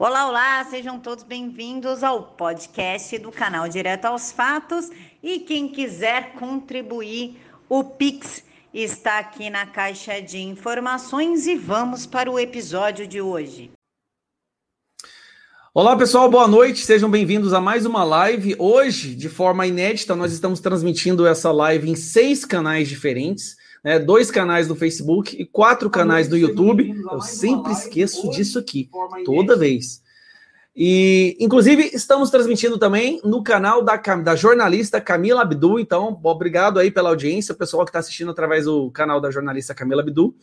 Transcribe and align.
Olá, 0.00 0.28
olá, 0.28 0.64
sejam 0.70 1.00
todos 1.00 1.24
bem-vindos 1.24 2.04
ao 2.04 2.22
podcast 2.22 3.18
do 3.18 3.32
canal 3.32 3.68
Direto 3.68 4.04
aos 4.04 4.30
Fatos. 4.30 4.92
E 5.20 5.40
quem 5.40 5.66
quiser 5.66 6.34
contribuir, 6.34 7.36
o 7.68 7.82
Pix 7.82 8.44
está 8.72 9.18
aqui 9.18 9.50
na 9.50 9.66
caixa 9.66 10.22
de 10.22 10.38
informações 10.38 11.48
e 11.48 11.56
vamos 11.56 12.06
para 12.06 12.30
o 12.30 12.38
episódio 12.38 13.08
de 13.08 13.20
hoje. 13.20 13.72
Olá 15.74 15.96
pessoal, 15.96 16.30
boa 16.30 16.46
noite, 16.46 16.86
sejam 16.86 17.10
bem-vindos 17.10 17.52
a 17.52 17.60
mais 17.60 17.84
uma 17.84 18.04
live. 18.04 18.54
Hoje, 18.56 19.16
de 19.16 19.28
forma 19.28 19.66
inédita, 19.66 20.14
nós 20.14 20.32
estamos 20.32 20.60
transmitindo 20.60 21.26
essa 21.26 21.50
live 21.50 21.90
em 21.90 21.96
seis 21.96 22.44
canais 22.44 22.88
diferentes. 22.88 23.56
Né, 23.84 23.98
dois 23.98 24.30
canais 24.30 24.66
do 24.66 24.74
Facebook 24.74 25.36
e 25.40 25.44
quatro 25.44 25.88
canais 25.88 26.28
do 26.28 26.36
YouTube. 26.36 26.94
Eu 27.10 27.20
sempre 27.20 27.72
esqueço 27.72 28.28
disso 28.30 28.58
aqui, 28.58 28.90
toda 29.24 29.56
vez. 29.56 30.02
E, 30.80 31.36
inclusive, 31.40 31.90
estamos 31.92 32.30
transmitindo 32.30 32.78
também 32.78 33.20
no 33.24 33.42
canal 33.42 33.82
da, 33.82 33.96
da 33.96 34.36
jornalista 34.36 35.00
Camila 35.00 35.42
Abdu. 35.42 35.80
Então, 35.80 36.20
obrigado 36.22 36.78
aí 36.78 36.88
pela 36.88 37.08
audiência, 37.08 37.52
o 37.52 37.56
pessoal 37.56 37.84
que 37.84 37.90
está 37.90 37.98
assistindo 37.98 38.30
através 38.30 38.66
do 38.66 38.88
canal 38.92 39.20
da 39.20 39.28
jornalista 39.28 39.74
Camila 39.74 40.02
Abdu, 40.02 40.36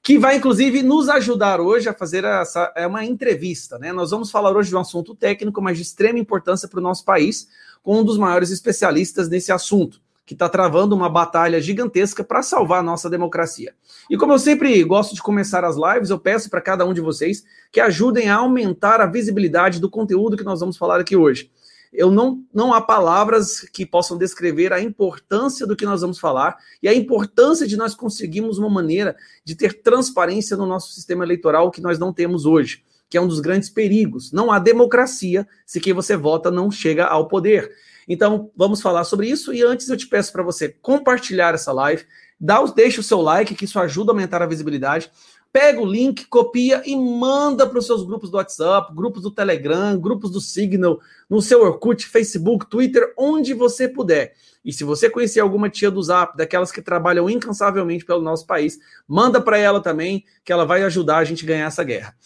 que 0.00 0.18
vai, 0.18 0.36
inclusive, 0.36 0.84
nos 0.84 1.08
ajudar 1.08 1.60
hoje 1.60 1.88
a 1.88 1.92
fazer 1.94 2.22
essa, 2.22 2.72
é 2.76 2.86
uma 2.86 3.04
entrevista. 3.04 3.76
Né? 3.76 3.92
Nós 3.92 4.12
vamos 4.12 4.30
falar 4.30 4.56
hoje 4.56 4.68
de 4.68 4.76
um 4.76 4.80
assunto 4.80 5.16
técnico, 5.16 5.60
mas 5.60 5.76
de 5.76 5.82
extrema 5.82 6.18
importância 6.18 6.68
para 6.68 6.78
o 6.78 6.82
nosso 6.82 7.04
país, 7.04 7.48
com 7.82 7.98
um 7.98 8.04
dos 8.04 8.16
maiores 8.16 8.50
especialistas 8.50 9.28
nesse 9.28 9.50
assunto 9.50 10.00
que 10.24 10.34
está 10.34 10.48
travando 10.48 10.94
uma 10.94 11.08
batalha 11.08 11.60
gigantesca 11.60 12.22
para 12.22 12.42
salvar 12.42 12.80
a 12.80 12.82
nossa 12.82 13.10
democracia. 13.10 13.74
E 14.08 14.16
como 14.16 14.32
eu 14.32 14.38
sempre 14.38 14.82
gosto 14.84 15.14
de 15.14 15.22
começar 15.22 15.64
as 15.64 15.76
lives, 15.76 16.10
eu 16.10 16.18
peço 16.18 16.48
para 16.48 16.60
cada 16.60 16.86
um 16.86 16.94
de 16.94 17.00
vocês 17.00 17.44
que 17.70 17.80
ajudem 17.80 18.28
a 18.28 18.36
aumentar 18.36 19.00
a 19.00 19.06
visibilidade 19.06 19.80
do 19.80 19.90
conteúdo 19.90 20.36
que 20.36 20.44
nós 20.44 20.60
vamos 20.60 20.76
falar 20.76 21.00
aqui 21.00 21.16
hoje. 21.16 21.50
Eu 21.92 22.10
não, 22.10 22.42
não 22.54 22.72
há 22.72 22.80
palavras 22.80 23.60
que 23.70 23.84
possam 23.84 24.16
descrever 24.16 24.72
a 24.72 24.80
importância 24.80 25.66
do 25.66 25.76
que 25.76 25.84
nós 25.84 26.00
vamos 26.00 26.18
falar 26.18 26.56
e 26.82 26.88
a 26.88 26.94
importância 26.94 27.66
de 27.66 27.76
nós 27.76 27.94
conseguirmos 27.94 28.56
uma 28.56 28.70
maneira 28.70 29.14
de 29.44 29.54
ter 29.54 29.82
transparência 29.82 30.56
no 30.56 30.64
nosso 30.64 30.94
sistema 30.94 31.22
eleitoral 31.22 31.70
que 31.70 31.82
nós 31.82 31.98
não 31.98 32.10
temos 32.10 32.46
hoje, 32.46 32.82
que 33.10 33.18
é 33.18 33.20
um 33.20 33.28
dos 33.28 33.40
grandes 33.40 33.68
perigos. 33.68 34.32
Não 34.32 34.50
há 34.50 34.58
democracia 34.58 35.46
se 35.66 35.80
quem 35.80 35.92
você 35.92 36.16
vota 36.16 36.50
não 36.50 36.70
chega 36.70 37.04
ao 37.04 37.28
poder. 37.28 37.70
Então, 38.08 38.50
vamos 38.56 38.80
falar 38.80 39.04
sobre 39.04 39.28
isso. 39.28 39.52
E 39.52 39.62
antes, 39.62 39.88
eu 39.88 39.96
te 39.96 40.06
peço 40.06 40.32
para 40.32 40.42
você 40.42 40.68
compartilhar 40.68 41.54
essa 41.54 41.72
live, 41.72 42.04
dá, 42.38 42.62
deixa 42.64 43.00
o 43.00 43.04
seu 43.04 43.20
like, 43.20 43.54
que 43.54 43.64
isso 43.64 43.78
ajuda 43.78 44.10
a 44.10 44.14
aumentar 44.14 44.42
a 44.42 44.46
visibilidade. 44.46 45.10
Pega 45.52 45.80
o 45.80 45.86
link, 45.86 46.24
copia 46.28 46.82
e 46.86 46.96
manda 46.96 47.66
para 47.66 47.78
os 47.78 47.84
seus 47.84 48.02
grupos 48.06 48.30
do 48.30 48.38
WhatsApp, 48.38 48.94
grupos 48.94 49.22
do 49.22 49.30
Telegram, 49.30 49.98
grupos 50.00 50.30
do 50.30 50.40
Signal, 50.40 50.98
no 51.28 51.42
seu 51.42 51.62
Orkut, 51.62 52.06
Facebook, 52.06 52.70
Twitter, 52.70 53.12
onde 53.18 53.52
você 53.52 53.86
puder. 53.86 54.34
E 54.64 54.72
se 54.72 54.82
você 54.82 55.10
conhecer 55.10 55.40
alguma 55.40 55.68
tia 55.68 55.90
do 55.90 56.02
Zap, 56.02 56.36
daquelas 56.38 56.72
que 56.72 56.80
trabalham 56.80 57.28
incansavelmente 57.28 58.04
pelo 58.04 58.22
nosso 58.22 58.46
país, 58.46 58.78
manda 59.06 59.40
para 59.42 59.58
ela 59.58 59.82
também, 59.82 60.24
que 60.42 60.52
ela 60.52 60.64
vai 60.64 60.82
ajudar 60.84 61.18
a 61.18 61.24
gente 61.24 61.44
a 61.44 61.48
ganhar 61.48 61.66
essa 61.66 61.84
guerra. 61.84 62.16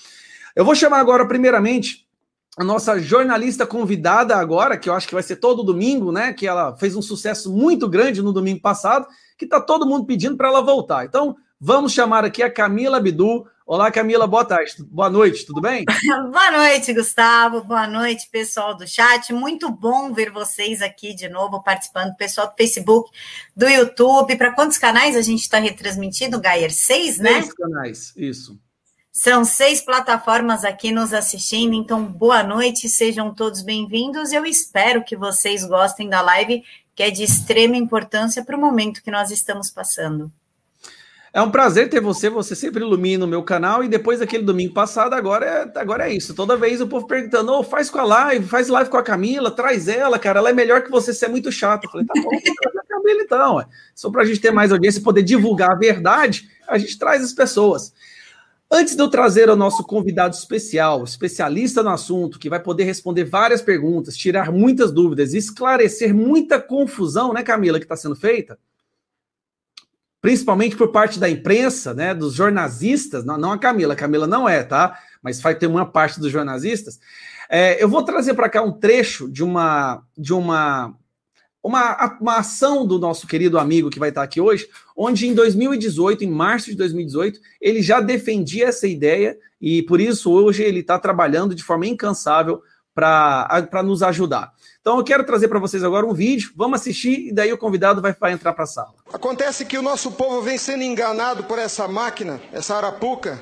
Eu 0.55 0.65
vou 0.65 0.75
chamar 0.75 1.01
agora, 1.01 1.27
primeiramente, 1.27 2.06
a 2.57 2.65
nossa 2.65 2.99
jornalista 2.99 3.67
convidada 3.67 4.35
agora, 4.35 4.79
que 4.79 4.89
eu 4.89 4.95
acho 4.95 5.07
que 5.07 5.15
vai 5.15 5.23
ser 5.23 5.37
todo 5.37 5.63
domingo, 5.63 6.11
né? 6.11 6.33
Que 6.33 6.47
ela 6.47 6.75
fez 6.77 6.97
um 6.97 7.03
sucesso 7.03 7.53
muito 7.53 7.87
grande 7.87 8.23
no 8.23 8.33
domingo 8.33 8.61
passado, 8.61 9.07
que 9.37 9.45
está 9.45 9.61
todo 9.61 9.87
mundo 9.87 10.07
pedindo 10.07 10.39
para 10.39 10.49
ela 10.49 10.63
voltar. 10.63 11.05
Então, 11.05 11.37
vamos 11.61 11.93
chamar 11.93 12.25
aqui 12.25 12.43
a 12.43 12.51
Camila 12.51 12.99
Bidu. 12.99 13.47
Olá, 13.67 13.91
Camila, 13.91 14.27
boa 14.27 14.45
tarde. 14.45 14.75
Boa 14.89 15.11
noite, 15.11 15.45
tudo 15.45 15.61
bem? 15.61 15.85
boa 16.33 16.51
noite, 16.51 16.95
Gustavo. 16.95 17.63
Boa 17.63 17.87
noite, 17.87 18.27
pessoal 18.31 18.75
do 18.75 18.87
chat. 18.87 19.35
Muito 19.35 19.71
bom 19.71 20.15
ver 20.15 20.31
vocês 20.31 20.81
aqui 20.81 21.13
de 21.15 21.29
novo 21.29 21.63
participando, 21.63 22.17
pessoal 22.17 22.49
do 22.49 22.55
Facebook, 22.57 23.11
do 23.55 23.69
YouTube. 23.69 24.35
Para 24.37 24.55
quantos 24.55 24.79
canais 24.79 25.15
a 25.15 25.21
gente 25.21 25.43
está 25.43 25.59
retransmitindo, 25.59 26.41
Gayer? 26.41 26.73
Seis, 26.73 27.19
né? 27.19 27.43
Seis 27.43 27.53
canais, 27.53 28.15
isso. 28.17 28.59
São 29.19 29.47
seis 29.47 29.81
plataformas 29.81 30.63
aqui 30.63 30.93
nos 30.93 31.15
assistindo, 31.15 31.73
então 31.73 32.05
boa 32.05 32.43
noite, 32.43 32.87
sejam 32.87 33.33
todos 33.33 33.63
bem-vindos. 33.63 34.31
Eu 34.31 34.45
espero 34.45 35.03
que 35.03 35.17
vocês 35.17 35.65
gostem 35.65 36.07
da 36.07 36.21
live, 36.21 36.63
que 36.95 37.03
é 37.03 37.11
de 37.11 37.23
extrema 37.23 37.79
importância 37.79 38.45
para 38.45 38.55
o 38.55 38.61
momento 38.61 39.03
que 39.03 39.11
nós 39.11 39.31
estamos 39.31 39.71
passando. 39.71 40.31
É 41.33 41.41
um 41.41 41.51
prazer 41.51 41.89
ter 41.89 41.99
você, 41.99 42.29
você 42.29 42.55
sempre 42.55 42.85
ilumina 42.85 43.25
o 43.25 43.29
meu 43.29 43.43
canal 43.43 43.83
e 43.83 43.89
depois 43.89 44.19
daquele 44.19 44.45
domingo 44.45 44.75
passado, 44.75 45.15
agora 45.15 45.47
é, 45.47 45.81
agora 45.81 46.11
é 46.11 46.13
isso. 46.13 46.35
Toda 46.35 46.55
vez 46.55 46.83
o 46.83 46.87
povo 46.87 47.07
perguntando, 47.07 47.53
oh, 47.53 47.65
faz 47.65 47.89
com 47.89 48.01
a 48.01 48.05
live, 48.05 48.47
faz 48.47 48.69
live 48.69 48.91
com 48.91 48.99
a 48.99 49.03
Camila, 49.03 49.51
traz 49.51 49.89
ela, 49.89 50.19
cara, 50.19 50.41
ela 50.41 50.51
é 50.51 50.53
melhor 50.53 50.83
que 50.83 50.91
você, 50.91 51.15
você 51.15 51.25
é 51.25 51.29
muito 51.29 51.51
chato. 51.51 51.85
Eu 51.85 51.91
falei, 51.91 52.07
tá 52.07 52.13
bom, 52.23 52.29
trazer 52.29 52.79
a 52.81 52.85
Camila 52.87 53.23
então. 53.23 53.65
Só 53.95 54.11
para 54.11 54.21
a 54.21 54.27
gente 54.27 54.41
ter 54.41 54.51
mais 54.51 54.71
audiência 54.71 55.01
e 55.01 55.03
poder 55.03 55.23
divulgar 55.23 55.71
a 55.71 55.75
verdade, 55.75 56.51
a 56.69 56.77
gente 56.77 56.99
traz 56.99 57.25
as 57.25 57.33
pessoas. 57.33 57.95
Antes 58.71 58.97
de 58.97 59.03
eu 59.03 59.09
trazer 59.09 59.49
o 59.49 59.55
nosso 59.55 59.85
convidado 59.85 60.35
especial, 60.35 61.05
especialista 61.05 61.85
no 61.85 61.91
assunto, 61.91 62.39
que 62.39 62.51
vai 62.51 62.61
poder 62.61 62.83
responder 62.85 63.25
várias 63.25 63.63
perguntas, 63.63 64.17
tirar 64.17 64.51
muitas 64.51 64.91
dúvidas 64.91 65.35
esclarecer 65.35 66.13
muita 66.13 66.61
confusão, 66.61 67.33
né, 67.33 67.45
Camila, 67.45 67.79
que 67.79 67.85
está 67.85 67.97
sendo 67.97 68.17
feita, 68.17 68.59
principalmente 70.21 70.77
por 70.77 70.89
parte 70.89 71.21
da 71.21 71.31
imprensa, 71.31 71.95
né, 71.95 72.13
dos 72.13 72.35
jornalistas, 72.35 73.25
não, 73.25 73.39
não 73.39 73.53
a 73.53 73.59
Camila, 73.59 73.95
a 73.95 73.97
Camila 73.97 74.27
não 74.27 74.49
é, 74.49 74.65
tá? 74.65 74.99
Mas 75.23 75.41
vai 75.41 75.55
ter 75.55 75.69
uma 75.69 75.87
parte 75.87 76.19
dos 76.19 76.33
jornalistas. 76.33 76.99
É, 77.49 77.81
eu 77.81 77.89
vou 77.89 78.03
trazer 78.03 78.35
para 78.35 78.49
cá 78.49 78.63
um 78.63 78.73
trecho 78.73 79.31
de 79.31 79.45
uma 79.45 80.03
de 80.19 80.33
uma 80.35 80.97
uma, 81.63 82.19
uma 82.21 82.37
ação 82.39 82.87
do 82.87 82.99
nosso 82.99 83.27
querido 83.27 83.59
amigo 83.59 83.91
que 83.91 83.99
vai 83.99 84.11
estar 84.11 84.23
aqui 84.23 84.41
hoje, 84.41 84.69
onde 84.97 85.27
em 85.27 85.35
2018, 85.35 86.25
em 86.25 86.31
março 86.31 86.71
de 86.71 86.77
2018, 86.77 87.41
ele 87.61 87.83
já 87.83 88.01
defendia 88.01 88.69
essa 88.69 88.87
ideia 88.87 89.37
e 89.61 89.83
por 89.83 90.01
isso 90.01 90.31
hoje 90.31 90.63
ele 90.63 90.81
está 90.81 90.99
trabalhando 90.99 91.55
de 91.55 91.63
forma 91.63 91.87
incansável 91.87 92.63
para 92.95 93.83
nos 93.85 94.03
ajudar. 94.03 94.53
Então 94.81 94.97
eu 94.97 95.05
quero 95.05 95.25
trazer 95.25 95.49
para 95.49 95.59
vocês 95.59 95.85
agora 95.85 96.07
um 96.07 96.15
vídeo, 96.15 96.53
vamos 96.57 96.81
assistir 96.81 97.29
e 97.29 97.33
daí 97.33 97.53
o 97.53 97.59
convidado 97.59 98.01
vai, 98.01 98.15
vai 98.15 98.33
entrar 98.33 98.53
para 98.55 98.65
a 98.65 98.69
sala. 98.69 98.95
Acontece 99.13 99.65
que 99.65 99.77
o 99.77 99.83
nosso 99.83 100.13
povo 100.13 100.41
vem 100.41 100.57
sendo 100.57 100.83
enganado 100.83 101.45
por 101.45 101.59
essa 101.59 101.87
máquina, 101.89 102.41
essa 102.53 102.77
arapuca, 102.77 103.39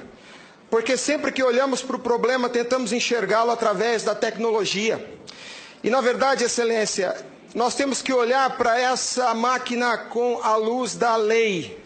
porque 0.71 0.97
sempre 0.97 1.31
que 1.31 1.43
olhamos 1.43 1.83
para 1.83 1.97
o 1.97 2.01
problema 2.01 2.49
tentamos 2.49 2.93
enxergá-lo 2.93 3.51
através 3.51 4.03
da 4.03 4.15
tecnologia. 4.15 5.05
E 5.85 5.91
na 5.91 6.01
verdade, 6.01 6.43
excelência, 6.43 7.15
nós 7.55 7.77
temos 7.77 8.03
que 8.03 8.13
olhar 8.13 8.57
para 8.57 8.81
essa 8.81 9.33
máquina 9.33 9.97
com 9.97 10.43
a 10.43 10.57
luz 10.57 10.97
da 10.97 11.15
lei. 11.15 11.81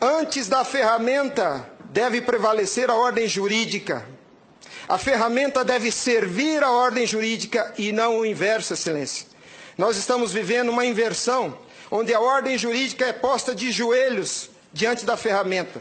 Antes 0.00 0.48
da 0.48 0.64
ferramenta, 0.64 1.70
deve 1.84 2.20
prevalecer 2.20 2.90
a 2.90 2.94
ordem 2.96 3.28
jurídica. 3.28 4.04
A 4.88 4.98
ferramenta 4.98 5.64
deve 5.64 5.92
servir 5.92 6.64
a 6.64 6.72
ordem 6.72 7.06
jurídica 7.06 7.72
e 7.78 7.92
não 7.92 8.18
o 8.18 8.26
inverso, 8.26 8.74
Excelência. 8.74 9.26
Nós 9.78 9.96
estamos 9.96 10.32
vivendo 10.32 10.70
uma 10.70 10.84
inversão, 10.84 11.56
onde 11.88 12.12
a 12.12 12.20
ordem 12.20 12.58
jurídica 12.58 13.06
é 13.06 13.12
posta 13.12 13.54
de 13.54 13.70
joelhos 13.70 14.50
diante 14.72 15.06
da 15.06 15.16
ferramenta. 15.16 15.80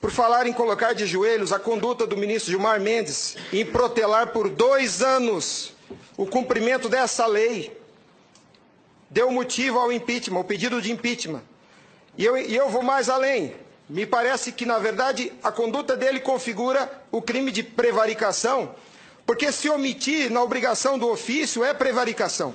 Por 0.00 0.10
falar 0.10 0.46
em 0.46 0.52
colocar 0.52 0.94
de 0.94 1.06
joelhos, 1.06 1.52
a 1.52 1.58
conduta 1.58 2.06
do 2.06 2.16
ministro 2.16 2.52
Gilmar 2.52 2.80
Mendes 2.80 3.36
em 3.52 3.66
protelar 3.66 4.28
por 4.28 4.48
dois 4.48 5.02
anos 5.02 5.74
o 6.16 6.26
cumprimento 6.26 6.88
dessa 6.88 7.26
lei 7.26 7.77
deu 9.10 9.30
motivo 9.30 9.78
ao 9.78 9.92
impeachment, 9.92 10.36
ao 10.36 10.44
pedido 10.44 10.80
de 10.82 10.92
impeachment. 10.92 11.42
E 12.16 12.24
eu, 12.24 12.36
e 12.36 12.54
eu 12.54 12.68
vou 12.68 12.82
mais 12.82 13.08
além. 13.08 13.54
Me 13.88 14.04
parece 14.04 14.52
que, 14.52 14.66
na 14.66 14.78
verdade, 14.78 15.32
a 15.42 15.50
conduta 15.50 15.96
dele 15.96 16.20
configura 16.20 16.90
o 17.10 17.22
crime 17.22 17.50
de 17.50 17.62
prevaricação, 17.62 18.74
porque 19.24 19.50
se 19.50 19.70
omitir 19.70 20.30
na 20.30 20.42
obrigação 20.42 20.98
do 20.98 21.08
ofício 21.08 21.64
é 21.64 21.72
prevaricação. 21.72 22.54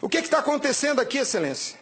O 0.00 0.08
que 0.08 0.18
está 0.18 0.38
acontecendo 0.38 1.00
aqui, 1.00 1.18
Excelência? 1.18 1.78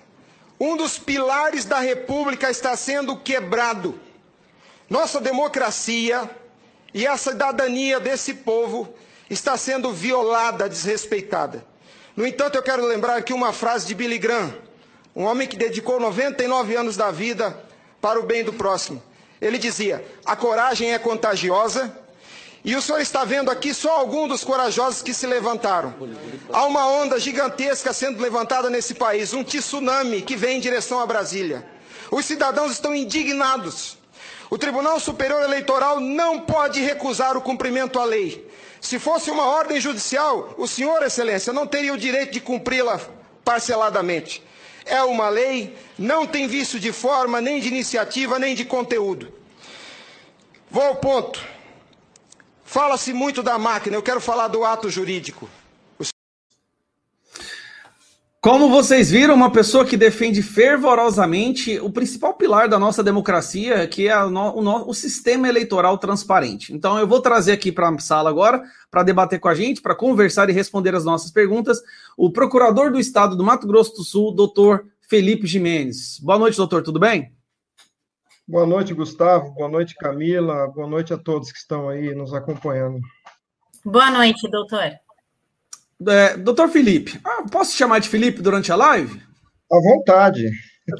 Um 0.59 0.77
dos 0.77 0.99
pilares 0.99 1.65
da 1.65 1.81
República 1.81 2.51
está 2.51 2.77
sendo 2.77 3.17
quebrado. 3.17 3.99
Nossa 4.89 5.21
democracia 5.21 6.31
e 6.93 7.07
a 7.07 7.17
cidadania 7.17 7.99
desse 7.99 8.35
povo 8.35 8.93
está 9.31 9.57
sendo 9.57 9.93
violada, 9.93 10.69
desrespeitada. 10.69 11.65
No 12.21 12.27
entanto, 12.27 12.57
eu 12.57 12.63
quero 12.63 12.85
lembrar 12.85 13.17
aqui 13.17 13.33
uma 13.33 13.51
frase 13.51 13.87
de 13.87 13.95
Billy 13.95 14.19
Graham, 14.19 14.53
um 15.17 15.25
homem 15.25 15.49
que 15.49 15.57
dedicou 15.57 15.99
99 15.99 16.77
anos 16.77 16.95
da 16.95 17.11
vida 17.11 17.59
para 17.99 18.21
o 18.21 18.23
bem 18.23 18.45
do 18.45 18.53
próximo. 18.53 19.03
Ele 19.41 19.57
dizia: 19.57 20.05
a 20.23 20.37
coragem 20.37 20.93
é 20.93 20.99
contagiosa. 20.99 21.91
E 22.63 22.77
o 22.77 22.83
senhor 22.83 23.01
está 23.01 23.25
vendo 23.25 23.51
aqui 23.51 23.73
só 23.73 23.97
alguns 23.97 24.29
dos 24.29 24.45
corajosos 24.45 25.01
que 25.01 25.15
se 25.15 25.27
levantaram. 25.27 25.95
Há 26.53 26.67
uma 26.67 26.87
onda 26.89 27.19
gigantesca 27.19 27.91
sendo 27.95 28.21
levantada 28.21 28.69
nesse 28.69 28.93
país, 28.93 29.33
um 29.33 29.43
tsunami 29.43 30.21
que 30.21 30.37
vem 30.37 30.59
em 30.59 30.61
direção 30.61 31.01
a 31.01 31.07
Brasília. 31.07 31.67
Os 32.11 32.27
cidadãos 32.27 32.71
estão 32.71 32.95
indignados. 32.95 33.97
O 34.51 34.59
Tribunal 34.59 35.01
Superior 35.01 35.43
Eleitoral 35.43 35.99
não 36.01 36.41
pode 36.41 36.83
recusar 36.83 37.35
o 37.35 37.41
cumprimento 37.41 37.99
à 37.99 38.05
lei. 38.05 38.50
Se 38.81 38.99
fosse 38.99 39.31
uma 39.31 39.47
ordem 39.47 39.81
judicial, 39.81 40.55
o 40.57 40.67
senhor, 40.67 41.03
excelência, 41.03 41.53
não 41.53 41.67
teria 41.67 41.93
o 41.93 41.99
direito 41.99 42.33
de 42.33 42.41
cumpri-la 42.41 43.01
parceladamente. 43.45 44.43
É 44.87 45.03
uma 45.03 45.29
lei, 45.29 45.77
não 45.99 46.27
tem 46.27 46.47
vício 46.47 46.81
de 46.81 46.91
forma, 46.91 47.41
nem 47.41 47.61
de 47.61 47.69
iniciativa, 47.69 48.39
nem 48.39 48.55
de 48.55 48.65
conteúdo. 48.65 49.33
Vou 50.71 50.83
ao 50.83 50.97
ponto. 50.97 51.45
Fala-se 52.65 53.13
muito 53.13 53.43
da 53.43 53.59
máquina, 53.59 53.97
eu 53.97 54.03
quero 54.03 54.21
falar 54.21 54.49
do 54.49 54.65
ato 54.65 54.89
jurídico. 54.89 55.49
Como 58.43 58.71
vocês 58.71 59.11
viram, 59.11 59.35
uma 59.35 59.53
pessoa 59.53 59.85
que 59.85 59.99
defende 59.99 60.43
fervorosamente 60.43 61.79
o 61.79 61.91
principal 61.91 62.33
pilar 62.33 62.71
da 62.71 62.79
nossa 62.79 63.03
democracia, 63.03 63.87
que 63.87 64.09
é 64.09 64.17
o, 64.25 64.31
no, 64.31 64.89
o 64.89 64.95
sistema 64.95 65.47
eleitoral 65.47 65.99
transparente. 65.99 66.73
Então, 66.73 66.99
eu 66.99 67.07
vou 67.07 67.21
trazer 67.21 67.53
aqui 67.53 67.71
para 67.71 67.91
a 67.91 67.99
sala 67.99 68.31
agora, 68.31 68.63
para 68.91 69.03
debater 69.03 69.39
com 69.39 69.49
a 69.49 69.55
gente, 69.55 69.83
para 69.83 69.95
conversar 69.95 70.49
e 70.49 70.55
responder 70.55 70.95
as 70.95 71.05
nossas 71.05 71.31
perguntas, 71.31 71.83
o 72.17 72.33
procurador 72.33 72.91
do 72.91 72.99
Estado 72.99 73.37
do 73.37 73.45
Mato 73.45 73.67
Grosso 73.67 73.95
do 73.95 74.03
Sul, 74.03 74.35
doutor 74.35 74.87
Felipe 75.03 75.47
Jimenez. 75.47 76.19
Boa 76.23 76.39
noite, 76.39 76.57
doutor, 76.57 76.83
tudo 76.83 76.99
bem? 76.99 77.35
Boa 78.49 78.65
noite, 78.65 78.95
Gustavo. 78.95 79.51
Boa 79.51 79.69
noite, 79.69 79.95
Camila. 79.97 80.67
Boa 80.69 80.87
noite 80.87 81.13
a 81.13 81.19
todos 81.19 81.53
que 81.53 81.59
estão 81.59 81.91
aí 81.91 82.15
nos 82.15 82.33
acompanhando. 82.33 83.01
Boa 83.85 84.11
noite, 84.11 84.51
doutor. 84.51 84.93
É, 86.09 86.37
doutor 86.37 86.69
Felipe, 86.69 87.21
ah, 87.25 87.45
posso 87.51 87.77
chamar 87.77 87.99
de 87.99 88.09
Felipe 88.09 88.41
durante 88.41 88.73
a 88.73 88.77
live? 88.77 89.21
À 89.71 89.81
vontade. 89.81 90.51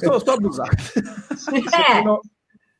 Eu 0.03 0.17
estou 0.19 0.35
abusado. 0.35 0.71
Isso, 1.35 1.51
aqui 1.51 2.05
não, 2.05 2.21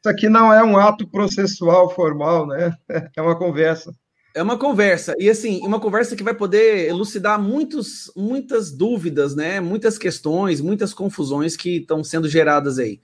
isso 0.01 0.09
aqui 0.09 0.29
não 0.29 0.53
é 0.53 0.63
um 0.63 0.77
ato 0.77 1.09
processual 1.09 1.91
formal, 1.95 2.47
né? 2.47 2.73
É 3.17 3.23
uma 3.23 3.37
conversa. 3.37 3.93
É 4.33 4.43
uma 4.43 4.57
conversa, 4.57 5.13
e 5.19 5.29
assim, 5.29 5.59
uma 5.67 5.81
conversa 5.81 6.15
que 6.15 6.23
vai 6.23 6.33
poder 6.33 6.89
elucidar 6.89 7.41
muitos, 7.41 8.13
muitas 8.17 8.71
dúvidas, 8.71 9.35
né? 9.35 9.59
Muitas 9.59 9.99
questões, 9.99 10.61
muitas 10.61 10.95
confusões 10.95 11.57
que 11.57 11.79
estão 11.79 12.05
sendo 12.05 12.29
geradas 12.29 12.79
aí. 12.79 13.01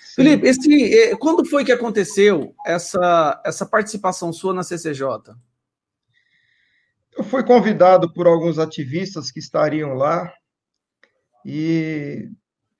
Sim. 0.00 0.22
Felipe, 0.22 0.46
esse, 0.46 0.94
eh, 0.94 1.16
quando 1.16 1.44
foi 1.44 1.64
que 1.64 1.72
aconteceu 1.72 2.54
essa, 2.64 3.40
essa 3.44 3.66
participação 3.66 4.32
sua 4.32 4.54
na 4.54 4.62
CCJ? 4.62 5.34
Eu 7.20 7.24
fui 7.24 7.44
convidado 7.44 8.10
por 8.14 8.26
alguns 8.26 8.58
ativistas 8.58 9.30
que 9.30 9.38
estariam 9.38 9.92
lá, 9.92 10.32
e 11.44 12.30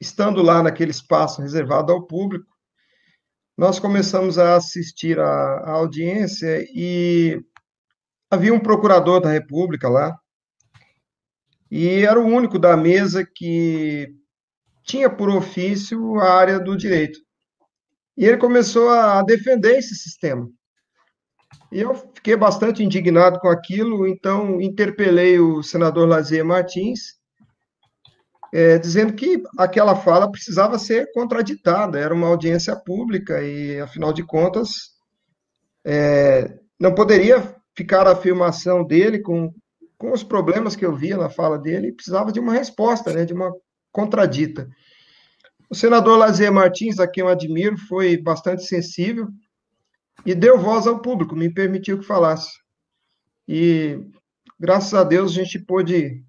estando 0.01 0.41
lá 0.41 0.63
naquele 0.63 0.93
espaço 0.93 1.43
reservado 1.43 1.93
ao 1.93 2.07
público, 2.07 2.47
nós 3.55 3.79
começamos 3.79 4.39
a 4.39 4.57
assistir 4.57 5.21
à 5.21 5.73
audiência 5.73 6.67
e 6.75 7.39
havia 8.31 8.55
um 8.55 8.59
procurador 8.59 9.21
da 9.21 9.31
República 9.31 9.91
lá, 9.91 10.19
e 11.71 12.03
era 12.03 12.19
o 12.19 12.25
único 12.25 12.59
da 12.59 12.75
mesa 12.79 13.23
que 13.23 14.09
tinha 14.83 15.11
por 15.11 15.29
ofício 15.29 16.19
a 16.19 16.33
área 16.33 16.59
do 16.59 16.79
direito. 16.79 17.19
E 18.17 18.25
ele 18.25 18.39
começou 18.39 18.89
a 18.89 19.23
defender 19.23 19.77
esse 19.77 19.95
sistema. 19.95 20.51
E 21.73 21.81
eu 21.81 21.95
fiquei 21.95 22.37
bastante 22.37 22.83
indignado 22.83 23.39
com 23.39 23.49
aquilo, 23.49 24.07
então 24.07 24.61
interpelei 24.61 25.39
o 25.39 25.63
senador 25.63 26.09
Lazier 26.09 26.45
Martins, 26.45 27.21
é, 28.53 28.79
dizendo 28.79 29.13
que 29.13 29.43
aquela 29.57 29.95
fala 29.95 30.31
precisava 30.31 30.79
ser 30.79 31.13
contraditada, 31.13 31.99
era 31.99 32.13
uma 32.13 32.27
audiência 32.27 32.75
pública 32.75 33.41
e, 33.43 33.81
afinal 33.81 34.13
de 34.13 34.25
contas, 34.25 34.91
é, 35.85 36.59
não 36.79 36.93
poderia 36.93 37.55
ficar 37.77 38.07
a 38.09 38.13
afirmação 38.13 38.85
dele 38.85 39.21
com, 39.21 39.53
com 39.97 40.13
os 40.13 40.25
problemas 40.25 40.75
que 40.75 40.85
eu 40.85 40.95
via 40.95 41.17
na 41.17 41.31
fala 41.31 41.57
dele, 41.57 41.93
precisava 41.93 42.33
de 42.33 42.41
uma 42.41 42.53
resposta, 42.53 43.13
né, 43.13 43.25
de 43.25 43.33
uma 43.33 43.53
contradita. 43.93 44.69
O 45.71 45.75
senador 45.75 46.19
Lazier 46.19 46.53
Martins, 46.53 46.99
a 46.99 47.07
quem 47.07 47.23
eu 47.23 47.29
admiro, 47.29 47.79
foi 47.79 48.17
bastante 48.17 48.65
sensível, 48.65 49.29
e 50.25 50.35
deu 50.35 50.59
voz 50.59 50.87
ao 50.87 51.01
público, 51.01 51.37
me 51.37 51.53
permitiu 51.53 51.99
que 51.99 52.07
falasse. 52.07 52.51
E 53.49 53.99
graças 54.59 54.95
a 54.95 55.05
Deus 55.05 55.33
a 55.33 55.35
gente 55.35 55.59
pôde 55.59 56.23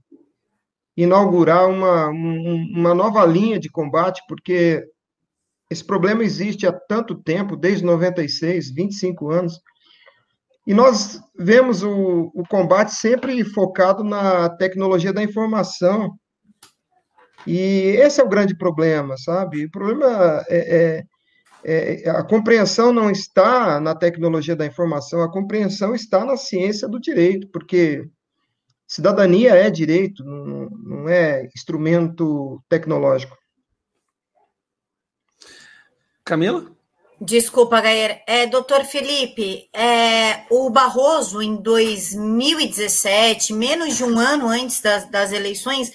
inaugurar 0.95 1.69
uma, 1.69 2.07
uma 2.07 2.93
nova 2.93 3.25
linha 3.25 3.59
de 3.59 3.69
combate, 3.69 4.21
porque 4.27 4.85
esse 5.69 5.83
problema 5.83 6.23
existe 6.23 6.67
há 6.67 6.71
tanto 6.73 7.15
tempo, 7.15 7.55
desde 7.55 7.85
96, 7.85 8.71
25 8.73 9.31
anos, 9.31 9.59
e 10.67 10.73
nós 10.73 11.19
vemos 11.37 11.81
o, 11.81 12.31
o 12.35 12.43
combate 12.47 12.93
sempre 12.93 13.43
focado 13.43 14.03
na 14.03 14.49
tecnologia 14.49 15.13
da 15.13 15.23
informação, 15.23 16.13
e 17.47 17.95
esse 17.97 18.21
é 18.21 18.23
o 18.23 18.29
grande 18.29 18.55
problema, 18.55 19.17
sabe? 19.17 19.65
O 19.65 19.71
problema 19.71 20.43
é, 20.47 20.75
é 20.75 21.03
é, 21.63 22.09
a 22.09 22.23
compreensão 22.23 22.91
não 22.91 23.09
está 23.09 23.79
na 23.79 23.95
tecnologia 23.95 24.55
da 24.55 24.65
informação, 24.65 25.21
a 25.21 25.31
compreensão 25.31 25.93
está 25.93 26.25
na 26.25 26.37
ciência 26.37 26.87
do 26.87 26.99
direito, 26.99 27.47
porque 27.49 28.07
cidadania 28.87 29.51
é 29.55 29.69
direito, 29.69 30.23
não, 30.23 30.69
não 30.69 31.09
é 31.09 31.45
instrumento 31.55 32.61
tecnológico. 32.67 33.37
Camila? 36.25 36.71
Desculpa, 37.19 37.79
Gayer. 37.81 38.23
É, 38.25 38.47
doutor 38.47 38.83
Felipe, 38.83 39.69
é, 39.73 40.45
o 40.49 40.71
Barroso, 40.71 41.39
em 41.39 41.55
2017, 41.55 43.53
menos 43.53 43.95
de 43.95 44.03
um 44.03 44.17
ano 44.17 44.47
antes 44.47 44.81
das, 44.81 45.07
das 45.09 45.31
eleições, 45.31 45.91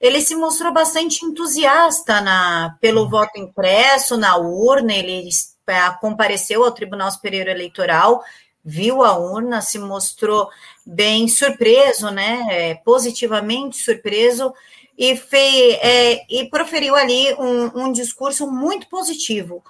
ele 0.00 0.20
se 0.20 0.34
mostrou 0.34 0.72
bastante 0.72 1.24
entusiasta 1.24 2.20
na, 2.20 2.76
pelo 2.80 3.02
uhum. 3.02 3.10
voto 3.10 3.38
impresso, 3.38 4.16
na 4.16 4.36
urna, 4.36 4.92
ele 4.92 5.28
é, 5.68 5.90
compareceu 6.00 6.64
ao 6.64 6.72
Tribunal 6.72 7.10
Superior 7.10 7.48
Eleitoral, 7.48 8.22
viu 8.64 9.02
a 9.02 9.16
urna, 9.16 9.60
se 9.60 9.78
mostrou 9.78 10.48
bem 10.84 11.28
surpreso, 11.28 12.10
né, 12.10 12.46
é, 12.50 12.74
positivamente 12.74 13.76
surpreso, 13.76 14.52
e, 14.98 15.16
fez, 15.16 15.78
é, 15.82 16.24
e 16.28 16.48
proferiu 16.48 16.94
ali 16.94 17.34
um, 17.34 17.84
um, 17.84 17.92
discurso 17.92 18.50
muito 18.50 18.88
positivo. 18.88 19.62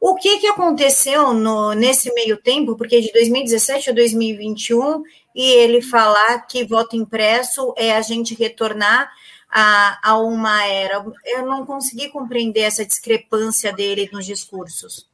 O 0.00 0.16
que, 0.16 0.38
que 0.38 0.48
aconteceu 0.48 1.32
no, 1.32 1.72
nesse 1.72 2.12
meio 2.14 2.36
tempo, 2.36 2.76
porque 2.76 3.00
de 3.00 3.12
2017 3.12 3.90
a 3.90 3.92
2021, 3.92 5.02
e 5.34 5.50
ele 5.52 5.80
falar 5.80 6.40
que 6.40 6.64
voto 6.64 6.96
impresso 6.96 7.72
é 7.76 7.92
a 7.92 8.02
gente 8.02 8.34
retornar 8.34 9.10
a, 9.52 9.98
a 10.02 10.18
uma 10.18 10.64
era. 10.64 11.04
Eu 11.26 11.44
não 11.44 11.66
consegui 11.66 12.08
compreender 12.08 12.60
essa 12.60 12.86
discrepância 12.86 13.72
dele 13.72 14.08
nos 14.10 14.24
discursos. 14.24 15.10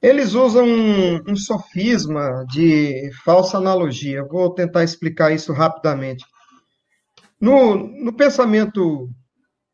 Eles 0.00 0.34
usam 0.34 0.66
um, 0.66 1.32
um 1.32 1.36
sofisma 1.36 2.44
de 2.50 3.10
falsa 3.24 3.58
analogia. 3.58 4.24
vou 4.24 4.50
tentar 4.50 4.82
explicar 4.84 5.32
isso 5.32 5.52
rapidamente. 5.52 6.24
No, 7.40 7.76
no 7.76 8.12
pensamento 8.12 9.10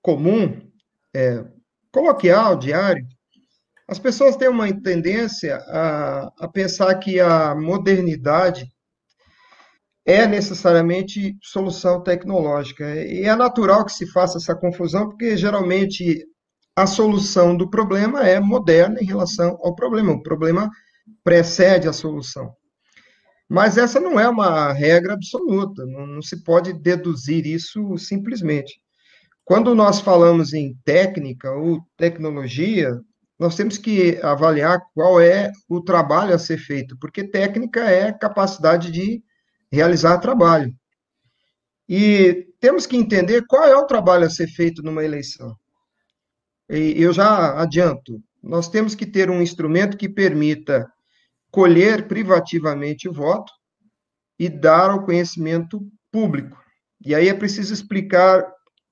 comum, 0.02 0.60
é, 1.14 1.44
coloquial, 1.92 2.56
diário, 2.56 3.04
as 3.88 3.98
pessoas 3.98 4.36
têm 4.36 4.48
uma 4.48 4.72
tendência 4.72 5.56
a, 5.66 6.32
a 6.38 6.48
pensar 6.48 6.94
que 6.96 7.18
a 7.18 7.54
modernidade 7.56 8.70
é 10.04 10.26
necessariamente 10.26 11.36
solução 11.42 12.02
tecnológica. 12.02 12.84
E 13.04 13.22
é 13.22 13.34
natural 13.36 13.84
que 13.84 13.92
se 13.92 14.06
faça 14.10 14.38
essa 14.38 14.54
confusão, 14.54 15.08
porque 15.08 15.36
geralmente 15.36 16.26
a 16.74 16.86
solução 16.86 17.56
do 17.56 17.68
problema 17.68 18.26
é 18.26 18.40
moderna 18.40 19.00
em 19.00 19.04
relação 19.04 19.58
ao 19.62 19.74
problema. 19.74 20.12
O 20.12 20.22
problema 20.22 20.70
precede 21.22 21.88
a 21.88 21.92
solução. 21.92 22.54
Mas 23.48 23.76
essa 23.76 23.98
não 23.98 24.18
é 24.18 24.28
uma 24.28 24.72
regra 24.72 25.14
absoluta, 25.14 25.84
não, 25.84 26.06
não 26.06 26.22
se 26.22 26.42
pode 26.44 26.72
deduzir 26.72 27.46
isso 27.46 27.98
simplesmente. 27.98 28.80
Quando 29.44 29.74
nós 29.74 30.00
falamos 30.00 30.52
em 30.52 30.76
técnica 30.84 31.50
ou 31.50 31.80
tecnologia, 31.96 32.96
nós 33.36 33.56
temos 33.56 33.76
que 33.76 34.20
avaliar 34.22 34.80
qual 34.94 35.20
é 35.20 35.50
o 35.68 35.80
trabalho 35.80 36.32
a 36.32 36.38
ser 36.38 36.58
feito, 36.58 36.96
porque 37.00 37.24
técnica 37.24 37.80
é 37.80 38.12
capacidade 38.12 38.92
de 38.92 39.20
realizar 39.70 40.18
trabalho. 40.18 40.74
E 41.88 42.48
temos 42.60 42.86
que 42.86 42.96
entender 42.96 43.44
qual 43.46 43.64
é 43.64 43.76
o 43.76 43.86
trabalho 43.86 44.26
a 44.26 44.30
ser 44.30 44.46
feito 44.48 44.82
numa 44.82 45.04
eleição. 45.04 45.56
E 46.68 47.02
eu 47.02 47.12
já 47.12 47.60
adianto, 47.60 48.22
nós 48.42 48.68
temos 48.68 48.94
que 48.94 49.04
ter 49.04 49.28
um 49.28 49.42
instrumento 49.42 49.96
que 49.96 50.08
permita 50.08 50.86
colher 51.50 52.06
privativamente 52.06 53.08
o 53.08 53.12
voto 53.12 53.52
e 54.38 54.48
dar 54.48 54.90
ao 54.90 55.04
conhecimento 55.04 55.80
público. 56.12 56.56
E 57.04 57.14
aí 57.14 57.28
é 57.28 57.34
preciso 57.34 57.74
explicar 57.74 58.44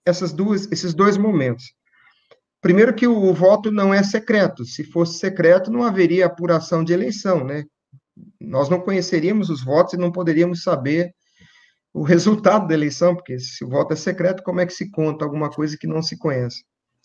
essas 0.05 0.33
duas, 0.33 0.71
esses 0.73 0.93
dois 0.93 1.17
momentos. 1.17 1.73
Primeiro 2.61 2.95
que 2.95 3.07
o, 3.07 3.17
o 3.17 3.33
voto 3.33 3.71
não 3.71 3.95
é 3.95 4.03
secreto. 4.03 4.65
Se 4.65 4.83
fosse 4.83 5.19
secreto, 5.19 5.71
não 5.71 5.83
haveria 5.83 6.27
apuração 6.27 6.83
de 6.83 6.93
eleição, 6.93 7.45
né? 7.45 7.65
Nós 8.41 8.69
não 8.69 8.81
conheceríamos 8.81 9.51
os 9.51 9.65
votos 9.65 9.95
e 9.95 9.97
não 9.97 10.13
poderíamos 10.13 10.63
saber 10.63 11.13
o 11.93 12.03
resultado 12.03 12.69
da 12.69 12.75
eleição, 12.75 13.15
porque 13.15 13.39
se 13.39 13.65
o 13.65 13.69
voto 13.69 13.93
é 13.93 13.97
secreto, 13.97 14.43
como 14.43 14.61
é 14.61 14.67
que 14.67 14.73
se 14.73 14.91
conta 14.91 15.25
alguma 15.25 15.51
coisa 15.51 15.77
que 15.77 15.87
não 15.87 16.03
se 16.03 16.17
conhece? 16.17 16.63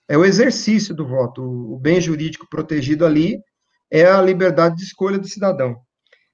É 0.08 0.18
o 0.18 0.26
exercício 0.26 0.94
do 0.94 1.08
voto. 1.08 1.42
O 1.42 1.80
bem 1.80 2.00
jurídico 2.00 2.48
protegido 2.50 3.06
ali 3.06 3.40
é 3.90 4.06
a 4.06 4.22
liberdade 4.22 4.76
de 4.76 4.84
escolha 4.84 5.18
do 5.18 5.28
cidadão. 5.28 5.76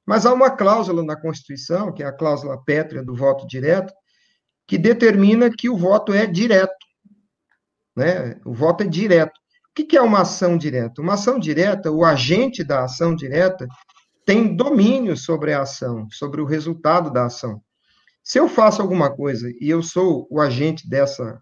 Mas 0.05 0.25
há 0.25 0.33
uma 0.33 0.49
cláusula 0.49 1.03
na 1.03 1.15
Constituição, 1.15 1.93
que 1.93 2.01
é 2.01 2.05
a 2.05 2.11
cláusula 2.11 2.61
pétrea 2.65 3.03
do 3.03 3.15
voto 3.15 3.45
direto, 3.47 3.93
que 4.67 4.77
determina 4.77 5.49
que 5.55 5.69
o 5.69 5.77
voto 5.77 6.13
é 6.13 6.25
direto. 6.25 6.73
Né? 7.95 8.39
O 8.43 8.53
voto 8.53 8.83
é 8.83 8.87
direto. 8.87 9.39
O 9.69 9.85
que 9.85 9.95
é 9.95 10.01
uma 10.01 10.21
ação 10.21 10.57
direta? 10.57 11.01
Uma 11.01 11.13
ação 11.13 11.39
direta, 11.39 11.91
o 11.91 12.03
agente 12.03 12.63
da 12.63 12.83
ação 12.83 13.15
direta 13.15 13.67
tem 14.29 14.55
domínio 14.55 15.17
sobre 15.17 15.53
a 15.53 15.63
ação, 15.63 16.07
sobre 16.11 16.39
o 16.39 16.45
resultado 16.45 17.11
da 17.11 17.25
ação. 17.25 17.63
Se 18.23 18.39
eu 18.39 18.47
faço 18.47 18.79
alguma 18.79 19.09
coisa 19.09 19.51
e 19.59 19.67
eu 19.67 19.81
sou 19.81 20.27
o 20.29 20.39
agente 20.39 20.87
dessa, 20.87 21.41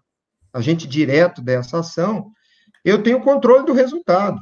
agente 0.54 0.88
direto 0.88 1.42
dessa 1.42 1.80
ação, 1.80 2.32
eu 2.82 3.02
tenho 3.02 3.20
controle 3.20 3.66
do 3.66 3.74
resultado. 3.74 4.40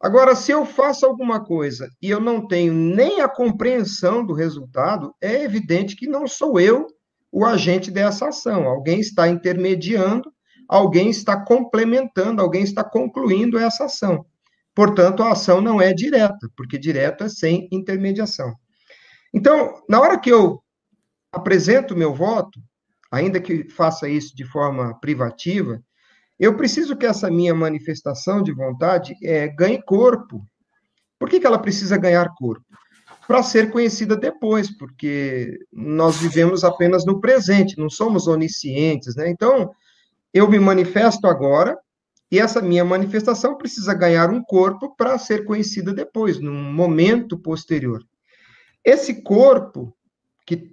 Agora, 0.00 0.36
se 0.36 0.52
eu 0.52 0.64
faço 0.64 1.04
alguma 1.04 1.44
coisa 1.44 1.90
e 2.00 2.08
eu 2.08 2.20
não 2.20 2.46
tenho 2.46 2.72
nem 2.72 3.20
a 3.20 3.28
compreensão 3.28 4.24
do 4.24 4.32
resultado, 4.32 5.12
é 5.20 5.42
evidente 5.42 5.96
que 5.96 6.06
não 6.06 6.28
sou 6.28 6.60
eu 6.60 6.86
o 7.32 7.44
agente 7.44 7.90
dessa 7.90 8.28
ação. 8.28 8.68
Alguém 8.68 9.00
está 9.00 9.26
intermediando, 9.26 10.32
alguém 10.68 11.10
está 11.10 11.44
complementando, 11.44 12.40
alguém 12.40 12.62
está 12.62 12.84
concluindo 12.84 13.58
essa 13.58 13.86
ação. 13.86 14.24
Portanto, 14.74 15.22
a 15.22 15.32
ação 15.32 15.60
não 15.60 15.80
é 15.80 15.92
direta, 15.92 16.48
porque 16.56 16.78
direta 16.78 17.24
é 17.24 17.28
sem 17.28 17.68
intermediação. 17.70 18.54
Então, 19.32 19.82
na 19.88 20.00
hora 20.00 20.18
que 20.18 20.30
eu 20.30 20.62
apresento 21.32 21.96
meu 21.96 22.14
voto, 22.14 22.60
ainda 23.10 23.40
que 23.40 23.68
faça 23.68 24.08
isso 24.08 24.34
de 24.34 24.44
forma 24.44 24.98
privativa, 25.00 25.82
eu 26.38 26.56
preciso 26.56 26.96
que 26.96 27.04
essa 27.04 27.30
minha 27.30 27.54
manifestação 27.54 28.42
de 28.42 28.52
vontade 28.52 29.14
é, 29.22 29.48
ganhe 29.48 29.82
corpo. 29.82 30.42
Por 31.18 31.28
que, 31.28 31.38
que 31.38 31.46
ela 31.46 31.58
precisa 31.58 31.98
ganhar 31.98 32.34
corpo? 32.34 32.64
Para 33.26 33.42
ser 33.42 33.70
conhecida 33.70 34.16
depois, 34.16 34.70
porque 34.70 35.58
nós 35.70 36.16
vivemos 36.16 36.64
apenas 36.64 37.04
no 37.04 37.20
presente, 37.20 37.78
não 37.78 37.90
somos 37.90 38.26
oniscientes, 38.26 39.14
né? 39.14 39.28
Então, 39.28 39.70
eu 40.32 40.48
me 40.48 40.58
manifesto 40.58 41.26
agora, 41.26 41.78
e 42.30 42.38
essa 42.38 42.62
minha 42.62 42.84
manifestação 42.84 43.56
precisa 43.56 43.92
ganhar 43.92 44.30
um 44.30 44.42
corpo 44.42 44.94
para 44.96 45.18
ser 45.18 45.44
conhecida 45.44 45.92
depois, 45.92 46.38
num 46.38 46.72
momento 46.72 47.38
posterior. 47.38 48.04
Esse 48.84 49.22
corpo 49.22 49.92
que 50.46 50.70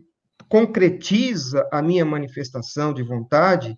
concretiza 0.48 1.68
a 1.72 1.82
minha 1.82 2.06
manifestação 2.06 2.94
de 2.94 3.02
vontade, 3.02 3.78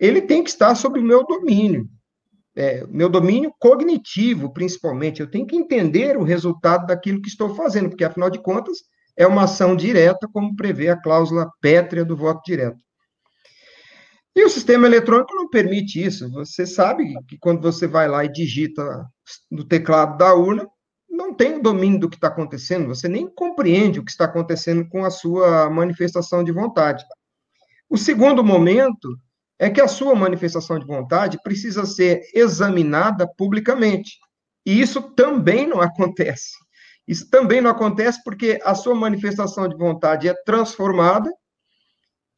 ele 0.00 0.22
tem 0.22 0.42
que 0.42 0.50
estar 0.50 0.74
sob 0.74 0.98
o 0.98 1.04
meu 1.04 1.24
domínio. 1.24 1.86
É, 2.56 2.84
meu 2.86 3.08
domínio 3.08 3.54
cognitivo, 3.58 4.52
principalmente. 4.52 5.20
Eu 5.20 5.30
tenho 5.30 5.46
que 5.46 5.54
entender 5.54 6.16
o 6.16 6.24
resultado 6.24 6.86
daquilo 6.86 7.22
que 7.22 7.28
estou 7.28 7.54
fazendo, 7.54 7.90
porque, 7.90 8.04
afinal 8.04 8.28
de 8.28 8.40
contas, 8.40 8.78
é 9.16 9.26
uma 9.26 9.44
ação 9.44 9.76
direta, 9.76 10.26
como 10.32 10.56
prevê 10.56 10.88
a 10.88 11.00
cláusula 11.00 11.48
pétrea 11.60 12.04
do 12.04 12.16
voto 12.16 12.40
direto. 12.44 12.82
E 14.40 14.42
o 14.42 14.48
sistema 14.48 14.86
eletrônico 14.86 15.34
não 15.34 15.50
permite 15.50 16.02
isso. 16.02 16.30
Você 16.30 16.66
sabe 16.66 17.12
que 17.28 17.36
quando 17.36 17.60
você 17.60 17.86
vai 17.86 18.08
lá 18.08 18.24
e 18.24 18.32
digita 18.32 19.06
no 19.50 19.64
teclado 19.64 20.16
da 20.16 20.34
urna, 20.34 20.66
não 21.10 21.34
tem 21.34 21.60
domínio 21.60 22.00
do 22.00 22.08
que 22.08 22.16
está 22.16 22.28
acontecendo, 22.28 22.88
você 22.88 23.06
nem 23.06 23.28
compreende 23.28 24.00
o 24.00 24.02
que 24.02 24.10
está 24.10 24.24
acontecendo 24.24 24.88
com 24.88 25.04
a 25.04 25.10
sua 25.10 25.68
manifestação 25.68 26.42
de 26.42 26.52
vontade. 26.52 27.04
O 27.86 27.98
segundo 27.98 28.42
momento 28.42 29.14
é 29.58 29.68
que 29.68 29.78
a 29.78 29.86
sua 29.86 30.14
manifestação 30.14 30.78
de 30.78 30.86
vontade 30.86 31.38
precisa 31.42 31.84
ser 31.84 32.22
examinada 32.34 33.28
publicamente. 33.36 34.12
E 34.64 34.80
isso 34.80 35.02
também 35.14 35.66
não 35.66 35.82
acontece. 35.82 36.52
Isso 37.06 37.28
também 37.28 37.60
não 37.60 37.70
acontece 37.70 38.22
porque 38.24 38.58
a 38.64 38.74
sua 38.74 38.94
manifestação 38.94 39.68
de 39.68 39.76
vontade 39.76 40.30
é 40.30 40.34
transformada 40.46 41.30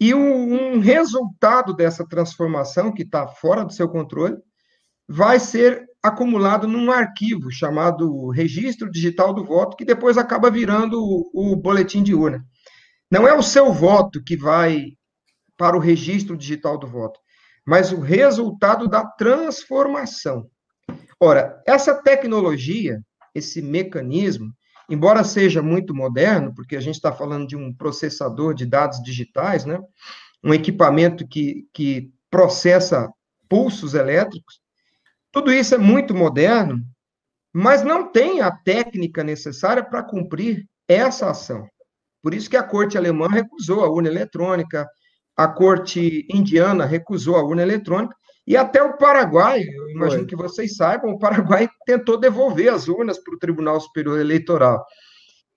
e 0.02 0.12
um, 0.12 0.80
resultado 0.80 1.72
dessa 1.72 2.04
transformação, 2.04 2.92
que 2.92 3.04
está 3.04 3.28
fora 3.28 3.64
do 3.64 3.72
seu 3.72 3.88
controle, 3.88 4.36
vai 5.08 5.38
ser 5.38 5.86
acumulado 6.02 6.66
num 6.66 6.90
arquivo 6.90 7.52
chamado 7.52 8.28
Registro 8.30 8.90
Digital 8.90 9.32
do 9.32 9.44
Voto, 9.44 9.76
que 9.76 9.84
depois 9.84 10.18
acaba 10.18 10.50
virando 10.50 11.00
o, 11.00 11.52
o 11.52 11.54
boletim 11.54 12.02
de 12.02 12.12
urna. 12.12 12.44
Não 13.08 13.28
é 13.28 13.32
o 13.32 13.44
seu 13.44 13.72
voto 13.72 14.20
que 14.24 14.36
vai 14.36 14.86
para 15.56 15.76
o 15.76 15.80
registro 15.80 16.36
digital 16.36 16.76
do 16.76 16.88
voto, 16.88 17.20
mas 17.64 17.92
o 17.92 18.00
resultado 18.00 18.88
da 18.88 19.06
transformação. 19.06 20.50
Ora, 21.20 21.62
essa 21.64 21.94
tecnologia, 21.94 23.00
esse 23.32 23.62
mecanismo, 23.62 24.52
embora 24.92 25.24
seja 25.24 25.62
muito 25.62 25.94
moderno, 25.94 26.54
porque 26.54 26.76
a 26.76 26.80
gente 26.80 26.96
está 26.96 27.10
falando 27.10 27.46
de 27.46 27.56
um 27.56 27.72
processador 27.72 28.52
de 28.52 28.66
dados 28.66 29.02
digitais, 29.02 29.64
né? 29.64 29.80
um 30.44 30.52
equipamento 30.52 31.26
que, 31.26 31.66
que 31.72 32.12
processa 32.30 33.10
pulsos 33.48 33.94
elétricos, 33.94 34.60
tudo 35.32 35.50
isso 35.50 35.74
é 35.74 35.78
muito 35.78 36.14
moderno, 36.14 36.84
mas 37.54 37.82
não 37.82 38.12
tem 38.12 38.42
a 38.42 38.50
técnica 38.50 39.24
necessária 39.24 39.82
para 39.82 40.02
cumprir 40.02 40.68
essa 40.86 41.30
ação. 41.30 41.66
Por 42.22 42.34
isso 42.34 42.50
que 42.50 42.56
a 42.56 42.62
corte 42.62 42.98
alemã 42.98 43.28
recusou 43.28 43.82
a 43.82 43.90
urna 43.90 44.08
eletrônica, 44.08 44.86
a 45.34 45.48
corte 45.48 46.26
indiana 46.28 46.84
recusou 46.84 47.36
a 47.36 47.42
urna 47.42 47.62
eletrônica, 47.62 48.14
e 48.46 48.56
até 48.56 48.82
o 48.82 48.96
Paraguai, 48.96 49.62
eu 49.62 49.90
imagino 49.90 50.22
Foi. 50.22 50.26
que 50.26 50.36
vocês 50.36 50.76
saibam, 50.76 51.12
o 51.12 51.18
Paraguai 51.18 51.68
tentou 51.86 52.18
devolver 52.18 52.72
as 52.72 52.88
urnas 52.88 53.18
para 53.18 53.34
o 53.34 53.38
Tribunal 53.38 53.80
Superior 53.80 54.18
Eleitoral. 54.18 54.84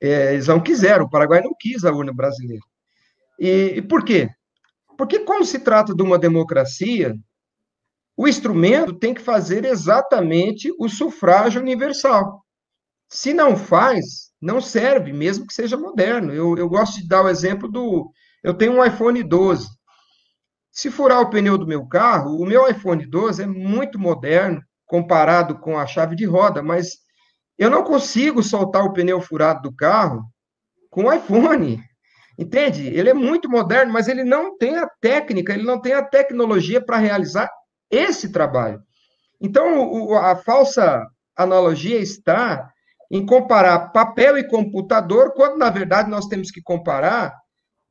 É, 0.02 0.34
eles 0.34 0.48
não 0.48 0.62
quiseram, 0.62 1.06
o 1.06 1.10
Paraguai 1.10 1.42
não 1.42 1.56
quis 1.60 1.84
a 1.84 1.92
urna 1.92 2.14
brasileira. 2.14 2.64
E, 3.40 3.74
e 3.78 3.82
por 3.82 4.04
quê? 4.04 4.30
Porque, 4.98 5.20
como 5.20 5.44
se 5.44 5.60
trata 5.60 5.94
de 5.94 6.02
uma 6.02 6.18
democracia, 6.18 7.16
o 8.16 8.28
instrumento 8.28 8.94
tem 8.94 9.14
que 9.14 9.22
fazer 9.22 9.66
exatamente 9.66 10.74
o 10.80 10.88
sufrágio 10.88 11.62
universal. 11.62 12.46
Se 13.10 13.34
não 13.34 13.58
faz, 13.58 14.32
não 14.42 14.62
serve, 14.62 15.12
mesmo 15.12 15.46
que 15.46 15.54
seja 15.54 15.78
moderno. 15.78 16.34
Eu, 16.34 16.58
eu 16.58 16.70
gosto 16.70 17.02
de 17.02 17.08
dar 17.08 17.26
o 17.26 17.30
exemplo 17.30 17.70
do, 17.70 18.10
eu 18.44 18.54
tenho 18.54 18.74
um 18.74 18.86
iPhone 18.86 19.22
12. 19.22 19.68
Se 20.76 20.92
furar 20.92 21.22
o 21.22 21.30
pneu 21.30 21.58
do 21.58 21.66
meu 21.66 21.88
carro, 21.88 22.36
o 22.36 22.46
meu 22.46 22.70
iPhone 22.70 23.06
12 23.06 23.44
é 23.44 23.46
muito 23.46 23.98
moderno 23.98 24.62
comparado 24.86 25.58
com 25.58 25.80
a 25.80 25.88
chave 25.88 26.18
de 26.18 26.26
roda, 26.26 26.62
mas 26.62 26.98
eu 27.58 27.70
não 27.70 27.82
consigo 27.82 28.44
soltar 28.44 28.84
o 28.84 28.92
pneu 28.92 29.22
furado 29.22 29.62
do 29.62 29.74
carro 29.74 30.26
com 30.90 31.06
o 31.06 31.14
iPhone. 31.14 31.82
Entende? 32.38 32.88
Ele 32.88 33.10
é 33.10 33.14
muito 33.14 33.50
moderno, 33.50 33.94
mas 33.94 34.10
ele 34.10 34.26
não 34.26 34.58
tem 34.58 34.76
a 34.76 34.86
técnica, 35.00 35.54
ele 35.54 35.64
não 35.64 35.80
tem 35.80 35.94
a 35.94 36.04
tecnologia 36.04 36.84
para 36.84 36.98
realizar 36.98 37.50
esse 37.90 38.30
trabalho. 38.30 38.82
Então, 39.40 40.14
a 40.18 40.36
falsa 40.36 41.08
analogia 41.38 42.00
está 42.00 42.70
em 43.10 43.26
comparar 43.26 43.94
papel 43.94 44.38
e 44.38 44.46
computador, 44.46 45.34
quando 45.36 45.58
na 45.58 45.70
verdade 45.70 46.10
nós 46.10 46.28
temos 46.28 46.52
que 46.52 46.62
comparar 46.62 47.34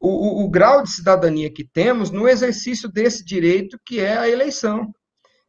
o, 0.05 0.43
o, 0.43 0.45
o 0.45 0.51
grau 0.51 0.83
de 0.83 0.91
cidadania 0.91 1.51
que 1.51 1.65
temos 1.65 2.11
no 2.11 2.29
exercício 2.29 2.91
desse 2.91 3.25
direito 3.25 3.81
que 3.87 4.01
é 4.01 4.19
a 4.19 4.29
eleição. 4.29 4.93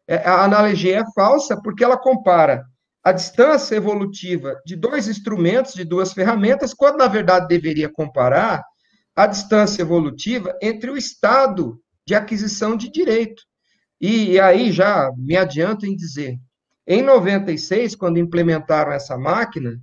É, 0.08 0.16
a 0.26 0.46
analogia 0.46 1.00
é 1.00 1.12
falsa 1.14 1.62
porque 1.62 1.84
ela 1.84 1.98
compara 1.98 2.66
a 3.04 3.12
distância 3.12 3.76
evolutiva 3.76 4.56
de 4.66 4.78
dois 4.78 5.10
instrumentos, 5.10 5.74
de 5.74 5.84
duas 5.84 6.14
ferramentas, 6.14 6.74
quando 6.74 6.98
na 6.98 7.08
verdade 7.08 7.50
deveria 7.50 7.90
comparar 7.90 8.64
a 9.14 9.28
distância 9.28 9.82
evolutiva 9.82 10.58
entre 10.62 10.90
o 10.90 10.96
estado 10.96 11.78
de 12.08 12.16
aquisição 12.16 12.78
de 12.78 12.90
direito. 12.90 13.44
E, 14.00 14.32
e 14.32 14.40
aí 14.40 14.72
já 14.72 15.12
me 15.18 15.36
adianto 15.36 15.86
em 15.86 15.96
dizer, 15.96 16.38
em 16.88 17.02
96, 17.02 17.94
quando 17.96 18.20
implementaram 18.20 18.94
essa 18.94 19.18
máquina, 19.18 19.78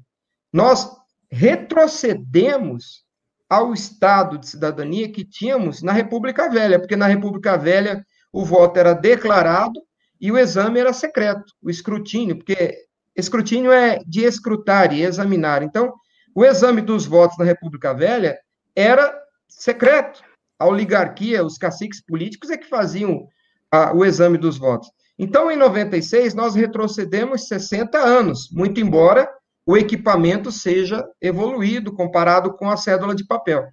nós 0.50 0.90
retrocedemos 1.30 3.04
ao 3.52 3.74
estado 3.74 4.38
de 4.38 4.48
cidadania 4.48 5.12
que 5.12 5.26
tínhamos 5.26 5.82
na 5.82 5.92
República 5.92 6.48
Velha, 6.48 6.78
porque 6.78 6.96
na 6.96 7.06
República 7.06 7.54
Velha 7.54 8.02
o 8.32 8.46
voto 8.46 8.78
era 8.78 8.94
declarado 8.94 9.78
e 10.18 10.32
o 10.32 10.38
exame 10.38 10.80
era 10.80 10.90
secreto, 10.94 11.52
o 11.60 11.68
escrutínio, 11.68 12.36
porque 12.36 12.74
escrutínio 13.14 13.70
é 13.70 13.98
de 14.06 14.24
escrutar 14.24 14.90
e 14.94 15.02
examinar. 15.02 15.62
Então, 15.62 15.92
o 16.34 16.42
exame 16.42 16.80
dos 16.80 17.04
votos 17.04 17.36
na 17.36 17.44
República 17.44 17.92
Velha 17.92 18.38
era 18.74 19.14
secreto. 19.46 20.22
A 20.58 20.66
oligarquia, 20.66 21.44
os 21.44 21.58
caciques 21.58 22.02
políticos 22.02 22.48
é 22.48 22.56
que 22.56 22.70
faziam 22.70 23.28
a, 23.70 23.92
o 23.94 24.02
exame 24.02 24.38
dos 24.38 24.56
votos. 24.56 24.88
Então, 25.18 25.50
em 25.50 25.56
96, 25.56 26.32
nós 26.32 26.54
retrocedemos 26.54 27.48
60 27.48 27.98
anos, 27.98 28.48
muito 28.50 28.80
embora 28.80 29.28
o 29.66 29.76
equipamento 29.76 30.50
seja 30.50 31.04
evoluído 31.20 31.94
comparado 31.94 32.54
com 32.54 32.68
a 32.68 32.76
cédula 32.76 33.14
de 33.14 33.26
papel. 33.26 33.64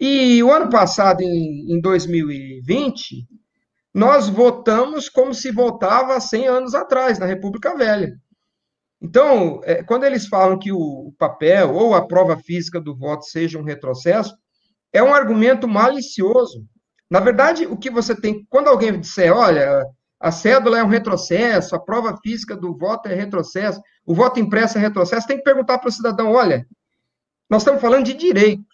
E 0.00 0.42
o 0.42 0.52
ano 0.52 0.70
passado, 0.70 1.22
em, 1.22 1.72
em 1.72 1.80
2020, 1.80 3.26
nós 3.92 4.28
votamos 4.28 5.08
como 5.08 5.34
se 5.34 5.50
votava 5.50 6.20
100 6.20 6.46
anos 6.46 6.74
atrás, 6.74 7.18
na 7.18 7.26
República 7.26 7.76
Velha. 7.76 8.12
Então, 9.00 9.60
é, 9.64 9.82
quando 9.82 10.04
eles 10.04 10.26
falam 10.26 10.58
que 10.58 10.72
o 10.72 11.12
papel 11.18 11.74
ou 11.74 11.94
a 11.94 12.06
prova 12.06 12.36
física 12.36 12.80
do 12.80 12.96
voto 12.96 13.24
seja 13.24 13.58
um 13.58 13.64
retrocesso, 13.64 14.34
é 14.92 15.02
um 15.02 15.14
argumento 15.14 15.68
malicioso. 15.68 16.64
Na 17.10 17.20
verdade, 17.20 17.66
o 17.66 17.76
que 17.76 17.90
você 17.90 18.14
tem, 18.14 18.44
quando 18.48 18.68
alguém 18.68 18.98
disser, 19.00 19.32
olha, 19.34 19.84
a 20.20 20.32
cédula 20.32 20.78
é 20.78 20.84
um 20.84 20.88
retrocesso, 20.88 21.76
a 21.76 21.80
prova 21.80 22.16
física 22.22 22.56
do 22.56 22.76
voto 22.76 23.08
é 23.08 23.14
retrocesso, 23.14 23.80
o 24.04 24.14
voto 24.14 24.40
impresso 24.40 24.78
é 24.78 24.80
retrocesso, 24.80 25.26
tem 25.26 25.36
que 25.36 25.44
perguntar 25.44 25.78
para 25.78 25.88
o 25.88 25.92
cidadão, 25.92 26.32
olha, 26.32 26.66
nós 27.48 27.62
estamos 27.62 27.80
falando 27.80 28.04
de 28.04 28.14
direito. 28.14 28.64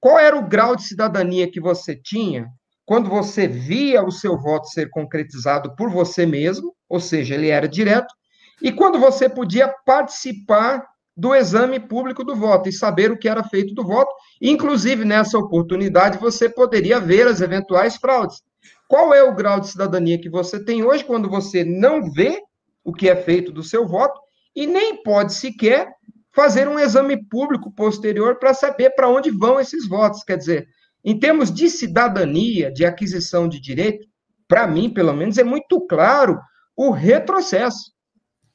Qual 0.00 0.18
era 0.18 0.36
o 0.36 0.46
grau 0.46 0.74
de 0.74 0.84
cidadania 0.84 1.50
que 1.50 1.60
você 1.60 1.94
tinha 1.94 2.48
quando 2.86 3.10
você 3.10 3.46
via 3.46 4.02
o 4.02 4.10
seu 4.10 4.38
voto 4.38 4.68
ser 4.68 4.88
concretizado 4.88 5.76
por 5.76 5.90
você 5.90 6.24
mesmo, 6.24 6.74
ou 6.88 6.98
seja, 6.98 7.34
ele 7.34 7.48
era 7.48 7.68
direto, 7.68 8.14
e 8.62 8.72
quando 8.72 8.98
você 8.98 9.28
podia 9.28 9.68
participar 9.84 10.86
do 11.14 11.34
exame 11.34 11.78
público 11.78 12.24
do 12.24 12.34
voto 12.34 12.68
e 12.68 12.72
saber 12.72 13.10
o 13.10 13.18
que 13.18 13.28
era 13.28 13.44
feito 13.44 13.74
do 13.74 13.84
voto, 13.84 14.10
inclusive 14.40 15.04
nessa 15.04 15.36
oportunidade 15.36 16.16
você 16.16 16.48
poderia 16.48 16.98
ver 16.98 17.26
as 17.26 17.40
eventuais 17.40 17.96
fraudes. 17.96 18.40
Qual 18.88 19.12
é 19.12 19.22
o 19.22 19.34
grau 19.34 19.60
de 19.60 19.68
cidadania 19.68 20.18
que 20.18 20.30
você 20.30 20.64
tem 20.64 20.82
hoje 20.82 21.04
quando 21.04 21.28
você 21.28 21.62
não 21.62 22.10
vê 22.10 22.42
o 22.82 22.92
que 22.92 23.08
é 23.08 23.14
feito 23.14 23.52
do 23.52 23.62
seu 23.62 23.86
voto 23.86 24.18
e 24.56 24.66
nem 24.66 25.02
pode 25.02 25.34
sequer 25.34 25.92
fazer 26.34 26.66
um 26.66 26.78
exame 26.78 27.22
público 27.28 27.70
posterior 27.70 28.38
para 28.38 28.54
saber 28.54 28.90
para 28.90 29.08
onde 29.08 29.30
vão 29.30 29.60
esses 29.60 29.86
votos? 29.86 30.24
Quer 30.24 30.38
dizer, 30.38 30.66
em 31.04 31.18
termos 31.18 31.52
de 31.52 31.68
cidadania, 31.68 32.72
de 32.72 32.86
aquisição 32.86 33.46
de 33.46 33.60
direito, 33.60 34.06
para 34.48 34.66
mim, 34.66 34.88
pelo 34.88 35.12
menos, 35.12 35.36
é 35.36 35.44
muito 35.44 35.86
claro 35.86 36.40
o 36.74 36.90
retrocesso. 36.90 37.92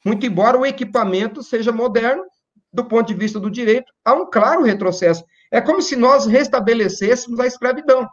Muito 0.04 0.26
embora 0.26 0.58
o 0.58 0.66
equipamento 0.66 1.44
seja 1.44 1.72
moderno, 1.72 2.24
do 2.72 2.84
ponto 2.86 3.08
de 3.08 3.14
vista 3.14 3.40
do 3.40 3.52
direito, 3.52 3.94
há 4.04 4.14
um 4.14 4.28
claro 4.30 4.64
retrocesso. 4.64 5.24
É 5.52 5.62
como 5.62 5.80
se 5.80 5.96
nós 5.96 6.26
restabelecêssemos 6.26 7.40
a 7.40 7.46
escravidão. 7.46 8.10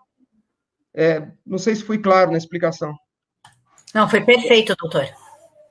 É, 0.95 1.27
não 1.47 1.59
sei 1.59 1.75
se 1.75 1.85
fui 1.85 1.99
claro 1.99 2.31
na 2.31 2.39
explicação. 2.39 2.95
Não, 3.95 4.09
foi 4.09 4.21
perfeito, 4.21 4.75
doutor. 4.79 5.09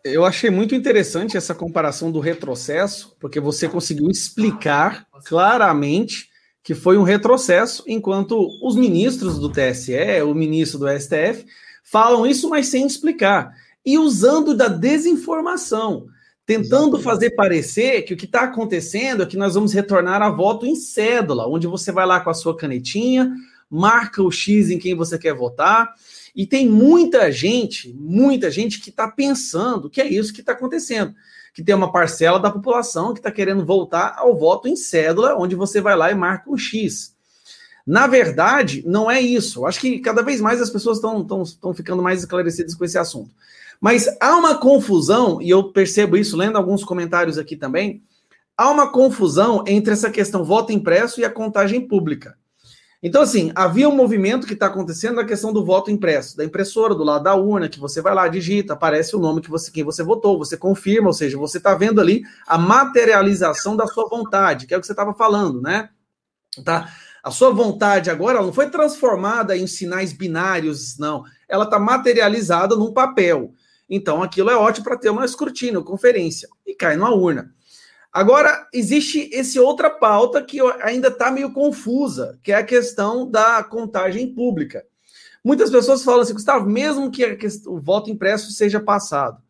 Eu 0.04 0.26
achei 0.26 0.50
muito 0.50 0.74
interessante 0.74 1.36
essa 1.36 1.54
comparação 1.54 2.12
do 2.12 2.20
retrocesso, 2.20 3.16
porque 3.20 3.40
você 3.40 3.68
conseguiu 3.68 4.10
explicar 4.10 5.06
claramente 5.26 6.30
que 6.64 6.74
foi 6.74 6.98
um 6.98 7.04
retrocesso, 7.04 7.84
enquanto 7.88 8.48
os 8.64 8.76
ministros 8.76 9.40
do 9.40 9.50
TSE, 9.50 10.22
o 10.24 10.34
ministro 10.34 10.80
do 10.80 10.88
STF, 10.90 11.46
falam 11.84 12.26
isso, 12.26 12.50
mas 12.50 12.68
sem 12.68 12.86
explicar 12.86 13.54
e 13.86 13.98
usando 13.98 14.54
da 14.54 14.68
desinformação, 14.68 16.08
tentando 16.46 16.98
Exatamente. 16.98 17.04
fazer 17.04 17.30
parecer 17.32 18.02
que 18.04 18.14
o 18.14 18.18
que 18.18 18.26
está 18.26 18.42
acontecendo 18.42 19.24
é 19.24 19.26
que 19.26 19.38
nós 19.38 19.56
vamos 19.56 19.74
retornar 19.74 20.22
a 20.22 20.30
voto 20.30 20.66
em 20.66 20.76
cédula, 20.76 21.48
onde 21.48 21.68
você 21.68 21.92
vai 21.92 22.06
lá 22.06 22.20
com 22.20 22.30
a 22.30 22.34
sua 22.34 22.56
canetinha, 22.56 23.32
marca 23.70 24.24
o 24.24 24.32
X 24.32 24.70
em 24.70 24.80
quem 24.80 24.96
você 24.96 25.18
quer 25.18 25.34
votar. 25.34 25.94
E 26.36 26.48
tem 26.48 26.68
muita 26.68 27.32
gente, 27.32 27.94
muita 27.94 28.50
gente 28.50 28.80
que 28.80 28.90
está 28.90 29.08
pensando 29.08 29.90
que 29.90 30.02
é 30.02 30.08
isso 30.08 30.34
que 30.34 30.40
está 30.40 30.54
acontecendo. 30.54 31.14
Que 31.54 31.64
tem 31.64 31.76
uma 31.76 31.92
parcela 31.92 32.40
da 32.40 32.52
população 32.52 33.14
que 33.14 33.20
está 33.20 33.32
querendo 33.32 33.66
voltar 33.66 34.16
ao 34.18 34.38
voto 34.38 34.68
em 34.68 34.76
cédula, 34.76 35.36
onde 35.36 35.56
você 35.56 35.82
vai 35.82 35.96
lá 35.96 36.12
e 36.12 36.16
marca 36.16 36.50
um 36.50 36.58
X. 36.58 37.16
Na 37.86 38.06
verdade, 38.06 38.84
não 38.86 39.10
é 39.10 39.20
isso. 39.20 39.66
Acho 39.66 39.80
que 39.80 40.00
cada 40.00 40.22
vez 40.22 40.40
mais 40.40 40.62
as 40.62 40.70
pessoas 40.70 40.98
estão 40.98 41.74
ficando 41.74 42.04
mais 42.04 42.20
esclarecidas 42.20 42.76
com 42.76 42.86
esse 42.86 42.98
assunto. 42.98 43.32
Mas 43.82 44.08
há 44.20 44.36
uma 44.36 44.58
confusão, 44.58 45.42
e 45.42 45.50
eu 45.50 45.72
percebo 45.72 46.16
isso 46.16 46.38
lendo 46.38 46.58
alguns 46.58 46.84
comentários 46.84 47.38
aqui 47.38 47.56
também, 47.56 48.04
há 48.56 48.70
uma 48.70 48.92
confusão 48.92 49.64
entre 49.66 49.94
essa 49.94 50.12
questão 50.12 50.44
voto 50.44 50.72
impresso 50.72 51.20
e 51.20 51.26
a 51.26 51.30
contagem 51.30 51.88
pública. 51.88 52.38
Então, 53.02 53.22
assim, 53.22 53.50
havia 53.56 53.88
um 53.88 53.96
movimento 53.96 54.46
que 54.46 54.54
está 54.54 54.66
acontecendo 54.66 55.16
na 55.16 55.24
questão 55.24 55.54
do 55.54 55.64
voto 55.64 55.90
impresso, 55.90 56.36
da 56.36 56.44
impressora, 56.44 56.94
do 56.94 57.04
lado 57.04 57.24
da 57.24 57.34
urna, 57.34 57.70
que 57.70 57.80
você 57.80 58.02
vai 58.02 58.14
lá, 58.14 58.28
digita, 58.28 58.74
aparece 58.74 59.16
o 59.16 59.20
nome 59.20 59.40
que 59.40 59.50
você, 59.50 59.72
quem 59.72 59.86
você 59.86 60.04
votou, 60.04 60.38
você 60.38 60.58
confirma, 60.58 61.08
ou 61.08 61.14
seja, 61.14 61.38
você 61.38 61.60
está 61.60 61.74
vendo 61.76 62.02
ali 62.02 62.24
a 62.46 62.58
materialização 62.58 63.78
da 63.78 63.88
sua 63.88 64.10
vontade, 64.10 64.68
que 64.68 64.74
é 64.74 64.78
o 64.78 64.82
que 64.82 64.86
você 64.86 64.92
estava 64.92 65.14
falando, 65.14 65.62
né? 65.62 65.90
Tá? 66.66 66.94
A 67.24 67.32
sua 67.32 67.52
vontade 67.52 68.10
agora 68.10 68.42
não 68.42 68.52
foi 68.52 68.70
transformada 68.70 69.56
em 69.56 69.66
sinais 69.66 70.12
binários, 70.12 70.98
não. 70.98 71.24
Ela 71.48 71.64
está 71.64 71.80
materializada 71.80 72.76
num 72.76 72.92
papel. 72.92 73.54
Então, 73.90 74.22
aquilo 74.22 74.50
é 74.50 74.58
ótimo 74.58 74.84
para 74.84 74.98
ter 74.98 75.10
uma 75.10 75.24
escrutínio, 75.24 75.84
conferência, 75.84 76.50
e 76.66 76.76
cai 76.76 76.98
numa 76.98 77.14
urna. 77.14 77.54
Agora, 78.12 78.68
existe 78.74 79.30
esse 79.32 79.60
outra 79.60 79.90
pauta 79.90 80.42
que 80.44 80.60
ainda 80.82 81.10
está 81.10 81.30
meio 81.30 81.54
confusa, 81.54 82.40
que 82.42 82.52
é 82.52 82.56
a 82.56 82.64
questão 82.64 83.30
da 83.30 83.64
contagem 83.64 84.34
pública. 84.34 84.84
Muitas 85.44 85.70
pessoas 85.70 86.04
falam 86.04 86.22
assim, 86.22 86.34
Gustavo, 86.34 86.68
mesmo 86.68 87.12
que 87.12 87.38
o 87.68 87.80
voto 87.80 88.10
impresso 88.10 88.52
seja 88.52 88.80
passado, 88.80 89.42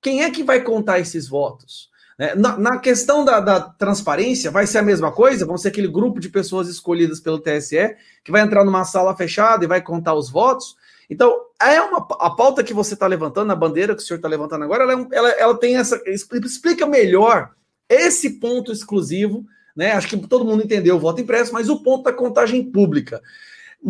quem 0.00 0.22
é 0.22 0.30
que 0.30 0.42
vai 0.42 0.62
contar 0.62 0.98
esses 0.98 1.28
votos? 1.28 1.90
Né, 2.18 2.34
na, 2.34 2.56
na 2.56 2.78
questão 2.78 3.24
da, 3.24 3.40
da, 3.40 3.60
transparência, 3.60 4.50
vai 4.50 4.66
ser 4.66 4.78
a 4.78 4.82
mesma 4.82 5.12
coisa? 5.12 5.44
Vão 5.44 5.58
ser 5.58 5.68
aquele 5.68 5.88
grupo 5.88 6.18
de 6.18 6.30
pessoas 6.30 6.68
escolhidas 6.68 7.20
pelo 7.20 7.38
TSE 7.38 7.94
que 8.24 8.32
vai 8.32 8.40
entrar 8.40 8.64
numa 8.64 8.84
sala 8.84 9.14
fechada 9.14 9.64
e 9.64 9.68
vai 9.68 9.82
contar 9.82 10.14
os 10.14 10.30
votos? 10.30 10.76
Então, 11.10 11.38
é 11.60 11.80
uma, 11.80 11.98
a 12.18 12.30
pauta 12.30 12.64
que 12.64 12.72
você 12.72 12.94
está 12.94 13.06
levantando, 13.06 13.52
a 13.52 13.56
bandeira 13.56 13.94
que 13.94 14.02
o 14.02 14.04
senhor 14.04 14.16
está 14.16 14.28
levantando 14.28 14.64
agora, 14.64 14.84
ela, 14.84 14.92
é 14.94 15.06
ela, 15.12 15.28
ela, 15.30 15.58
tem 15.58 15.76
essa. 15.76 16.00
explica 16.06 16.86
melhor 16.86 17.50
esse 17.88 18.38
ponto 18.38 18.72
exclusivo, 18.72 19.44
né? 19.76 19.92
Acho 19.92 20.08
que 20.08 20.16
todo 20.26 20.44
mundo 20.44 20.64
entendeu 20.64 20.96
o 20.96 21.00
voto 21.00 21.20
impresso, 21.20 21.52
mas 21.52 21.68
o 21.68 21.82
ponto 21.82 22.04
da 22.04 22.12
contagem 22.12 22.70
pública. 22.70 23.22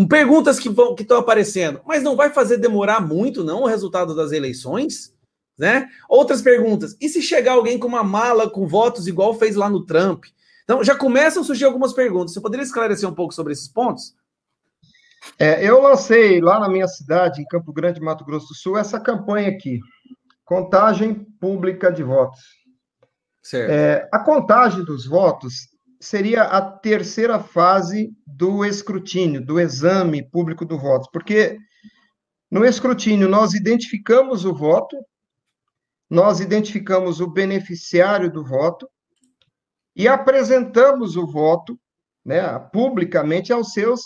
Perguntas 0.08 0.58
que 0.58 0.68
vão 0.68 0.94
que 0.94 1.02
estão 1.02 1.18
aparecendo, 1.18 1.80
mas 1.86 2.02
não 2.02 2.16
vai 2.16 2.30
fazer 2.30 2.58
demorar 2.58 3.00
muito, 3.00 3.44
não, 3.44 3.62
o 3.62 3.66
resultado 3.66 4.14
das 4.14 4.32
eleições? 4.32 5.14
Né? 5.58 5.88
Outras 6.08 6.42
perguntas. 6.42 6.96
E 7.00 7.08
se 7.08 7.22
chegar 7.22 7.52
alguém 7.52 7.78
com 7.78 7.88
uma 7.88 8.04
mala 8.04 8.50
com 8.50 8.66
votos 8.66 9.06
igual 9.06 9.32
fez 9.34 9.56
lá 9.56 9.70
no 9.70 9.86
Trump? 9.86 10.24
Então, 10.64 10.82
já 10.84 10.94
começam 10.94 11.42
a 11.42 11.46
surgir 11.46 11.64
algumas 11.64 11.92
perguntas. 11.92 12.34
Você 12.34 12.40
poderia 12.40 12.64
esclarecer 12.64 13.08
um 13.08 13.14
pouco 13.14 13.32
sobre 13.32 13.52
esses 13.52 13.68
pontos? 13.68 14.14
É, 15.38 15.64
eu 15.64 15.80
lancei 15.80 16.40
lá 16.40 16.58
na 16.58 16.68
minha 16.68 16.88
cidade, 16.88 17.40
em 17.40 17.46
Campo 17.46 17.72
Grande, 17.72 18.00
Mato 18.00 18.24
Grosso 18.24 18.48
do 18.48 18.54
Sul, 18.54 18.76
essa 18.76 19.00
campanha 19.00 19.48
aqui: 19.48 19.80
contagem 20.44 21.14
pública 21.40 21.90
de 21.90 22.02
votos. 22.02 22.40
É, 23.54 24.08
a 24.12 24.18
contagem 24.18 24.84
dos 24.84 25.06
votos 25.06 25.68
seria 26.00 26.42
a 26.42 26.60
terceira 26.60 27.38
fase 27.38 28.12
do 28.26 28.64
escrutínio, 28.64 29.44
do 29.44 29.60
exame 29.60 30.22
público 30.22 30.64
do 30.64 30.78
voto, 30.78 31.08
porque 31.12 31.58
no 32.50 32.64
escrutínio 32.64 33.28
nós 33.28 33.54
identificamos 33.54 34.44
o 34.44 34.54
voto, 34.54 34.96
nós 36.08 36.40
identificamos 36.40 37.20
o 37.20 37.28
beneficiário 37.28 38.30
do 38.30 38.44
voto 38.44 38.88
e 39.94 40.06
apresentamos 40.06 41.16
o 41.16 41.26
voto 41.26 41.78
né, 42.24 42.58
publicamente 42.72 43.52
aos 43.52 43.72
seus 43.72 44.02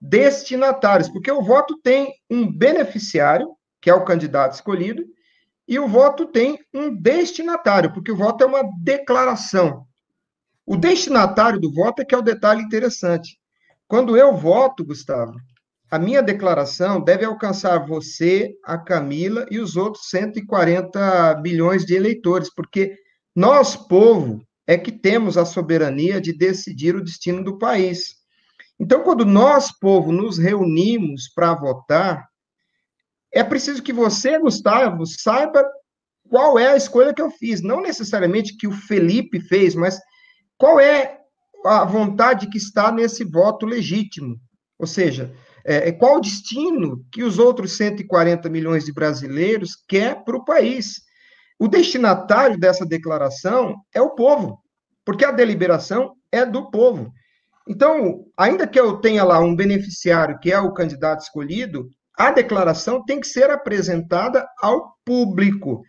destinatários, 0.00 1.08
porque 1.08 1.30
o 1.30 1.42
voto 1.42 1.78
tem 1.82 2.12
um 2.30 2.50
beneficiário, 2.50 3.48
que 3.80 3.90
é 3.90 3.94
o 3.94 4.04
candidato 4.04 4.54
escolhido, 4.54 5.04
e 5.66 5.78
o 5.78 5.88
voto 5.88 6.26
tem 6.26 6.58
um 6.74 6.94
destinatário, 6.94 7.92
porque 7.92 8.12
o 8.12 8.16
voto 8.16 8.44
é 8.44 8.46
uma 8.46 8.62
declaração. 8.82 9.86
O 10.66 10.76
destinatário 10.76 11.60
do 11.60 11.72
voto 11.72 12.02
é 12.02 12.04
que 12.04 12.14
é 12.14 12.18
o 12.18 12.22
detalhe 12.22 12.62
interessante. 12.62 13.38
Quando 13.86 14.16
eu 14.16 14.36
voto, 14.36 14.84
Gustavo, 14.84 15.34
a 15.90 15.98
minha 15.98 16.22
declaração 16.22 17.00
deve 17.02 17.24
alcançar 17.24 17.86
você, 17.86 18.54
a 18.64 18.78
Camila 18.78 19.46
e 19.50 19.58
os 19.58 19.76
outros 19.76 20.08
140 20.08 21.34
bilhões 21.42 21.84
de 21.84 21.94
eleitores, 21.94 22.48
porque 22.54 22.96
nós, 23.36 23.76
povo, 23.76 24.40
é 24.66 24.78
que 24.78 24.90
temos 24.90 25.36
a 25.36 25.44
soberania 25.44 26.20
de 26.20 26.32
decidir 26.32 26.96
o 26.96 27.04
destino 27.04 27.44
do 27.44 27.58
país. 27.58 28.14
Então, 28.80 29.02
quando 29.02 29.24
nós, 29.24 29.70
povo, 29.78 30.10
nos 30.10 30.38
reunimos 30.38 31.28
para 31.34 31.54
votar, 31.54 32.26
é 33.32 33.42
preciso 33.42 33.82
que 33.82 33.92
você, 33.92 34.38
Gustavo, 34.38 35.06
saiba 35.06 35.64
qual 36.28 36.58
é 36.58 36.68
a 36.68 36.76
escolha 36.76 37.14
que 37.14 37.22
eu 37.22 37.30
fiz. 37.30 37.62
Não 37.62 37.80
necessariamente 37.80 38.56
que 38.56 38.66
o 38.66 38.72
Felipe 38.72 39.40
fez, 39.40 39.74
mas 39.74 39.98
qual 40.58 40.78
é 40.78 41.22
a 41.64 41.84
vontade 41.84 42.48
que 42.48 42.58
está 42.58 42.90
nesse 42.90 43.24
voto 43.24 43.66
legítimo. 43.66 44.36
Ou 44.78 44.86
seja, 44.86 45.32
É, 45.64 45.90
é 45.90 45.92
qual 45.92 46.16
o 46.16 46.20
destino 46.20 47.04
que 47.12 47.22
os 47.22 47.38
outros 47.38 47.76
140 47.76 48.48
milhões 48.50 48.84
de 48.84 48.92
brasileiros 48.92 49.76
quer 49.88 50.24
para 50.24 50.36
o 50.36 50.44
país? 50.44 51.00
O 51.56 51.68
destinatário 51.68 52.58
dessa 52.58 52.84
declaração 52.84 53.76
é 53.94 54.02
o 54.02 54.10
povo, 54.16 54.58
porque 55.04 55.24
a 55.24 55.30
deliberação 55.30 56.16
é 56.32 56.44
do 56.44 56.68
povo. 56.68 57.12
Então, 57.68 58.24
ainda 58.36 58.66
que 58.66 58.80
eu 58.80 58.96
tenha 58.96 59.22
lá 59.22 59.38
um 59.38 59.54
beneficiário 59.54 60.36
que 60.40 60.50
é 60.50 60.58
o 60.58 60.74
candidato 60.74 61.20
escolhido, 61.20 61.88
a 62.16 62.30
declaração 62.30 63.04
tem 63.04 63.20
que 63.20 63.26
ser 63.26 63.50
apresentada 63.50 64.46
ao 64.60 64.96
público. 65.04 65.82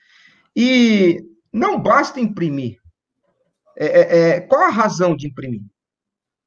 E 0.56 1.22
não 1.52 1.80
basta 1.80 2.20
imprimir. 2.20 2.78
É, 3.78 3.86
é, 3.86 4.20
é, 4.30 4.42
qual 4.42 4.62
a 4.62 4.70
razão 4.70 5.16
de 5.16 5.28
imprimir? 5.28 5.62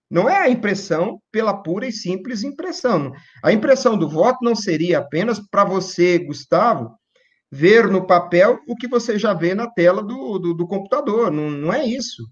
Não 0.08 0.28
é 0.30 0.38
a 0.38 0.48
impressão 0.48 1.20
pela 1.32 1.62
pura 1.62 1.86
e 1.86 1.92
simples 1.92 2.44
impressão. 2.44 3.12
A 3.42 3.52
impressão 3.52 3.98
do 3.98 4.08
voto 4.08 4.38
não 4.42 4.54
seria 4.54 4.98
apenas 4.98 5.40
para 5.40 5.64
você, 5.64 6.18
Gustavo, 6.18 6.94
ver 7.50 7.88
no 7.88 8.06
papel 8.06 8.60
o 8.68 8.76
que 8.76 8.86
você 8.86 9.18
já 9.18 9.34
vê 9.34 9.54
na 9.54 9.68
tela 9.68 10.02
do, 10.02 10.38
do, 10.38 10.54
do 10.54 10.66
computador. 10.66 11.30
Não, 11.30 11.50
não 11.50 11.72
é 11.72 11.84
isso. 11.84 12.22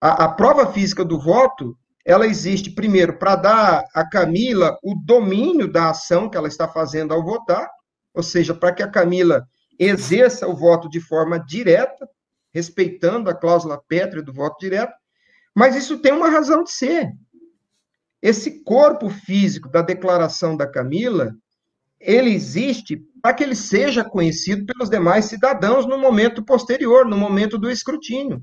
A, 0.00 0.24
a 0.24 0.28
prova 0.28 0.72
física 0.72 1.04
do 1.04 1.20
voto 1.20 1.76
ela 2.04 2.26
existe, 2.26 2.70
primeiro, 2.70 3.18
para 3.18 3.36
dar 3.36 3.84
a 3.94 4.08
Camila 4.08 4.76
o 4.82 4.94
domínio 4.94 5.70
da 5.70 5.90
ação 5.90 6.28
que 6.28 6.36
ela 6.36 6.48
está 6.48 6.66
fazendo 6.66 7.14
ao 7.14 7.22
votar, 7.22 7.68
ou 8.12 8.22
seja, 8.22 8.52
para 8.54 8.72
que 8.72 8.82
a 8.82 8.90
Camila 8.90 9.46
exerça 9.78 10.46
o 10.46 10.54
voto 10.56 10.88
de 10.88 11.00
forma 11.00 11.38
direta, 11.38 12.08
respeitando 12.52 13.30
a 13.30 13.34
cláusula 13.34 13.80
pétrea 13.88 14.22
do 14.22 14.32
voto 14.32 14.58
direto, 14.58 14.92
mas 15.54 15.76
isso 15.76 15.98
tem 15.98 16.12
uma 16.12 16.28
razão 16.28 16.64
de 16.64 16.72
ser. 16.72 17.12
Esse 18.20 18.62
corpo 18.62 19.08
físico 19.08 19.68
da 19.68 19.82
declaração 19.82 20.56
da 20.56 20.66
Camila, 20.66 21.34
ele 21.98 22.30
existe 22.30 23.00
para 23.22 23.34
que 23.34 23.44
ele 23.44 23.54
seja 23.54 24.04
conhecido 24.04 24.66
pelos 24.66 24.90
demais 24.90 25.26
cidadãos 25.26 25.86
no 25.86 25.96
momento 25.98 26.44
posterior, 26.44 27.06
no 27.06 27.16
momento 27.16 27.56
do 27.56 27.70
escrutínio. 27.70 28.42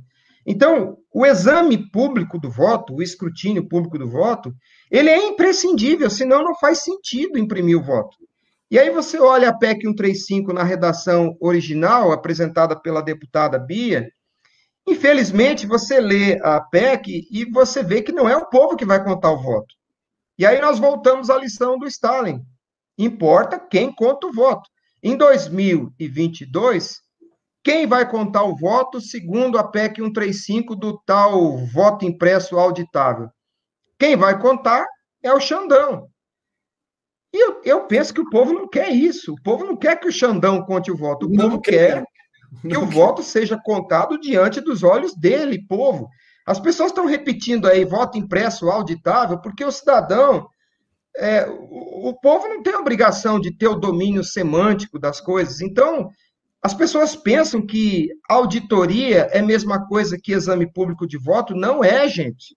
Então, 0.51 0.97
o 1.13 1.27
exame 1.27 1.77
público 1.91 2.39
do 2.39 2.49
voto, 2.49 2.95
o 2.95 3.03
escrutínio 3.03 3.69
público 3.69 3.99
do 3.99 4.09
voto, 4.09 4.51
ele 4.89 5.07
é 5.07 5.27
imprescindível, 5.27 6.09
senão 6.09 6.43
não 6.43 6.55
faz 6.55 6.79
sentido 6.79 7.37
imprimir 7.37 7.77
o 7.77 7.83
voto. 7.83 8.17
E 8.71 8.79
aí 8.79 8.89
você 8.89 9.19
olha 9.19 9.49
a 9.49 9.55
PEC 9.55 9.81
135 9.81 10.51
na 10.51 10.63
redação 10.63 11.37
original, 11.39 12.11
apresentada 12.11 12.75
pela 12.75 12.99
deputada 12.99 13.59
Bia, 13.59 14.09
infelizmente 14.87 15.67
você 15.67 15.99
lê 15.99 16.39
a 16.41 16.59
PEC 16.59 17.27
e 17.29 17.45
você 17.45 17.83
vê 17.83 18.01
que 18.01 18.11
não 18.11 18.27
é 18.27 18.35
o 18.35 18.49
povo 18.49 18.75
que 18.75 18.85
vai 18.85 19.03
contar 19.03 19.31
o 19.31 19.43
voto. 19.43 19.75
E 20.35 20.47
aí 20.47 20.59
nós 20.59 20.79
voltamos 20.79 21.29
à 21.29 21.37
lição 21.37 21.77
do 21.77 21.85
Stalin. 21.85 22.41
Importa 22.97 23.59
quem 23.59 23.93
conta 23.93 24.25
o 24.25 24.33
voto. 24.33 24.67
Em 25.03 25.15
2022, 25.15 27.03
quem 27.63 27.85
vai 27.85 28.09
contar 28.09 28.43
o 28.43 28.55
voto 28.55 29.01
segundo 29.01 29.57
a 29.57 29.63
PEC 29.63 29.97
135 30.01 30.75
do 30.75 30.97
tal 31.05 31.57
voto 31.57 32.05
impresso 32.05 32.57
auditável? 32.57 33.29
Quem 33.99 34.15
vai 34.15 34.39
contar 34.39 34.85
é 35.21 35.33
o 35.33 35.39
Xandão. 35.39 36.07
E 37.33 37.45
eu, 37.45 37.61
eu 37.63 37.85
penso 37.85 38.13
que 38.13 38.21
o 38.21 38.29
povo 38.29 38.53
não 38.53 38.67
quer 38.67 38.89
isso. 38.89 39.33
O 39.33 39.43
povo 39.43 39.65
não 39.65 39.75
quer 39.75 39.99
que 39.99 40.07
o 40.07 40.11
Xandão 40.11 40.63
conte 40.63 40.89
o 40.89 40.97
voto. 40.97 41.27
O 41.27 41.35
povo 41.35 41.59
quer, 41.59 42.03
quer 42.03 42.05
que 42.67 42.77
o 42.77 42.85
voto 42.85 43.21
seja 43.21 43.59
contado 43.61 44.19
diante 44.19 44.61
dos 44.61 44.81
olhos 44.81 45.13
dele, 45.15 45.65
povo. 45.67 46.09
As 46.45 46.59
pessoas 46.59 46.89
estão 46.89 47.05
repetindo 47.05 47.67
aí 47.67 47.85
voto 47.85 48.17
impresso 48.17 48.69
auditável 48.69 49.39
porque 49.39 49.63
o 49.63 49.71
cidadão 49.71 50.47
é, 51.15 51.47
o, 51.47 52.09
o, 52.09 52.19
povo 52.19 52.47
não 52.47 52.63
tem 52.63 52.75
obrigação 52.75 53.39
de 53.39 53.51
ter 53.51 53.67
o 53.67 53.75
domínio 53.75 54.23
semântico 54.23 54.97
das 54.97 55.19
coisas. 55.19 55.61
Então, 55.61 56.09
as 56.61 56.73
pessoas 56.73 57.15
pensam 57.15 57.65
que 57.65 58.09
auditoria 58.27 59.29
é 59.31 59.39
a 59.39 59.45
mesma 59.45 59.87
coisa 59.87 60.17
que 60.21 60.33
exame 60.33 60.71
público 60.71 61.07
de 61.07 61.17
voto. 61.17 61.55
Não 61.55 61.83
é, 61.83 62.07
gente. 62.07 62.55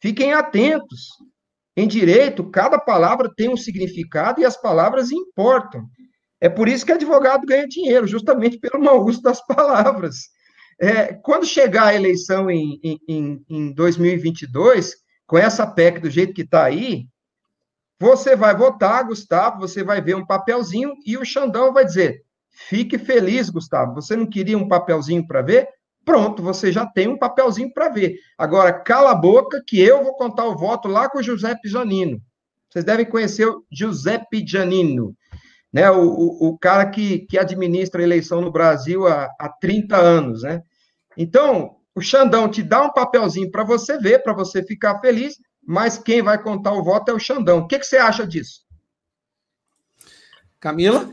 Fiquem 0.00 0.32
atentos. 0.32 1.08
Em 1.76 1.86
direito, 1.86 2.48
cada 2.50 2.78
palavra 2.78 3.30
tem 3.34 3.48
um 3.48 3.56
significado 3.56 4.40
e 4.40 4.44
as 4.44 4.56
palavras 4.56 5.10
importam. 5.10 5.86
É 6.40 6.48
por 6.48 6.68
isso 6.68 6.86
que 6.86 6.92
advogado 6.92 7.46
ganha 7.46 7.66
dinheiro, 7.66 8.06
justamente 8.06 8.58
pelo 8.58 8.82
mau 8.82 9.04
uso 9.04 9.20
das 9.20 9.44
palavras. 9.46 10.28
É, 10.80 11.12
quando 11.14 11.46
chegar 11.46 11.86
a 11.86 11.94
eleição 11.94 12.50
em, 12.50 12.80
em, 13.08 13.44
em 13.48 13.72
2022, 13.72 14.94
com 15.26 15.38
essa 15.38 15.66
PEC 15.66 16.00
do 16.00 16.10
jeito 16.10 16.32
que 16.32 16.42
está 16.42 16.64
aí, 16.64 17.06
você 18.00 18.34
vai 18.36 18.56
votar, 18.56 19.06
Gustavo, 19.06 19.60
você 19.60 19.82
vai 19.82 20.00
ver 20.00 20.16
um 20.16 20.26
papelzinho 20.26 20.94
e 21.06 21.16
o 21.16 21.24
Xandão 21.24 21.72
vai 21.72 21.84
dizer: 21.84 22.23
Fique 22.54 22.96
feliz, 22.98 23.50
Gustavo. 23.50 23.94
Você 23.94 24.14
não 24.16 24.26
queria 24.26 24.56
um 24.56 24.68
papelzinho 24.68 25.26
para 25.26 25.42
ver? 25.42 25.68
Pronto, 26.04 26.42
você 26.42 26.70
já 26.70 26.86
tem 26.86 27.08
um 27.08 27.18
papelzinho 27.18 27.72
para 27.72 27.88
ver. 27.88 28.16
Agora, 28.38 28.72
cala 28.72 29.10
a 29.10 29.14
boca 29.14 29.62
que 29.66 29.80
eu 29.80 30.04
vou 30.04 30.14
contar 30.14 30.44
o 30.46 30.56
voto 30.56 30.86
lá 30.86 31.08
com 31.08 31.18
o 31.18 31.22
Giuseppe 31.22 31.68
Janino. 31.68 32.20
Vocês 32.70 32.84
devem 32.84 33.06
conhecer 33.06 33.48
o 33.48 33.64
Giuseppe 33.72 34.44
Janino, 34.46 35.16
né? 35.72 35.90
o, 35.90 36.02
o, 36.02 36.48
o 36.48 36.58
cara 36.58 36.90
que, 36.90 37.20
que 37.20 37.38
administra 37.38 38.00
a 38.00 38.04
eleição 38.04 38.40
no 38.40 38.52
Brasil 38.52 39.06
há, 39.06 39.30
há 39.38 39.48
30 39.48 39.96
anos. 39.96 40.42
Né? 40.42 40.62
Então, 41.16 41.76
o 41.94 42.00
Xandão 42.00 42.48
te 42.48 42.62
dá 42.62 42.82
um 42.82 42.92
papelzinho 42.92 43.50
para 43.50 43.64
você 43.64 43.98
ver, 43.98 44.22
para 44.22 44.32
você 44.32 44.62
ficar 44.62 45.00
feliz, 45.00 45.36
mas 45.66 45.96
quem 45.96 46.22
vai 46.22 46.40
contar 46.40 46.72
o 46.72 46.84
voto 46.84 47.10
é 47.10 47.14
o 47.14 47.18
Xandão. 47.18 47.60
O 47.60 47.66
que, 47.66 47.78
que 47.78 47.86
você 47.86 47.96
acha 47.96 48.26
disso? 48.26 48.62
Camila? 50.60 51.10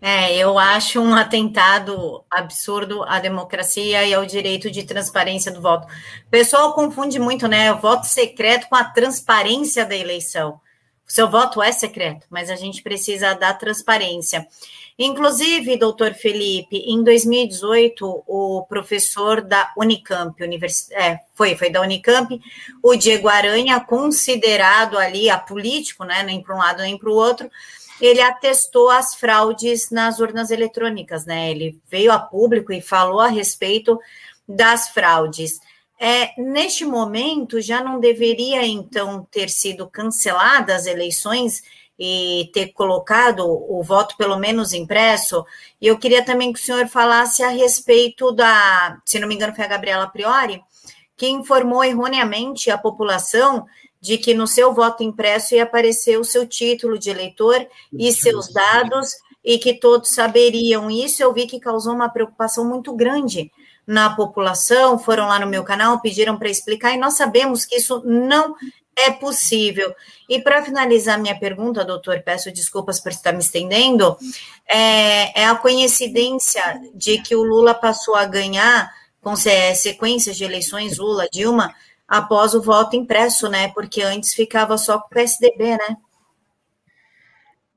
É, 0.00 0.36
eu 0.36 0.58
acho 0.58 1.00
um 1.00 1.14
atentado 1.14 2.24
absurdo 2.30 3.02
à 3.04 3.18
democracia 3.18 4.04
e 4.04 4.14
ao 4.14 4.26
direito 4.26 4.70
de 4.70 4.84
transparência 4.84 5.50
do 5.50 5.60
voto. 5.60 5.86
O 5.86 6.30
pessoal 6.30 6.72
confunde 6.74 7.18
muito, 7.18 7.48
né? 7.48 7.72
O 7.72 7.78
voto 7.78 8.06
secreto 8.06 8.68
com 8.68 8.76
a 8.76 8.84
transparência 8.84 9.84
da 9.84 9.96
eleição. 9.96 10.60
O 11.08 11.12
seu 11.12 11.30
voto 11.30 11.62
é 11.62 11.70
secreto, 11.70 12.26
mas 12.28 12.50
a 12.50 12.56
gente 12.56 12.82
precisa 12.82 13.32
da 13.34 13.54
transparência. 13.54 14.46
Inclusive, 14.98 15.76
doutor 15.76 16.14
Felipe, 16.14 16.78
em 16.78 17.04
2018, 17.04 18.24
o 18.26 18.64
professor 18.66 19.42
da 19.42 19.72
Unicamp, 19.76 20.42
univers... 20.42 20.90
é, 20.90 21.20
foi, 21.34 21.54
foi 21.54 21.70
da 21.70 21.82
Unicamp, 21.82 22.40
o 22.82 22.96
Diego 22.96 23.28
Aranha, 23.28 23.78
considerado 23.78 24.98
ali 24.98 25.28
apolítico, 25.28 26.02
né? 26.04 26.22
Nem 26.22 26.42
para 26.42 26.54
um 26.54 26.58
lado 26.58 26.82
nem 26.82 26.96
para 26.96 27.10
o 27.10 27.14
outro, 27.14 27.50
ele 28.00 28.20
atestou 28.20 28.90
as 28.90 29.14
fraudes 29.14 29.90
nas 29.90 30.18
urnas 30.20 30.50
eletrônicas, 30.50 31.24
né? 31.24 31.50
Ele 31.50 31.80
veio 31.88 32.12
a 32.12 32.18
público 32.18 32.72
e 32.72 32.80
falou 32.80 33.20
a 33.20 33.28
respeito 33.28 33.98
das 34.46 34.90
fraudes. 34.90 35.60
É, 35.98 36.38
neste 36.40 36.84
momento, 36.84 37.60
já 37.60 37.82
não 37.82 37.98
deveria, 37.98 38.66
então, 38.66 39.26
ter 39.30 39.48
sido 39.48 39.88
canceladas 39.88 40.82
as 40.82 40.86
eleições 40.86 41.62
e 41.98 42.50
ter 42.52 42.72
colocado 42.72 43.46
o 43.46 43.82
voto, 43.82 44.16
pelo 44.18 44.38
menos 44.38 44.74
impresso. 44.74 45.44
E 45.80 45.86
eu 45.86 45.98
queria 45.98 46.22
também 46.22 46.52
que 46.52 46.60
o 46.60 46.62
senhor 46.62 46.86
falasse 46.88 47.42
a 47.42 47.48
respeito 47.48 48.30
da, 48.32 49.00
se 49.06 49.18
não 49.18 49.26
me 49.26 49.34
engano, 49.34 49.54
foi 49.54 49.64
a 49.64 49.68
Gabriela 49.68 50.06
Priori, 50.06 50.62
que 51.16 51.26
informou 51.26 51.82
erroneamente 51.82 52.70
a 52.70 52.76
população 52.76 53.66
de 54.00 54.18
que 54.18 54.34
no 54.34 54.46
seu 54.46 54.72
voto 54.72 55.02
impresso 55.02 55.54
ia 55.54 55.62
aparecer 55.62 56.18
o 56.18 56.24
seu 56.24 56.46
título 56.46 56.98
de 56.98 57.10
eleitor 57.10 57.66
e 57.92 58.12
seus 58.12 58.52
dados, 58.52 59.14
e 59.46 59.58
que 59.58 59.74
todos 59.74 60.12
saberiam. 60.12 60.90
Isso 60.90 61.22
eu 61.22 61.32
vi 61.32 61.46
que 61.46 61.60
causou 61.60 61.94
uma 61.94 62.08
preocupação 62.08 62.68
muito 62.68 62.92
grande 62.92 63.52
na 63.86 64.10
população. 64.10 64.98
Foram 64.98 65.28
lá 65.28 65.38
no 65.38 65.46
meu 65.46 65.62
canal, 65.62 66.00
pediram 66.00 66.36
para 66.36 66.50
explicar, 66.50 66.92
e 66.92 66.98
nós 66.98 67.16
sabemos 67.16 67.64
que 67.64 67.76
isso 67.76 68.02
não 68.04 68.56
é 68.96 69.12
possível. 69.12 69.94
E 70.28 70.40
para 70.40 70.64
finalizar 70.64 71.20
minha 71.20 71.38
pergunta, 71.38 71.84
doutor, 71.84 72.22
peço 72.24 72.50
desculpas 72.50 72.98
por 72.98 73.12
estar 73.12 73.32
me 73.32 73.38
estendendo, 73.38 74.16
é, 74.66 75.42
é 75.42 75.46
a 75.46 75.54
coincidência 75.54 76.80
de 76.92 77.22
que 77.22 77.36
o 77.36 77.44
Lula 77.44 77.72
passou 77.72 78.16
a 78.16 78.24
ganhar 78.24 78.90
com 79.20 79.36
sequências 79.36 80.36
de 80.36 80.44
eleições, 80.44 80.98
Lula, 80.98 81.28
Dilma, 81.30 81.74
após 82.06 82.54
o 82.54 82.62
voto 82.62 82.96
impresso, 82.96 83.48
né? 83.48 83.68
Porque 83.68 84.02
antes 84.02 84.34
ficava 84.34 84.78
só 84.78 84.98
com 84.98 85.06
o 85.06 85.10
PSDB, 85.10 85.76
né? 85.76 85.96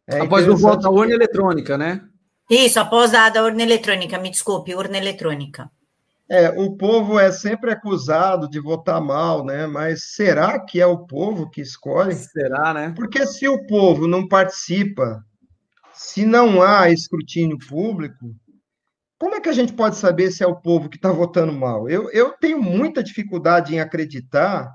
É 0.08 0.22
após 0.22 0.48
o 0.48 0.58
voto 0.58 0.84
da 0.84 0.90
urna 0.90 1.14
eletrônica, 1.14 1.78
né? 1.78 2.02
Isso, 2.50 2.80
após 2.80 3.14
a 3.14 3.30
da 3.30 3.44
urna 3.44 3.62
eletrônica, 3.62 4.18
me 4.18 4.30
desculpe, 4.32 4.74
urna 4.74 4.98
eletrônica. 4.98 5.70
É, 6.28 6.50
o 6.50 6.76
povo 6.76 7.20
é 7.20 7.32
sempre 7.32 7.72
acusado 7.72 8.48
de 8.48 8.60
votar 8.60 9.02
mal, 9.02 9.44
né? 9.44 9.66
Mas 9.66 10.14
será 10.14 10.60
que 10.60 10.80
é 10.80 10.86
o 10.86 11.06
povo 11.06 11.50
que 11.50 11.62
escolhe? 11.62 12.14
Será, 12.14 12.74
né? 12.74 12.94
Porque 12.96 13.26
se 13.26 13.48
o 13.48 13.66
povo 13.66 14.08
não 14.08 14.28
participa, 14.28 15.24
se 15.94 16.26
não 16.26 16.62
há 16.62 16.90
escrutínio 16.92 17.58
público, 17.68 18.36
como 19.20 19.36
é 19.36 19.42
que 19.42 19.50
a 19.50 19.54
gente 19.54 19.74
pode 19.74 19.98
saber 19.98 20.32
se 20.32 20.44
é 20.44 20.48
o 20.48 20.56
povo 20.56 20.88
que 20.88 20.96
está 20.96 21.12
votando 21.12 21.52
mal? 21.52 21.90
Eu, 21.90 22.10
eu 22.12 22.32
tenho 22.32 22.64
muita 22.64 23.04
dificuldade 23.04 23.76
em 23.76 23.82
acreditar 23.82 24.74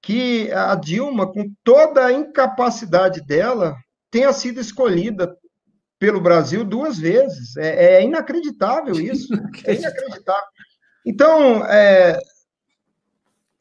que 0.00 0.50
a 0.52 0.76
Dilma, 0.76 1.26
com 1.26 1.52
toda 1.64 2.06
a 2.06 2.12
incapacidade 2.12 3.20
dela, 3.20 3.76
tenha 4.12 4.32
sido 4.32 4.60
escolhida 4.60 5.36
pelo 5.98 6.20
Brasil 6.20 6.64
duas 6.64 6.98
vezes. 6.98 7.56
É, 7.56 7.96
é 7.96 8.04
inacreditável 8.04 8.94
isso. 9.00 9.34
É 9.64 9.74
inacreditável. 9.74 10.48
Então, 11.04 11.64
é, 11.66 12.20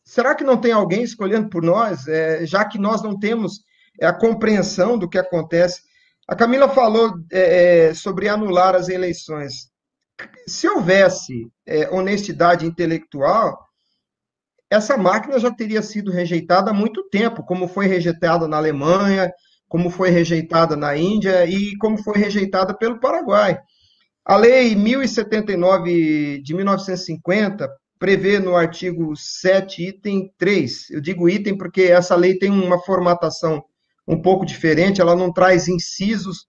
será 0.03 0.35
que 0.35 0.43
não 0.43 0.57
tem 0.57 0.73
alguém 0.73 1.01
escolhendo 1.01 1.49
por 1.49 1.63
nós, 1.63 2.07
é, 2.07 2.45
já 2.45 2.63
que 2.65 2.77
nós 2.77 3.01
não 3.01 3.17
temos 3.17 3.63
a 3.99 4.13
compreensão 4.13 4.95
do 4.95 5.09
que 5.09 5.17
acontece? 5.17 5.81
A 6.27 6.35
Camila 6.35 6.69
falou 6.69 7.15
é, 7.31 7.87
é, 7.87 7.93
sobre 7.95 8.29
anular 8.29 8.75
as 8.75 8.89
eleições. 8.89 9.70
Se 10.47 10.67
houvesse 10.67 11.51
é, 11.65 11.89
honestidade 11.89 12.65
intelectual, 12.65 13.57
essa 14.69 14.97
máquina 14.97 15.37
já 15.39 15.51
teria 15.51 15.81
sido 15.81 16.11
rejeitada 16.11 16.71
há 16.71 16.73
muito 16.73 17.07
tempo, 17.09 17.43
como 17.43 17.67
foi 17.67 17.87
rejeitada 17.87 18.47
na 18.47 18.57
Alemanha, 18.57 19.31
como 19.67 19.89
foi 19.89 20.09
rejeitada 20.09 20.75
na 20.75 20.95
Índia 20.97 21.45
e 21.45 21.75
como 21.77 22.01
foi 22.01 22.17
rejeitada 22.17 22.73
pelo 22.73 22.99
Paraguai. 22.99 23.59
A 24.25 24.35
Lei 24.37 24.75
1079 24.75 26.41
de 26.41 26.53
1950 26.53 27.69
prevê 28.01 28.39
no 28.39 28.55
artigo 28.55 29.15
7, 29.15 29.89
item 29.89 30.33
3. 30.37 30.89
Eu 30.89 31.01
digo 31.01 31.29
item 31.29 31.57
porque 31.57 31.83
essa 31.83 32.15
lei 32.15 32.37
tem 32.37 32.49
uma 32.49 32.79
formatação 32.79 33.63
um 34.07 34.19
pouco 34.19 34.45
diferente, 34.45 34.99
ela 34.99 35.15
não 35.15 35.31
traz 35.31 35.67
incisos 35.67 36.47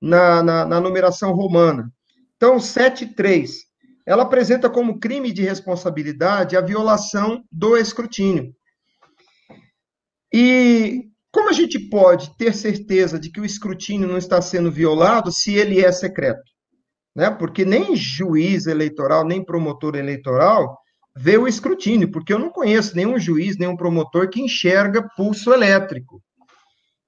na, 0.00 0.42
na, 0.42 0.64
na 0.64 0.80
numeração 0.80 1.32
romana. 1.32 1.92
Então, 2.42 2.56
7.3, 2.56 3.50
ela 4.04 4.24
apresenta 4.24 4.68
como 4.68 4.98
crime 4.98 5.32
de 5.32 5.42
responsabilidade 5.42 6.56
a 6.56 6.60
violação 6.60 7.44
do 7.52 7.76
escrutínio. 7.76 8.52
E 10.34 11.04
como 11.30 11.50
a 11.50 11.52
gente 11.52 11.78
pode 11.88 12.36
ter 12.36 12.52
certeza 12.52 13.16
de 13.16 13.30
que 13.30 13.40
o 13.40 13.44
escrutínio 13.44 14.08
não 14.08 14.18
está 14.18 14.42
sendo 14.42 14.72
violado 14.72 15.30
se 15.30 15.54
ele 15.54 15.84
é 15.84 15.92
secreto? 15.92 16.42
Né? 17.14 17.30
Porque 17.30 17.64
nem 17.64 17.94
juiz 17.94 18.66
eleitoral, 18.66 19.24
nem 19.24 19.44
promotor 19.44 19.94
eleitoral 19.94 20.76
vê 21.16 21.38
o 21.38 21.46
escrutínio, 21.46 22.10
porque 22.10 22.32
eu 22.32 22.40
não 22.40 22.50
conheço 22.50 22.96
nenhum 22.96 23.20
juiz, 23.20 23.56
nenhum 23.56 23.76
promotor 23.76 24.28
que 24.28 24.40
enxerga 24.40 25.08
pulso 25.16 25.52
elétrico 25.52 26.20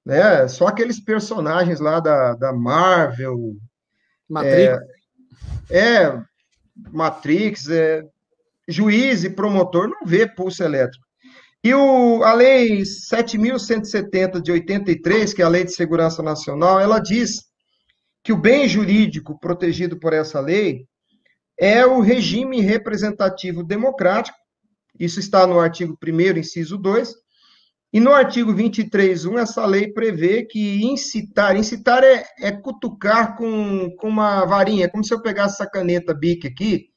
né? 0.05 0.47
Só 0.47 0.67
aqueles 0.67 0.99
personagens 0.99 1.79
lá 1.79 1.99
da, 1.99 2.35
da 2.35 2.53
Marvel. 2.53 3.55
Matrix. 4.29 4.57
É, 4.57 4.94
é 5.69 6.21
Matrix, 6.91 7.69
é, 7.69 8.03
juiz 8.67 9.23
e 9.23 9.29
promotor 9.29 9.87
não 9.87 10.05
vê 10.05 10.27
pulso 10.27 10.63
elétrico. 10.63 11.05
E 11.63 11.73
o, 11.73 12.23
a 12.23 12.33
Lei 12.33 12.81
7.170 12.81 14.41
de 14.41 14.51
83, 14.51 15.33
que 15.33 15.41
é 15.41 15.45
a 15.45 15.49
Lei 15.49 15.63
de 15.63 15.73
Segurança 15.73 16.21
Nacional, 16.21 16.79
ela 16.79 16.99
diz 16.99 17.45
que 18.23 18.33
o 18.33 18.37
bem 18.37 18.67
jurídico 18.67 19.39
protegido 19.39 19.99
por 19.99 20.13
essa 20.13 20.39
lei 20.39 20.87
é 21.57 21.85
o 21.85 22.01
regime 22.01 22.59
representativo 22.59 23.63
democrático, 23.63 24.37
isso 24.99 25.19
está 25.19 25.45
no 25.45 25.59
artigo 25.59 25.97
1 26.03 26.39
inciso 26.39 26.77
2, 26.77 27.13
e 27.95 27.99
no 28.01 28.11
artigo 28.11 28.53
23.1, 28.53 29.39
essa 29.39 29.65
lei 29.65 29.87
prevê 29.87 30.43
que 30.43 30.83
incitar, 30.83 31.55
incitar 31.55 32.03
é, 32.03 32.25
é 32.41 32.51
cutucar 32.51 33.37
com, 33.37 33.89
com 33.95 34.09
uma 34.09 34.43
varinha, 34.43 34.89
como 34.89 35.01
se 35.01 35.13
eu 35.13 35.21
pegasse 35.21 35.53
essa 35.53 35.71
caneta 35.71 36.13
BIC 36.13 36.45
aqui 36.45 36.89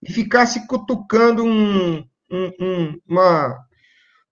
e 0.00 0.12
ficasse 0.12 0.64
cutucando 0.68 1.42
um, 1.44 1.96
um, 2.30 2.52
um, 2.60 3.00
uma, 3.08 3.58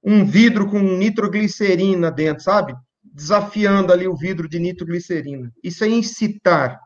um 0.05 0.24
vidro 0.24 0.70
com 0.70 0.79
nitroglicerina 0.79 2.12
dentro, 2.12 2.44
sabe? 2.44 2.77
Desafiando 3.03 3.92
ali 3.92 4.07
o 4.07 4.16
vidro 4.16 4.48
de 4.48 4.61
nitroglicerina. 4.61 5.53
Isso 5.64 5.83
é 5.83 5.88
incitar. 5.88 6.79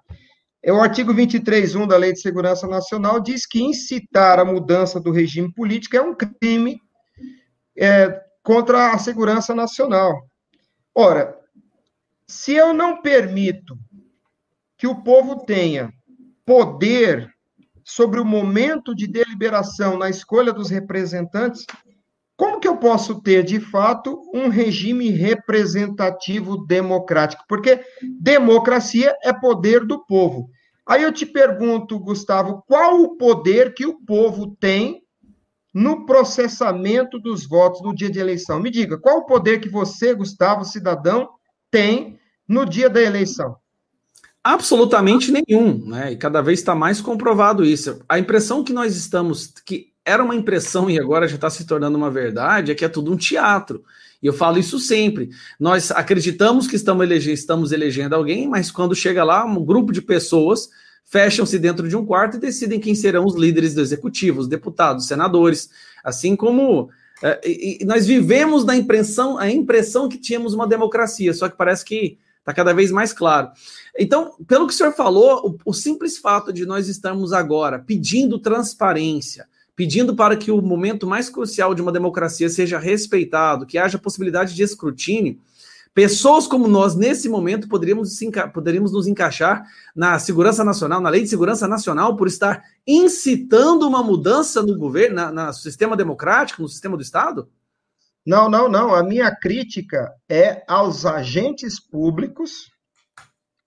É 0.62 0.72
o 0.72 0.80
artigo 0.80 1.12
23.1 1.12 1.86
da 1.86 1.98
Lei 1.98 2.14
de 2.14 2.20
Segurança 2.22 2.66
Nacional 2.66 3.20
diz 3.20 3.44
que 3.44 3.62
incitar 3.62 4.38
a 4.38 4.44
mudança 4.46 4.98
do 4.98 5.10
regime 5.10 5.52
político 5.52 5.98
é 5.98 6.00
um 6.00 6.14
crime 6.14 6.80
é, 7.76 8.26
contra 8.42 8.92
a 8.92 8.98
segurança 8.98 9.54
nacional. 9.54 10.22
Ora, 10.94 11.38
se 12.26 12.52
eu 12.52 12.72
não 12.74 13.00
permito 13.00 13.78
que 14.76 14.86
o 14.86 15.02
povo 15.02 15.44
tenha 15.44 15.92
poder 16.44 17.28
sobre 17.84 18.20
o 18.20 18.24
momento 18.24 18.94
de 18.94 19.06
deliberação 19.06 19.98
na 19.98 20.10
escolha 20.10 20.52
dos 20.52 20.70
representantes, 20.70 21.64
como 22.36 22.60
que 22.60 22.68
eu 22.68 22.76
posso 22.76 23.20
ter, 23.20 23.42
de 23.42 23.58
fato, 23.58 24.22
um 24.32 24.48
regime 24.48 25.10
representativo 25.10 26.64
democrático? 26.66 27.44
Porque 27.48 27.80
democracia 28.20 29.16
é 29.24 29.32
poder 29.32 29.84
do 29.84 30.04
povo. 30.06 30.48
Aí 30.86 31.02
eu 31.02 31.12
te 31.12 31.26
pergunto, 31.26 31.98
Gustavo, 31.98 32.62
qual 32.66 33.02
o 33.02 33.16
poder 33.16 33.74
que 33.74 33.84
o 33.84 34.00
povo 34.04 34.54
tem 34.54 35.02
no 35.72 36.06
processamento 36.06 37.18
dos 37.18 37.46
votos 37.46 37.82
no 37.82 37.94
dia 37.94 38.10
de 38.10 38.18
eleição. 38.18 38.60
Me 38.60 38.70
diga, 38.70 38.98
qual 38.98 39.18
o 39.18 39.26
poder 39.26 39.60
que 39.60 39.68
você, 39.68 40.14
Gustavo, 40.14 40.64
cidadão, 40.64 41.28
tem 41.70 42.18
no 42.46 42.64
dia 42.64 42.88
da 42.88 43.00
eleição? 43.00 43.56
Absolutamente 44.42 45.30
nenhum, 45.30 45.84
né? 45.86 46.12
E 46.12 46.16
cada 46.16 46.40
vez 46.40 46.60
está 46.60 46.74
mais 46.74 47.00
comprovado 47.00 47.64
isso. 47.64 48.00
A 48.08 48.18
impressão 48.18 48.64
que 48.64 48.72
nós 48.72 48.96
estamos, 48.96 49.52
que 49.64 49.92
era 50.04 50.24
uma 50.24 50.34
impressão 50.34 50.88
e 50.88 50.98
agora 50.98 51.28
já 51.28 51.34
está 51.34 51.50
se 51.50 51.66
tornando 51.66 51.98
uma 51.98 52.10
verdade, 52.10 52.72
é 52.72 52.74
que 52.74 52.84
é 52.84 52.88
tudo 52.88 53.12
um 53.12 53.16
teatro. 53.16 53.84
E 54.22 54.26
eu 54.26 54.32
falo 54.32 54.58
isso 54.58 54.78
sempre. 54.78 55.28
Nós 55.60 55.90
acreditamos 55.90 56.66
que 56.66 56.76
estamos, 56.76 57.10
estamos 57.26 57.72
elegendo 57.72 58.14
alguém, 58.14 58.48
mas 58.48 58.70
quando 58.70 58.94
chega 58.94 59.22
lá, 59.22 59.44
um 59.44 59.62
grupo 59.62 59.92
de 59.92 60.00
pessoas 60.00 60.70
fecham-se 61.08 61.58
dentro 61.58 61.88
de 61.88 61.96
um 61.96 62.04
quarto 62.04 62.36
e 62.36 62.40
decidem 62.40 62.78
quem 62.78 62.94
serão 62.94 63.24
os 63.24 63.34
líderes 63.34 63.74
do 63.74 63.80
executivo, 63.80 64.40
os 64.40 64.48
deputados, 64.48 65.06
senadores, 65.06 65.70
assim 66.04 66.36
como 66.36 66.90
é, 67.22 67.40
e 67.44 67.84
nós 67.84 68.06
vivemos 68.06 68.64
na 68.64 68.76
impressão, 68.76 69.38
a 69.38 69.50
impressão 69.50 70.08
que 70.08 70.18
tínhamos 70.18 70.54
uma 70.54 70.66
democracia, 70.66 71.34
só 71.34 71.48
que 71.48 71.56
parece 71.56 71.84
que 71.84 72.18
está 72.38 72.54
cada 72.54 72.72
vez 72.72 72.90
mais 72.90 73.12
claro. 73.12 73.50
Então, 73.98 74.34
pelo 74.46 74.66
que 74.66 74.72
o 74.72 74.76
senhor 74.76 74.92
falou, 74.92 75.58
o, 75.64 75.70
o 75.70 75.74
simples 75.74 76.18
fato 76.18 76.52
de 76.52 76.64
nós 76.64 76.88
estarmos 76.88 77.32
agora 77.32 77.78
pedindo 77.78 78.38
transparência, 78.38 79.46
pedindo 79.74 80.14
para 80.14 80.36
que 80.36 80.50
o 80.50 80.62
momento 80.62 81.06
mais 81.06 81.28
crucial 81.28 81.74
de 81.74 81.82
uma 81.82 81.92
democracia 81.92 82.48
seja 82.48 82.78
respeitado, 82.78 83.66
que 83.66 83.78
haja 83.78 83.98
possibilidade 83.98 84.54
de 84.54 84.62
escrutínio, 84.62 85.38
Pessoas 85.98 86.46
como 86.46 86.68
nós, 86.68 86.94
nesse 86.94 87.28
momento, 87.28 87.68
poderíamos, 87.68 88.16
poderíamos 88.54 88.92
nos 88.92 89.08
encaixar 89.08 89.64
na 89.96 90.16
segurança 90.16 90.62
nacional, 90.62 91.00
na 91.00 91.08
lei 91.08 91.22
de 91.22 91.28
segurança 91.28 91.66
nacional, 91.66 92.14
por 92.14 92.28
estar 92.28 92.62
incitando 92.86 93.82
uma 93.82 94.00
mudança 94.00 94.62
no 94.62 94.78
governo, 94.78 95.16
na, 95.16 95.46
no 95.46 95.52
sistema 95.52 95.96
democrático, 95.96 96.62
no 96.62 96.68
sistema 96.68 96.96
do 96.96 97.02
Estado? 97.02 97.50
Não, 98.24 98.48
não, 98.48 98.68
não. 98.68 98.94
A 98.94 99.02
minha 99.02 99.34
crítica 99.34 100.14
é 100.28 100.62
aos 100.68 101.04
agentes 101.04 101.80
públicos, 101.80 102.70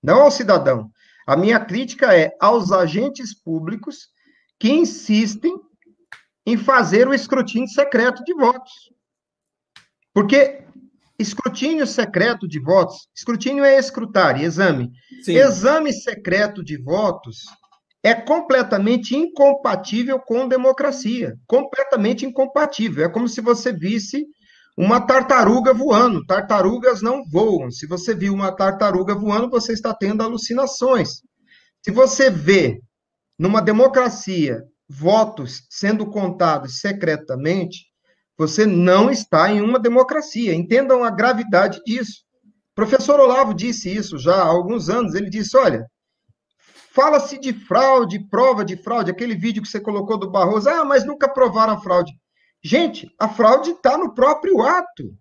não 0.01 0.21
ao 0.21 0.31
cidadão. 0.31 0.89
A 1.27 1.35
minha 1.35 1.59
crítica 1.59 2.15
é 2.15 2.33
aos 2.39 2.71
agentes 2.71 3.33
públicos 3.33 4.07
que 4.57 4.71
insistem 4.71 5.53
em 6.45 6.55
fazer 6.55 7.09
o 7.09 7.13
escrutínio 7.13 7.67
secreto 7.67 8.23
de 8.23 8.33
votos. 8.33 8.71
Porque 10.13 10.60
Escrutínio 11.21 11.85
secreto 11.85 12.47
de 12.47 12.59
votos. 12.59 13.07
Escrutínio 13.15 13.63
é 13.63 13.77
escrutar, 13.77 14.41
exame. 14.41 14.89
Sim. 15.23 15.35
Exame 15.35 15.93
secreto 15.93 16.63
de 16.63 16.81
votos 16.81 17.37
é 18.03 18.15
completamente 18.15 19.15
incompatível 19.15 20.19
com 20.19 20.47
democracia. 20.47 21.35
Completamente 21.45 22.25
incompatível. 22.25 23.05
É 23.05 23.09
como 23.09 23.27
se 23.27 23.41
você 23.41 23.71
visse 23.71 24.25
uma 24.75 24.99
tartaruga 24.99 25.73
voando. 25.73 26.25
Tartarugas 26.25 27.01
não 27.01 27.23
voam. 27.29 27.69
Se 27.69 27.85
você 27.85 28.15
viu 28.15 28.33
uma 28.33 28.51
tartaruga 28.51 29.13
voando, 29.13 29.49
você 29.49 29.73
está 29.73 29.93
tendo 29.93 30.23
alucinações. 30.23 31.21
Se 31.83 31.91
você 31.91 32.29
vê 32.29 32.79
numa 33.37 33.61
democracia 33.61 34.63
votos 34.89 35.61
sendo 35.69 36.05
contados 36.07 36.79
secretamente, 36.79 37.90
você 38.37 38.65
não 38.65 39.09
está 39.09 39.51
em 39.51 39.61
uma 39.61 39.79
democracia. 39.79 40.53
Entendam 40.53 41.03
a 41.03 41.09
gravidade 41.09 41.81
disso. 41.85 42.23
O 42.71 42.75
professor 42.75 43.19
Olavo 43.19 43.53
disse 43.53 43.93
isso 43.93 44.17
já 44.17 44.35
há 44.35 44.45
alguns 44.45 44.89
anos. 44.89 45.13
Ele 45.13 45.29
disse: 45.29 45.57
olha, 45.57 45.85
fala-se 46.93 47.37
de 47.37 47.53
fraude, 47.53 48.27
prova 48.29 48.63
de 48.63 48.75
fraude, 48.77 49.11
aquele 49.11 49.35
vídeo 49.35 49.61
que 49.61 49.69
você 49.69 49.79
colocou 49.79 50.17
do 50.17 50.29
Barroso, 50.29 50.69
ah, 50.69 50.83
mas 50.83 51.05
nunca 51.05 51.27
provaram 51.27 51.73
a 51.73 51.81
fraude. 51.81 52.11
Gente, 52.63 53.09
a 53.19 53.27
fraude 53.27 53.71
está 53.71 53.97
no 53.97 54.13
próprio 54.13 54.61
ato. 54.61 55.15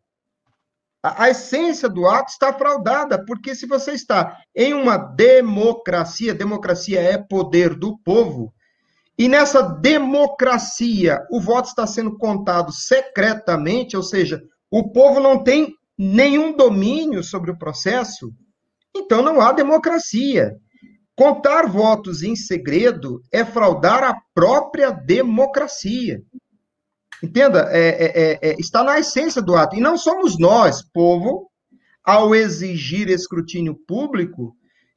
A, 1.03 1.25
a, 1.25 1.31
essência 1.31 1.89
do 1.89 2.07
ato 2.07 2.31
está 2.31 2.53
fraudada, 2.53 3.25
porque 3.25 3.55
se 3.55 3.67
você 3.67 3.93
está 3.93 4.39
em 4.55 4.75
uma 4.75 4.99
democracia, 4.99 6.35
democracia 6.35 7.01
é 7.01 7.17
poder 7.17 7.75
do 7.75 7.99
povo, 7.99 8.53
e 9.21 9.29
nessa 9.29 9.61
democracia, 9.61 11.21
o 11.31 11.39
voto 11.39 11.69
está 11.69 11.87
sendo 11.87 12.17
contado 12.17 12.73
secretamente, 12.73 13.95
ou 13.95 14.03
seja, 14.03 14.43
o 14.71 14.91
povo 14.93 15.21
não 15.21 15.45
tem 15.45 15.75
nenhum 15.99 16.57
domínio 16.57 17.23
sobre 17.23 17.51
o 17.51 17.59
processo, 17.59 18.33
então 18.97 19.21
não 19.21 19.39
há 19.39 19.53
democracia. 19.53 20.57
Contar 21.15 21.67
votos 21.67 22.23
em 22.23 22.35
segredo 22.35 23.21
é 23.31 23.45
fraudar 23.45 24.03
a 24.05 24.17
própria 24.33 24.91
democracia. 24.91 26.23
Entenda, 27.23 27.69
é, 27.71 27.89
é, 27.89 28.07
é, 28.07 28.39
é, 28.41 28.57
está 28.59 28.83
na 28.83 28.99
essência 28.99 29.43
do 29.43 29.55
ato. 29.55 29.77
E 29.77 29.83
não 29.83 29.99
somos 29.99 30.39
nós, 30.39 30.83
povo, 30.95 31.51
ao 32.03 32.35
exigir 32.35 33.11
escrutínio 33.11 33.79
público, 33.87 34.57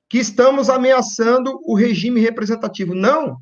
que 0.09 0.17
estamos 0.17 0.69
ameaçando 0.69 1.59
o 1.65 1.75
regime 1.75 2.21
representativo. 2.21 2.95
Não. 2.95 3.35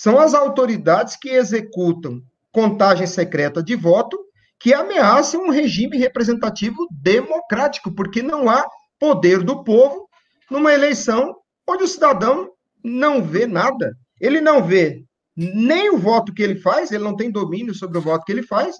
São 0.00 0.16
as 0.20 0.32
autoridades 0.32 1.16
que 1.16 1.28
executam 1.28 2.22
contagem 2.52 3.04
secreta 3.04 3.60
de 3.60 3.74
voto 3.74 4.16
que 4.56 4.72
ameaçam 4.72 5.42
um 5.42 5.50
regime 5.50 5.98
representativo 5.98 6.86
democrático, 6.88 7.90
porque 7.92 8.22
não 8.22 8.48
há 8.48 8.64
poder 8.96 9.42
do 9.42 9.64
povo 9.64 10.08
numa 10.48 10.72
eleição 10.72 11.34
onde 11.68 11.82
o 11.82 11.88
cidadão 11.88 12.48
não 12.84 13.24
vê 13.24 13.44
nada. 13.44 13.92
Ele 14.20 14.40
não 14.40 14.62
vê 14.62 15.02
nem 15.36 15.90
o 15.90 15.98
voto 15.98 16.32
que 16.32 16.44
ele 16.44 16.60
faz, 16.60 16.92
ele 16.92 17.02
não 17.02 17.16
tem 17.16 17.28
domínio 17.28 17.74
sobre 17.74 17.98
o 17.98 18.02
voto 18.02 18.24
que 18.24 18.30
ele 18.30 18.44
faz, 18.44 18.76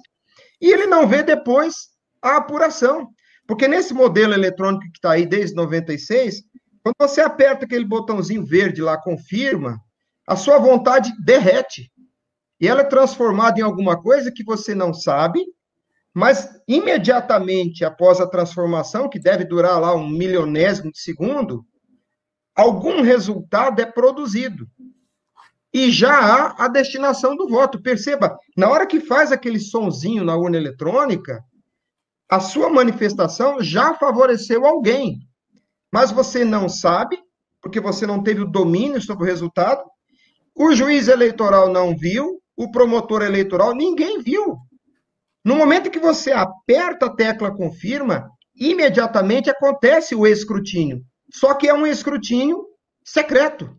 e 0.60 0.70
ele 0.70 0.86
não 0.86 1.08
vê 1.08 1.24
depois 1.24 1.88
a 2.22 2.36
apuração. 2.36 3.08
Porque 3.44 3.66
nesse 3.66 3.92
modelo 3.92 4.34
eletrônico 4.34 4.84
que 4.84 4.98
está 4.98 5.14
aí 5.14 5.26
desde 5.26 5.56
96, 5.56 6.44
quando 6.80 6.94
você 7.00 7.20
aperta 7.20 7.64
aquele 7.64 7.84
botãozinho 7.84 8.46
verde 8.46 8.80
lá, 8.80 8.96
confirma, 8.96 9.80
a 10.28 10.36
sua 10.36 10.58
vontade 10.58 11.10
derrete. 11.24 11.90
E 12.60 12.68
ela 12.68 12.82
é 12.82 12.84
transformada 12.84 13.58
em 13.58 13.62
alguma 13.62 14.00
coisa 14.00 14.30
que 14.30 14.44
você 14.44 14.74
não 14.74 14.92
sabe, 14.92 15.42
mas 16.12 16.50
imediatamente 16.68 17.82
após 17.82 18.20
a 18.20 18.26
transformação, 18.28 19.08
que 19.08 19.18
deve 19.18 19.46
durar 19.46 19.80
lá 19.80 19.94
um 19.94 20.06
milionésimo 20.06 20.92
de 20.92 21.00
segundo, 21.00 21.64
algum 22.54 23.00
resultado 23.00 23.80
é 23.80 23.86
produzido. 23.86 24.68
E 25.72 25.90
já 25.90 26.18
há 26.18 26.64
a 26.64 26.68
destinação 26.68 27.34
do 27.34 27.48
voto. 27.48 27.80
Perceba, 27.80 28.36
na 28.54 28.68
hora 28.68 28.86
que 28.86 29.00
faz 29.00 29.32
aquele 29.32 29.58
sonzinho 29.58 30.24
na 30.24 30.36
urna 30.36 30.58
eletrônica, 30.58 31.42
a 32.28 32.38
sua 32.38 32.68
manifestação 32.68 33.62
já 33.62 33.94
favoreceu 33.94 34.66
alguém. 34.66 35.20
Mas 35.90 36.10
você 36.10 36.44
não 36.44 36.68
sabe, 36.68 37.18
porque 37.62 37.80
você 37.80 38.06
não 38.06 38.22
teve 38.22 38.42
o 38.42 38.50
domínio 38.50 39.00
sobre 39.00 39.24
o 39.24 39.26
resultado, 39.26 39.82
o 40.58 40.74
juiz 40.74 41.06
eleitoral 41.06 41.72
não 41.72 41.96
viu, 41.96 42.42
o 42.56 42.68
promotor 42.72 43.22
eleitoral, 43.22 43.72
ninguém 43.74 44.20
viu. 44.20 44.58
No 45.44 45.54
momento 45.54 45.90
que 45.90 46.00
você 46.00 46.32
aperta 46.32 47.06
a 47.06 47.14
tecla 47.14 47.54
confirma, 47.54 48.28
imediatamente 48.56 49.48
acontece 49.48 50.16
o 50.16 50.26
escrutínio. 50.26 51.00
Só 51.32 51.54
que 51.54 51.68
é 51.68 51.74
um 51.74 51.86
escrutínio 51.86 52.66
secreto, 53.04 53.70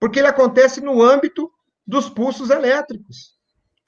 porque 0.00 0.20
ele 0.20 0.28
acontece 0.28 0.80
no 0.80 1.02
âmbito 1.02 1.50
dos 1.86 2.08
pulsos 2.08 2.48
elétricos. 2.48 3.36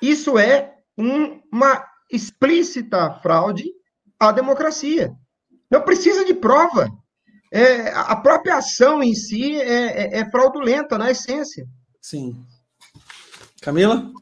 Isso 0.03 0.39
é 0.39 0.75
um, 0.99 1.41
uma 1.51 1.83
explícita 2.13 3.11
fraude 3.23 3.65
à 4.21 4.31
democracia. 4.31 5.15
Não 5.71 5.81
precisa 5.81 6.27
de 6.27 6.35
prova. 6.35 6.91
É, 7.51 7.89
a 7.91 8.17
própria 8.17 8.57
ação 8.57 9.03
em 9.03 9.15
si 9.15 9.57
é, 9.59 10.17
é, 10.17 10.19
é 10.19 10.31
fraudulenta 10.31 10.99
na 10.99 11.11
essência. 11.11 11.67
Sim. 12.05 12.37
Camila? 13.62 14.12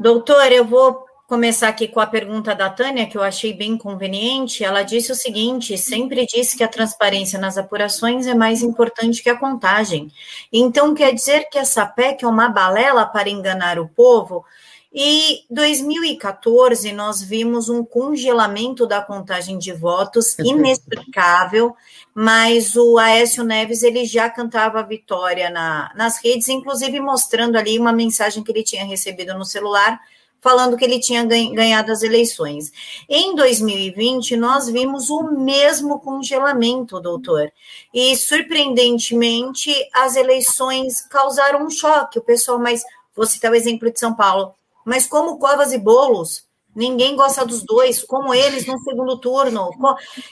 Doutor, 0.00 0.50
eu 0.50 0.64
vou 0.64 1.06
começar 1.28 1.68
aqui 1.68 1.86
com 1.86 2.00
a 2.00 2.06
pergunta 2.08 2.56
da 2.56 2.68
Tânia, 2.68 3.06
que 3.06 3.16
eu 3.16 3.22
achei 3.22 3.52
bem 3.52 3.78
conveniente. 3.78 4.64
Ela 4.64 4.82
disse 4.82 5.12
o 5.12 5.14
seguinte: 5.14 5.78
sempre 5.78 6.26
disse 6.26 6.56
que 6.56 6.64
a 6.64 6.68
transparência 6.68 7.38
nas 7.38 7.56
apurações 7.56 8.26
é 8.26 8.34
mais 8.34 8.64
importante 8.64 9.22
que 9.22 9.30
a 9.30 9.38
contagem. 9.38 10.10
Então, 10.52 10.92
quer 10.92 11.14
dizer 11.14 11.48
que 11.48 11.56
essa 11.56 11.86
PEC 11.86 12.24
é 12.24 12.26
uma 12.26 12.48
balela 12.48 13.06
para 13.06 13.30
enganar 13.30 13.78
o 13.78 13.88
povo? 13.88 14.44
E 14.94 15.44
2014 15.50 16.92
nós 16.92 17.22
vimos 17.22 17.70
um 17.70 17.82
congelamento 17.82 18.86
da 18.86 19.00
contagem 19.00 19.56
de 19.58 19.72
votos 19.72 20.38
inexplicável, 20.38 21.74
mas 22.14 22.76
o 22.76 22.98
Aécio 22.98 23.42
Neves 23.42 23.82
ele 23.82 24.04
já 24.04 24.28
cantava 24.28 24.80
a 24.80 24.82
vitória 24.82 25.48
na, 25.48 25.90
nas 25.96 26.22
redes, 26.22 26.48
inclusive 26.48 27.00
mostrando 27.00 27.56
ali 27.56 27.78
uma 27.78 27.92
mensagem 27.92 28.44
que 28.44 28.52
ele 28.52 28.62
tinha 28.62 28.84
recebido 28.84 29.32
no 29.32 29.46
celular 29.46 29.98
falando 30.42 30.76
que 30.76 30.84
ele 30.84 30.98
tinha 30.98 31.24
ganhado 31.24 31.92
as 31.92 32.02
eleições. 32.02 32.72
Em 33.08 33.34
2020, 33.36 34.36
nós 34.36 34.68
vimos 34.68 35.08
o 35.08 35.22
mesmo 35.30 36.00
congelamento, 36.00 37.00
doutor. 37.00 37.50
E, 37.94 38.16
surpreendentemente, 38.16 39.72
as 39.94 40.16
eleições 40.16 41.00
causaram 41.02 41.64
um 41.64 41.70
choque. 41.70 42.18
O 42.18 42.22
pessoal, 42.22 42.58
mas 42.58 42.82
vou 43.14 43.24
citar 43.24 43.52
o 43.52 43.54
exemplo 43.54 43.90
de 43.90 44.00
São 44.00 44.14
Paulo. 44.14 44.52
Mas 44.84 45.06
como 45.06 45.38
Covas 45.38 45.72
e 45.72 45.78
Bolos, 45.78 46.44
ninguém 46.74 47.14
gosta 47.16 47.44
dos 47.44 47.62
dois, 47.62 48.02
como 48.02 48.34
eles 48.34 48.66
no 48.66 48.78
segundo 48.80 49.18
turno. 49.18 49.70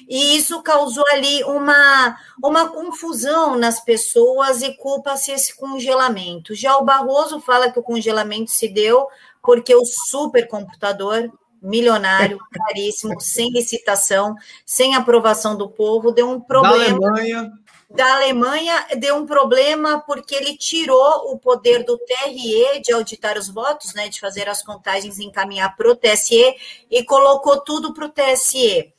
E 0.08 0.36
isso 0.36 0.62
causou 0.62 1.04
ali 1.12 1.44
uma, 1.44 2.16
uma 2.42 2.68
confusão 2.68 3.56
nas 3.56 3.80
pessoas 3.80 4.62
e 4.62 4.76
culpa-se 4.76 5.32
esse 5.32 5.56
congelamento. 5.56 6.54
Já 6.54 6.76
o 6.76 6.84
Barroso 6.84 7.40
fala 7.40 7.70
que 7.70 7.78
o 7.78 7.82
congelamento 7.82 8.50
se 8.50 8.68
deu 8.68 9.06
porque 9.42 9.74
o 9.74 9.84
supercomputador 9.84 11.30
milionário, 11.62 12.38
caríssimo, 12.50 13.20
sem 13.20 13.50
licitação, 13.50 14.34
sem 14.64 14.94
aprovação 14.94 15.56
do 15.56 15.68
povo, 15.68 16.10
deu 16.10 16.30
um 16.30 16.40
problema. 16.40 16.96
Alemanha. 16.96 17.52
Da 17.90 18.14
Alemanha 18.14 18.86
deu 18.98 19.16
um 19.16 19.26
problema 19.26 20.00
porque 20.06 20.34
ele 20.34 20.56
tirou 20.56 21.32
o 21.32 21.38
poder 21.38 21.84
do 21.84 21.98
TRE 21.98 22.80
de 22.80 22.92
auditar 22.92 23.36
os 23.36 23.48
votos, 23.48 23.94
né, 23.94 24.08
de 24.08 24.20
fazer 24.20 24.48
as 24.48 24.62
contagens 24.62 25.18
e 25.18 25.24
encaminhar 25.24 25.74
para 25.74 25.90
o 25.90 25.96
TSE 25.96 26.54
e 26.88 27.04
colocou 27.04 27.60
tudo 27.60 27.92
para 27.92 28.06
o 28.06 28.08
TSE. 28.08 28.92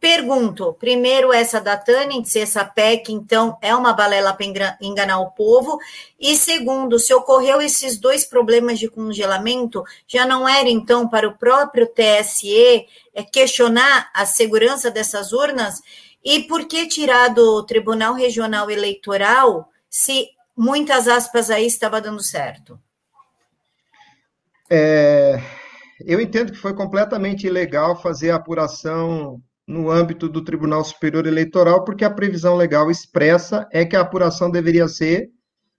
Pergunto, 0.00 0.76
primeiro, 0.78 1.32
essa 1.32 1.60
da 1.60 1.76
Tânia, 1.76 2.24
se 2.24 2.38
essa 2.38 2.64
PEC, 2.64 3.12
então, 3.12 3.58
é 3.60 3.74
uma 3.74 3.92
balela 3.92 4.32
para 4.32 4.78
enganar 4.80 5.18
o 5.18 5.32
povo. 5.32 5.76
E 6.20 6.36
segundo, 6.36 7.00
se 7.00 7.12
ocorreu 7.12 7.60
esses 7.60 7.98
dois 7.98 8.24
problemas 8.24 8.78
de 8.78 8.88
congelamento, 8.88 9.82
já 10.06 10.24
não 10.24 10.48
era, 10.48 10.68
então, 10.68 11.08
para 11.08 11.26
o 11.26 11.36
próprio 11.36 11.88
TSE 11.88 12.86
é, 13.12 13.24
questionar 13.24 14.08
a 14.14 14.24
segurança 14.24 14.88
dessas 14.88 15.32
urnas? 15.32 15.82
E 16.24 16.42
por 16.44 16.66
que 16.66 16.86
tirar 16.86 17.28
do 17.28 17.64
Tribunal 17.64 18.14
Regional 18.14 18.70
Eleitoral 18.70 19.68
se, 19.88 20.28
muitas 20.56 21.08
aspas, 21.08 21.50
aí 21.50 21.66
estava 21.66 22.00
dando 22.00 22.22
certo? 22.22 22.78
É, 24.70 25.40
eu 26.04 26.20
entendo 26.20 26.52
que 26.52 26.58
foi 26.58 26.74
completamente 26.74 27.46
ilegal 27.46 28.00
fazer 28.00 28.30
a 28.30 28.36
apuração 28.36 29.40
no 29.66 29.90
âmbito 29.90 30.28
do 30.28 30.42
Tribunal 30.42 30.82
Superior 30.84 31.26
Eleitoral, 31.26 31.84
porque 31.84 32.04
a 32.04 32.10
previsão 32.10 32.56
legal 32.56 32.90
expressa 32.90 33.68
é 33.70 33.84
que 33.84 33.96
a 33.96 34.00
apuração 34.00 34.50
deveria 34.50 34.88
ser 34.88 35.30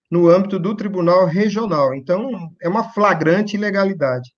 no 0.10 0.28
âmbito 0.28 0.60
do 0.60 0.76
Tribunal 0.76 1.26
Regional. 1.26 1.94
Então, 1.94 2.52
é 2.62 2.68
uma 2.68 2.92
flagrante 2.92 3.56
ilegalidade. 3.56 4.32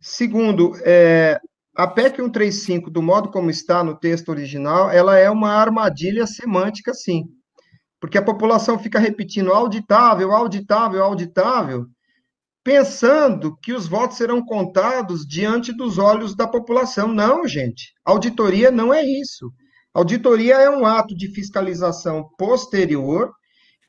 Segundo, 0.00 0.72
é, 0.84 1.38
a 1.82 1.86
PEC 1.86 2.16
135, 2.16 2.90
do 2.90 3.00
modo 3.00 3.30
como 3.30 3.48
está 3.48 3.82
no 3.82 3.96
texto 3.96 4.28
original, 4.28 4.90
ela 4.90 5.16
é 5.16 5.30
uma 5.30 5.52
armadilha 5.52 6.26
semântica, 6.26 6.92
sim. 6.92 7.24
Porque 7.98 8.18
a 8.18 8.22
população 8.22 8.78
fica 8.78 8.98
repetindo 8.98 9.50
auditável, 9.50 10.30
auditável, 10.32 11.02
auditável, 11.02 11.86
pensando 12.62 13.56
que 13.62 13.72
os 13.72 13.88
votos 13.88 14.18
serão 14.18 14.44
contados 14.44 15.26
diante 15.26 15.72
dos 15.74 15.96
olhos 15.96 16.36
da 16.36 16.46
população. 16.46 17.08
Não, 17.08 17.48
gente. 17.48 17.94
Auditoria 18.04 18.70
não 18.70 18.92
é 18.92 19.02
isso. 19.02 19.50
Auditoria 19.94 20.56
é 20.56 20.68
um 20.68 20.84
ato 20.84 21.16
de 21.16 21.32
fiscalização 21.32 22.28
posterior 22.36 23.32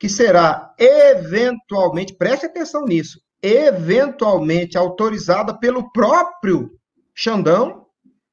que 0.00 0.08
será 0.08 0.74
eventualmente, 0.78 2.16
preste 2.16 2.46
atenção 2.46 2.86
nisso, 2.86 3.20
eventualmente 3.42 4.78
autorizada 4.78 5.58
pelo 5.58 5.92
próprio 5.92 6.70
Xandão, 7.14 7.81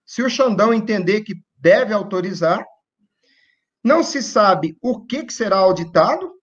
se 0.09 0.23
o 0.23 0.29
Xandão 0.29 0.73
entender 0.73 1.21
que 1.21 1.35
deve 1.55 1.93
autorizar. 1.93 2.65
Não 3.83 4.01
se 4.01 4.23
sabe 4.23 4.75
o 4.81 5.05
que, 5.05 5.23
que 5.23 5.31
será 5.31 5.57
auditado, 5.57 6.33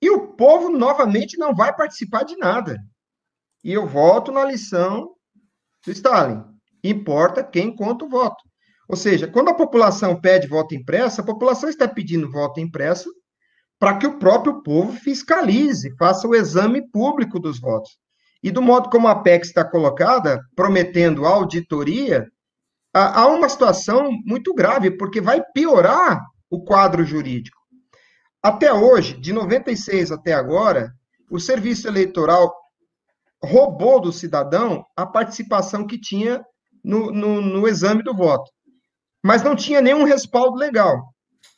e 0.00 0.08
o 0.08 0.28
povo, 0.28 0.70
novamente, 0.70 1.36
não 1.36 1.54
vai 1.54 1.76
participar 1.76 2.24
de 2.24 2.34
nada. 2.36 2.78
E 3.62 3.74
eu 3.74 3.86
volto 3.86 4.32
na 4.32 4.42
lição 4.42 5.12
do 5.84 5.92
Stalin. 5.92 6.42
Importa 6.82 7.44
quem 7.44 7.76
conta 7.76 8.06
o 8.06 8.08
voto. 8.08 8.42
Ou 8.88 8.96
seja, 8.96 9.28
quando 9.28 9.50
a 9.50 9.54
população 9.54 10.18
pede 10.18 10.48
voto 10.48 10.74
impresso, 10.74 11.20
a 11.20 11.24
população 11.24 11.68
está 11.68 11.86
pedindo 11.86 12.30
voto 12.30 12.58
impresso 12.58 13.12
para 13.78 13.98
que 13.98 14.06
o 14.06 14.18
próprio 14.18 14.62
povo 14.62 14.92
fiscalize, 14.92 15.94
faça 15.98 16.26
o 16.26 16.34
exame 16.34 16.88
público 16.90 17.38
dos 17.38 17.60
votos. 17.60 17.98
E 18.42 18.50
do 18.50 18.62
modo 18.62 18.88
como 18.88 19.08
a 19.08 19.22
PEC 19.22 19.44
está 19.44 19.62
colocada, 19.62 20.40
prometendo 20.54 21.26
auditoria, 21.26 22.26
há 22.96 23.26
uma 23.26 23.48
situação 23.48 24.10
muito 24.24 24.54
grave, 24.54 24.90
porque 24.90 25.20
vai 25.20 25.42
piorar 25.54 26.24
o 26.50 26.64
quadro 26.64 27.04
jurídico. 27.04 27.56
Até 28.42 28.72
hoje, 28.72 29.18
de 29.20 29.32
96 29.32 30.12
até 30.12 30.32
agora, 30.32 30.92
o 31.30 31.38
serviço 31.38 31.88
eleitoral 31.88 32.54
roubou 33.42 34.00
do 34.00 34.12
cidadão 34.12 34.84
a 34.96 35.04
participação 35.04 35.86
que 35.86 36.00
tinha 36.00 36.44
no, 36.82 37.10
no, 37.10 37.40
no 37.40 37.68
exame 37.68 38.02
do 38.02 38.14
voto. 38.14 38.50
Mas 39.22 39.42
não 39.42 39.56
tinha 39.56 39.80
nenhum 39.80 40.04
respaldo 40.04 40.56
legal. 40.56 40.96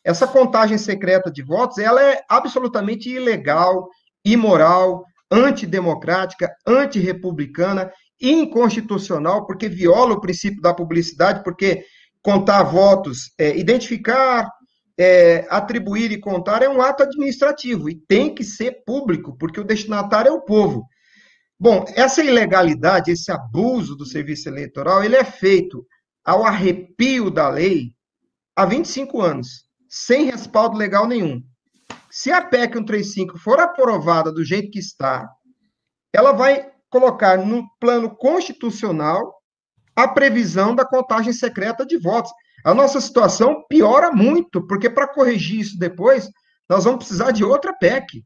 Essa 0.04 0.26
contagem 0.26 0.78
secreta 0.78 1.30
de 1.30 1.42
votos, 1.42 1.78
ela 1.78 2.02
é 2.02 2.22
absolutamente 2.28 3.10
ilegal, 3.10 3.88
imoral, 4.24 5.04
antidemocrática, 5.30 6.50
antirrepublicana, 6.66 7.92
inconstitucional, 8.20 9.46
porque 9.46 9.68
viola 9.68 10.14
o 10.14 10.20
princípio 10.20 10.60
da 10.60 10.74
publicidade, 10.74 11.42
porque 11.44 11.84
contar 12.22 12.62
votos, 12.64 13.32
é, 13.38 13.56
identificar, 13.56 14.50
é, 14.98 15.46
atribuir 15.48 16.10
e 16.10 16.20
contar 16.20 16.62
é 16.62 16.68
um 16.68 16.82
ato 16.82 17.04
administrativo 17.04 17.88
e 17.88 17.94
tem 17.94 18.34
que 18.34 18.42
ser 18.42 18.82
público, 18.84 19.36
porque 19.38 19.60
o 19.60 19.64
destinatário 19.64 20.30
é 20.30 20.32
o 20.32 20.42
povo. 20.42 20.86
Bom, 21.58 21.84
essa 21.96 22.22
ilegalidade, 22.22 23.10
esse 23.10 23.30
abuso 23.30 23.96
do 23.96 24.04
serviço 24.04 24.48
eleitoral, 24.48 25.02
ele 25.02 25.16
é 25.16 25.24
feito 25.24 25.86
ao 26.24 26.44
arrepio 26.44 27.30
da 27.30 27.48
lei 27.48 27.92
há 28.54 28.66
25 28.66 29.20
anos, 29.20 29.64
sem 29.88 30.26
respaldo 30.26 30.76
legal 30.76 31.06
nenhum. 31.06 31.42
Se 32.10 32.30
a 32.30 32.42
PEC 32.42 32.74
135 32.74 33.38
for 33.38 33.60
aprovada 33.60 34.32
do 34.32 34.44
jeito 34.44 34.70
que 34.70 34.78
está, 34.78 35.28
ela 36.12 36.32
vai 36.32 36.68
colocar 36.90 37.38
no 37.38 37.68
plano 37.80 38.14
constitucional 38.14 39.34
a 39.94 40.06
previsão 40.06 40.74
da 40.74 40.84
contagem 40.84 41.32
secreta 41.32 41.84
de 41.84 41.98
votos. 41.98 42.30
A 42.64 42.74
nossa 42.74 43.00
situação 43.00 43.64
piora 43.68 44.10
muito, 44.10 44.66
porque 44.66 44.88
para 44.88 45.08
corrigir 45.08 45.60
isso 45.60 45.78
depois, 45.78 46.30
nós 46.68 46.84
vamos 46.84 46.98
precisar 46.98 47.30
de 47.30 47.44
outra 47.44 47.72
PEC. 47.72 48.24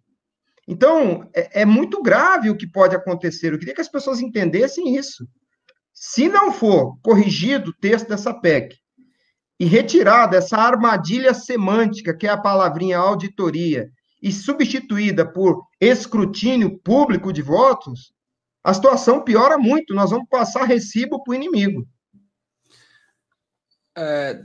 Então, 0.66 1.28
é, 1.34 1.62
é, 1.62 1.64
muito 1.64 2.02
grave 2.02 2.50
o 2.50 2.56
que 2.56 2.66
pode 2.66 2.94
acontecer. 2.94 3.52
Eu 3.52 3.58
queria 3.58 3.74
que 3.74 3.80
as 3.80 3.88
pessoas 3.88 4.20
entendessem 4.20 4.96
isso. 4.96 5.26
Se 5.92 6.28
não 6.28 6.52
for 6.52 6.96
corrigido 7.02 7.70
o 7.70 7.74
texto 7.74 8.08
dessa 8.08 8.32
PEC 8.32 8.76
e 9.58 9.64
retirada 9.64 10.36
essa 10.36 10.56
armadilha 10.56 11.34
semântica, 11.34 12.16
que 12.16 12.26
é 12.26 12.30
a 12.30 12.40
palavrinha 12.40 12.98
auditoria, 12.98 13.90
e 14.22 14.30
substituída 14.30 15.30
por 15.30 15.64
escrutínio 15.80 16.78
público 16.78 17.32
de 17.32 17.42
votos, 17.42 18.12
a 18.62 18.72
situação 18.72 19.22
piora 19.22 19.58
muito. 19.58 19.94
Nós 19.94 20.10
vamos 20.10 20.28
passar 20.28 20.64
recibo 20.64 21.22
para 21.22 21.32
o 21.32 21.34
inimigo. 21.34 21.86
É, 23.96 24.42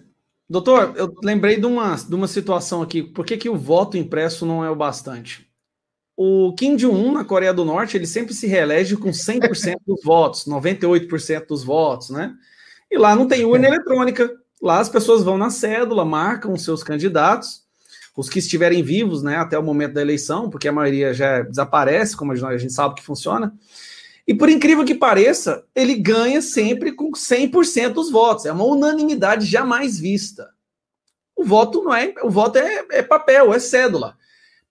doutor, 0.49 0.93
eu 0.95 1.13
lembrei 1.23 1.59
de 1.59 1.65
uma, 1.65 1.95
de 1.95 2.15
uma 2.15 2.27
situação 2.27 2.81
aqui. 2.81 3.03
Por 3.03 3.25
que, 3.25 3.37
que 3.37 3.49
o 3.49 3.57
voto 3.57 3.97
impresso 3.97 4.45
não 4.45 4.63
é 4.63 4.69
o 4.69 4.75
bastante? 4.75 5.47
O 6.15 6.53
Kim 6.55 6.75
Jong-un, 6.75 7.11
na 7.11 7.23
Coreia 7.23 7.53
do 7.53 7.63
Norte, 7.63 7.95
ele 7.95 8.07
sempre 8.07 8.33
se 8.33 8.47
reelege 8.47 8.97
com 8.97 9.11
100% 9.11 9.75
dos 9.85 10.03
votos, 10.03 10.45
98% 10.45 11.47
dos 11.47 11.63
votos, 11.63 12.09
né? 12.09 12.33
E 12.89 12.97
lá 12.97 13.15
não 13.15 13.27
tem 13.27 13.45
urna 13.45 13.67
eletrônica. 13.67 14.35
Lá 14.59 14.79
as 14.79 14.89
pessoas 14.89 15.23
vão 15.23 15.37
na 15.37 15.51
cédula, 15.51 16.03
marcam 16.03 16.53
os 16.53 16.63
seus 16.63 16.81
candidatos, 16.81 17.61
os 18.15 18.27
que 18.29 18.39
estiverem 18.39 18.81
vivos, 18.81 19.21
né, 19.21 19.35
até 19.35 19.59
o 19.59 19.63
momento 19.63 19.93
da 19.93 20.01
eleição, 20.01 20.49
porque 20.49 20.67
a 20.67 20.71
maioria 20.71 21.13
já 21.13 21.43
desaparece, 21.43 22.17
como 22.17 22.31
a 22.31 22.57
gente 22.57 22.73
sabe 22.73 22.95
que 22.95 23.03
funciona. 23.03 23.53
E 24.27 24.33
por 24.33 24.49
incrível 24.49 24.83
que 24.83 24.93
pareça, 24.93 25.63
ele 25.73 25.95
ganha 25.95 26.41
sempre 26.41 26.91
com 26.91 27.11
100% 27.11 27.93
dos 27.93 28.11
votos. 28.11 28.45
É 28.45 28.51
uma 28.51 28.65
unanimidade 28.65 29.45
jamais 29.45 29.97
vista. 29.97 30.49
O 31.33 31.45
voto 31.45 31.81
não 31.81 31.95
é, 31.95 32.13
o 32.21 32.29
voto 32.29 32.57
é, 32.57 32.85
é 32.91 33.01
papel, 33.01 33.53
é 33.53 33.59
cédula. 33.59 34.17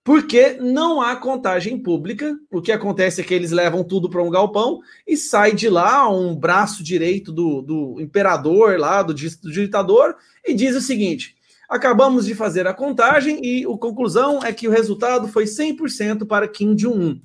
Porque 0.03 0.53
não 0.61 1.01
há 1.01 1.15
contagem 1.15 1.81
pública. 1.81 2.37
O 2.51 2.61
que 2.61 2.71
acontece 2.71 3.19
é 3.19 3.23
que 3.23 3.33
eles 3.33 3.51
levam 3.51 3.83
tudo 3.83 4.09
para 4.09 4.21
um 4.21 4.29
galpão 4.29 4.79
e 5.07 5.17
sai 5.17 5.53
de 5.53 5.69
lá 5.69 6.07
um 6.07 6.35
braço 6.35 6.83
direito 6.83 7.31
do, 7.31 7.61
do 7.61 7.99
imperador 7.99 8.77
lá, 8.77 9.01
do, 9.01 9.13
do 9.13 9.51
ditador, 9.51 10.15
e 10.45 10.53
diz 10.53 10.75
o 10.75 10.81
seguinte: 10.81 11.35
acabamos 11.67 12.25
de 12.25 12.35
fazer 12.35 12.67
a 12.67 12.73
contagem 12.73 13.41
e 13.43 13.65
a 13.65 13.77
conclusão 13.77 14.41
é 14.43 14.53
que 14.53 14.67
o 14.67 14.71
resultado 14.71 15.27
foi 15.27 15.45
100% 15.45 16.25
para 16.25 16.47
Kim 16.47 16.75
Jong-un. 16.75 17.19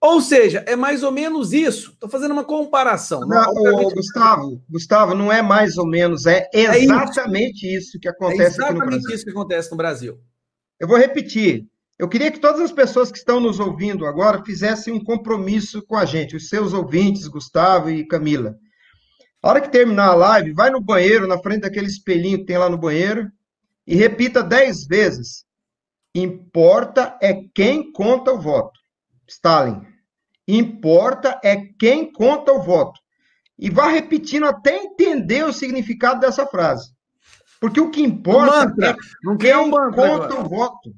Ou 0.00 0.20
seja, 0.20 0.64
é 0.66 0.76
mais 0.76 1.02
ou 1.02 1.10
menos 1.10 1.52
isso. 1.52 1.90
Estou 1.90 2.08
fazendo 2.08 2.30
uma 2.30 2.44
comparação. 2.44 3.20
Né? 3.26 3.36
Não, 3.36 3.90
Gustavo, 3.90 4.62
Gustavo, 4.68 5.14
não 5.14 5.32
é 5.32 5.42
mais 5.42 5.76
ou 5.76 5.86
menos, 5.86 6.24
é, 6.24 6.48
exatamente 6.52 7.66
é 7.66 7.76
isso. 7.76 7.88
isso. 7.88 8.00
que 8.00 8.08
acontece 8.08 8.42
é 8.42 8.64
exatamente 8.64 9.12
isso 9.12 9.24
que 9.24 9.30
acontece 9.30 9.70
no 9.70 9.76
Brasil. 9.76 10.18
Eu 10.78 10.86
vou 10.86 10.96
repetir. 10.96 11.66
Eu 11.98 12.08
queria 12.08 12.30
que 12.30 12.38
todas 12.38 12.60
as 12.60 12.70
pessoas 12.70 13.10
que 13.10 13.18
estão 13.18 13.40
nos 13.40 13.58
ouvindo 13.58 14.06
agora 14.06 14.44
fizessem 14.44 14.94
um 14.94 15.02
compromisso 15.02 15.84
com 15.84 15.96
a 15.96 16.04
gente, 16.04 16.36
os 16.36 16.48
seus 16.48 16.72
ouvintes, 16.72 17.26
Gustavo 17.26 17.90
e 17.90 18.06
Camila. 18.06 18.54
A 19.42 19.48
hora 19.48 19.60
que 19.60 19.70
terminar 19.70 20.10
a 20.10 20.14
live, 20.14 20.52
vai 20.52 20.70
no 20.70 20.80
banheiro, 20.80 21.26
na 21.26 21.38
frente 21.38 21.62
daquele 21.62 21.88
espelhinho 21.88 22.38
que 22.38 22.44
tem 22.44 22.56
lá 22.56 22.70
no 22.70 22.78
banheiro, 22.78 23.28
e 23.84 23.96
repita 23.96 24.44
dez 24.44 24.86
vezes. 24.86 25.44
Importa 26.14 27.18
é 27.20 27.34
quem 27.52 27.90
conta 27.90 28.32
o 28.32 28.40
voto. 28.40 28.78
Stalin. 29.26 29.87
Importa 30.48 31.38
é 31.44 31.56
quem 31.78 32.10
conta 32.10 32.52
o 32.52 32.62
voto. 32.62 32.98
E 33.58 33.68
vá 33.68 33.88
repetindo 33.88 34.46
até 34.46 34.76
entender 34.76 35.44
o 35.44 35.52
significado 35.52 36.20
dessa 36.20 36.46
frase. 36.46 36.90
Porque 37.60 37.78
o 37.78 37.90
que 37.90 38.00
importa 38.00 38.66
mantra, 38.66 38.90
é 38.90 38.96
não 39.22 39.36
quem 39.36 39.54
um 39.54 39.70
conta 39.70 40.24
agora. 40.24 40.40
o 40.40 40.48
voto. 40.48 40.94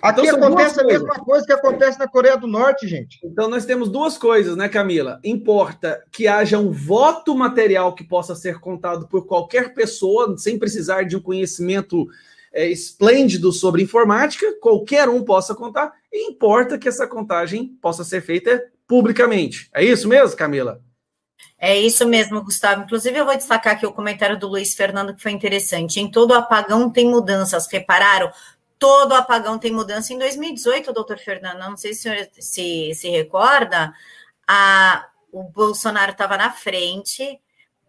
Aqui 0.00 0.20
então, 0.20 0.36
acontece 0.36 0.80
a 0.80 0.84
mesma 0.84 1.14
coisa 1.14 1.44
que 1.44 1.52
acontece 1.52 1.98
na 1.98 2.06
Coreia 2.06 2.36
do 2.36 2.46
Norte, 2.46 2.86
gente. 2.86 3.18
Então 3.24 3.48
nós 3.48 3.64
temos 3.64 3.88
duas 3.88 4.16
coisas, 4.16 4.56
né, 4.56 4.68
Camila? 4.68 5.18
Importa 5.24 6.00
que 6.12 6.28
haja 6.28 6.56
um 6.58 6.70
voto 6.70 7.34
material 7.34 7.92
que 7.94 8.04
possa 8.04 8.36
ser 8.36 8.60
contado 8.60 9.08
por 9.08 9.26
qualquer 9.26 9.74
pessoa, 9.74 10.36
sem 10.38 10.56
precisar 10.56 11.02
de 11.02 11.16
um 11.16 11.20
conhecimento 11.20 12.06
é, 12.52 12.66
esplêndido 12.68 13.52
sobre 13.52 13.82
informática, 13.82 14.54
qualquer 14.60 15.08
um 15.08 15.24
possa 15.24 15.54
contar, 15.54 15.92
e 16.12 16.30
importa 16.30 16.78
que 16.78 16.88
essa 16.88 17.06
contagem 17.06 17.68
possa 17.80 18.04
ser 18.04 18.20
feita 18.22 18.62
publicamente. 18.86 19.68
É 19.72 19.84
isso 19.84 20.08
mesmo, 20.08 20.36
Camila? 20.36 20.82
É 21.58 21.76
isso 21.76 22.06
mesmo, 22.06 22.42
Gustavo. 22.42 22.82
Inclusive, 22.82 23.18
eu 23.18 23.24
vou 23.24 23.36
destacar 23.36 23.74
aqui 23.74 23.86
o 23.86 23.92
comentário 23.92 24.38
do 24.38 24.48
Luiz 24.48 24.74
Fernando, 24.74 25.14
que 25.14 25.22
foi 25.22 25.32
interessante. 25.32 26.00
Em 26.00 26.10
todo 26.10 26.32
apagão 26.32 26.88
tem 26.88 27.08
mudanças, 27.08 27.66
repararam? 27.70 28.30
Todo 28.78 29.12
apagão 29.12 29.58
tem 29.58 29.72
mudança. 29.72 30.12
Em 30.12 30.18
2018, 30.18 30.92
doutor 30.92 31.18
Fernando, 31.18 31.58
não 31.58 31.76
sei 31.76 31.94
se 31.94 32.00
o 32.00 32.02
senhor 32.02 32.28
se, 32.38 32.94
se 32.94 33.08
recorda, 33.10 33.92
a, 34.46 35.08
o 35.32 35.42
Bolsonaro 35.42 36.12
estava 36.12 36.36
na 36.36 36.52
frente, 36.52 37.40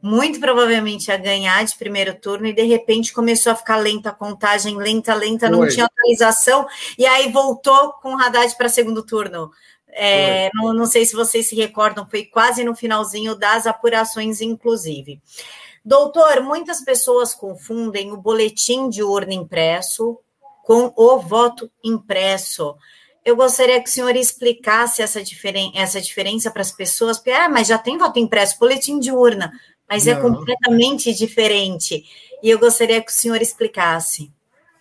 muito 0.02 0.40
provavelmente 0.40 1.12
a 1.12 1.18
ganhar 1.18 1.64
de 1.66 1.78
primeiro 1.78 2.14
turno 2.16 2.48
e 2.48 2.54
de 2.54 2.64
repente 2.64 3.14
começou 3.14 3.52
a 3.52 3.56
ficar 3.56 3.78
lenta 3.78 4.10
a 4.10 4.14
contagem, 4.14 4.78
lenta, 4.78 5.14
lenta, 5.14 5.50
não 5.50 5.68
tinha 5.68 5.86
atualização 5.86 6.66
e 6.98 7.06
aí 7.06 7.32
voltou 7.32 7.94
com 8.02 8.16
o 8.16 8.22
Haddad 8.22 8.56
para 8.56 8.70
segundo 8.70 9.04
turno. 9.04 9.52
É, 9.92 10.50
não, 10.54 10.72
não 10.74 10.86
sei 10.86 11.06
se 11.06 11.16
vocês 11.16 11.50
se 11.50 11.56
recordam, 11.56 12.08
foi 12.10 12.24
quase 12.24 12.64
no 12.64 12.76
finalzinho 12.76 13.36
das 13.36 13.66
apurações, 13.68 14.40
inclusive. 14.40 15.22
Doutor, 15.84 16.42
muitas 16.42 16.82
pessoas 16.82 17.34
confundem 17.34 18.12
o 18.12 18.18
boletim 18.18 18.90
de 18.90 19.02
urna 19.02 19.34
impresso 19.34 20.18
com 20.64 20.94
o 20.96 21.20
voto 21.20 21.70
impresso. 21.84 22.76
Eu 23.26 23.36
gostaria 23.36 23.82
que 23.82 23.90
o 23.90 23.92
senhor 23.92 24.16
explicasse 24.16 25.02
essa, 25.02 25.24
diferen 25.24 25.72
essa 25.76 26.00
diferença 26.00 26.52
para 26.52 26.62
as 26.62 26.72
pessoas, 26.72 27.18
porque, 27.18 27.32
ah, 27.32 27.50
mas 27.50 27.68
já 27.68 27.78
tem 27.78 27.98
voto 27.98 28.20
impresso, 28.20 28.60
boletim 28.60 29.00
de 29.00 29.12
urna 29.12 29.52
mas 29.90 30.06
é 30.06 30.14
Não. 30.14 30.20
é 30.20 30.22
completamente 30.22 31.14
diferente. 31.14 32.06
E 32.44 32.50
eu 32.50 32.60
gostaria 32.60 33.02
que 33.02 33.12
o 33.12 33.14
senhor 33.14 33.42
explicasse. 33.42 34.32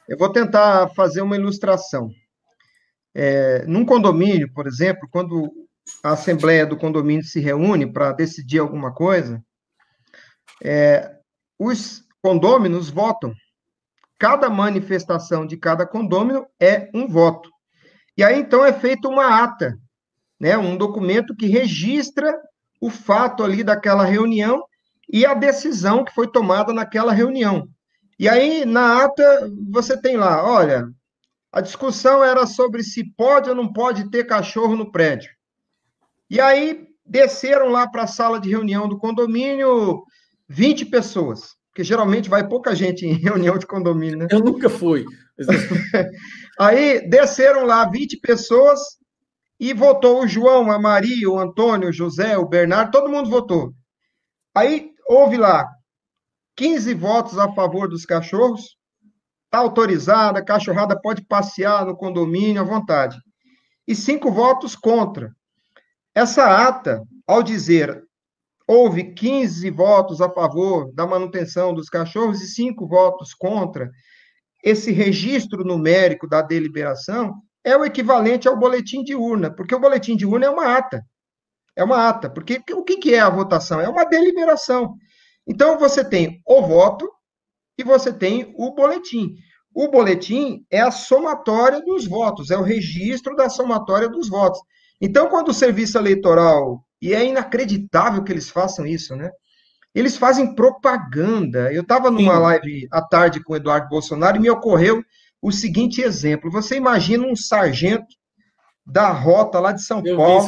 Eu 0.06 0.16
vou 0.16 0.30
tentar 0.30 0.88
fazer 0.94 1.22
uma 1.22 1.36
ilustração. 1.36 2.10
É, 3.14 3.64
num 3.66 3.84
condomínio, 3.84 4.52
por 4.52 4.66
exemplo, 4.66 5.08
quando 5.10 5.50
a 6.04 6.10
assembleia 6.10 6.66
do 6.66 6.76
condomínio 6.76 7.24
se 7.24 7.40
reúne 7.40 7.90
para 7.90 8.12
decidir 8.12 8.58
alguma 8.58 8.92
coisa, 8.92 9.42
é, 10.62 11.16
os 11.58 12.04
condôminos 12.22 12.90
votam. 12.90 13.32
Cada 14.18 14.50
manifestação 14.50 15.46
de 15.46 15.56
cada 15.56 15.86
condômino 15.86 16.46
é 16.60 16.90
um 16.94 17.08
voto. 17.08 17.50
E 18.16 18.24
aí, 18.24 18.38
então, 18.40 18.64
é 18.64 18.72
feita 18.72 19.08
uma 19.08 19.42
ata, 19.42 19.78
né, 20.40 20.58
um 20.58 20.76
documento 20.76 21.34
que 21.36 21.46
registra 21.46 22.36
o 22.80 22.90
fato 22.90 23.44
ali 23.44 23.62
daquela 23.62 24.04
reunião 24.04 24.67
e 25.08 25.24
a 25.24 25.34
decisão 25.34 26.04
que 26.04 26.14
foi 26.14 26.30
tomada 26.30 26.72
naquela 26.72 27.12
reunião. 27.12 27.68
E 28.18 28.28
aí, 28.28 28.64
na 28.64 29.04
ata, 29.04 29.50
você 29.70 30.00
tem 30.00 30.16
lá, 30.16 30.44
olha, 30.44 30.88
a 31.52 31.60
discussão 31.60 32.22
era 32.22 32.46
sobre 32.46 32.82
se 32.82 33.04
pode 33.16 33.48
ou 33.48 33.56
não 33.56 33.72
pode 33.72 34.10
ter 34.10 34.24
cachorro 34.24 34.76
no 34.76 34.90
prédio. 34.90 35.30
E 36.28 36.40
aí, 36.40 36.88
desceram 37.06 37.68
lá 37.68 37.88
para 37.88 38.02
a 38.02 38.08
sala 38.08 38.38
de 38.38 38.50
reunião 38.50 38.88
do 38.88 38.98
condomínio 38.98 40.02
20 40.48 40.86
pessoas, 40.86 41.56
porque 41.70 41.82
geralmente 41.82 42.28
vai 42.28 42.46
pouca 42.46 42.74
gente 42.74 43.06
em 43.06 43.14
reunião 43.18 43.56
de 43.56 43.66
condomínio, 43.66 44.18
né? 44.18 44.26
Eu 44.30 44.40
nunca 44.40 44.68
fui. 44.68 45.04
Aí 46.58 47.08
desceram 47.08 47.64
lá 47.64 47.88
20 47.88 48.18
pessoas 48.18 48.80
e 49.60 49.72
votou 49.72 50.22
o 50.22 50.28
João, 50.28 50.70
a 50.70 50.78
Maria, 50.78 51.30
o 51.30 51.38
Antônio, 51.38 51.88
o 51.88 51.92
José, 51.92 52.36
o 52.36 52.48
Bernardo, 52.48 52.90
todo 52.90 53.10
mundo 53.10 53.30
votou. 53.30 53.72
Aí 54.54 54.90
houve 55.08 55.38
lá 55.38 55.66
15 56.56 56.92
votos 56.94 57.38
a 57.38 57.50
favor 57.52 57.88
dos 57.88 58.04
cachorros, 58.04 58.76
está 59.46 59.58
autorizada, 59.58 60.40
a 60.40 60.44
cachorrada 60.44 61.00
pode 61.00 61.24
passear 61.24 61.86
no 61.86 61.96
condomínio 61.96 62.60
à 62.60 62.64
vontade. 62.64 63.18
E 63.86 63.94
cinco 63.94 64.30
votos 64.30 64.76
contra. 64.76 65.32
Essa 66.14 66.68
ata, 66.68 67.02
ao 67.26 67.42
dizer 67.42 68.04
houve 68.66 69.14
15 69.14 69.70
votos 69.70 70.20
a 70.20 70.28
favor 70.28 70.92
da 70.92 71.06
manutenção 71.06 71.72
dos 71.72 71.88
cachorros 71.88 72.42
e 72.42 72.48
cinco 72.48 72.86
votos 72.86 73.32
contra, 73.32 73.90
esse 74.62 74.92
registro 74.92 75.64
numérico 75.64 76.28
da 76.28 76.42
deliberação 76.42 77.40
é 77.64 77.74
o 77.74 77.84
equivalente 77.84 78.46
ao 78.46 78.58
boletim 78.58 79.02
de 79.02 79.14
urna, 79.14 79.50
porque 79.50 79.74
o 79.74 79.80
boletim 79.80 80.16
de 80.16 80.26
urna 80.26 80.46
é 80.46 80.50
uma 80.50 80.76
ata. 80.76 81.02
É 81.78 81.84
uma 81.84 82.08
ata, 82.08 82.28
porque 82.28 82.60
o 82.72 82.82
que 82.82 83.14
é 83.14 83.20
a 83.20 83.30
votação? 83.30 83.80
É 83.80 83.88
uma 83.88 84.04
deliberação. 84.04 84.96
Então, 85.46 85.78
você 85.78 86.04
tem 86.04 86.42
o 86.44 86.60
voto 86.60 87.08
e 87.78 87.84
você 87.84 88.12
tem 88.12 88.52
o 88.58 88.74
boletim. 88.74 89.36
O 89.72 89.88
boletim 89.88 90.66
é 90.68 90.80
a 90.80 90.90
somatória 90.90 91.80
dos 91.80 92.04
votos, 92.04 92.50
é 92.50 92.56
o 92.56 92.62
registro 92.62 93.36
da 93.36 93.48
somatória 93.48 94.08
dos 94.08 94.28
votos. 94.28 94.58
Então, 95.00 95.28
quando 95.28 95.50
o 95.50 95.54
serviço 95.54 95.96
eleitoral, 95.96 96.84
e 97.00 97.14
é 97.14 97.24
inacreditável 97.24 98.24
que 98.24 98.32
eles 98.32 98.50
façam 98.50 98.84
isso, 98.84 99.14
né? 99.14 99.30
Eles 99.94 100.16
fazem 100.16 100.56
propaganda. 100.56 101.72
Eu 101.72 101.82
estava 101.82 102.10
numa 102.10 102.34
Sim. 102.34 102.40
live 102.40 102.88
à 102.90 103.00
tarde 103.00 103.40
com 103.40 103.52
o 103.52 103.56
Eduardo 103.56 103.88
Bolsonaro 103.88 104.36
e 104.36 104.40
me 104.40 104.50
ocorreu 104.50 105.00
o 105.40 105.52
seguinte 105.52 106.02
exemplo: 106.02 106.50
você 106.50 106.74
imagina 106.74 107.24
um 107.24 107.36
sargento 107.36 108.16
da 108.88 109.10
rota 109.10 109.60
lá 109.60 109.72
de 109.72 109.82
São 109.82 110.02
Eu 110.02 110.16
Paulo, 110.16 110.46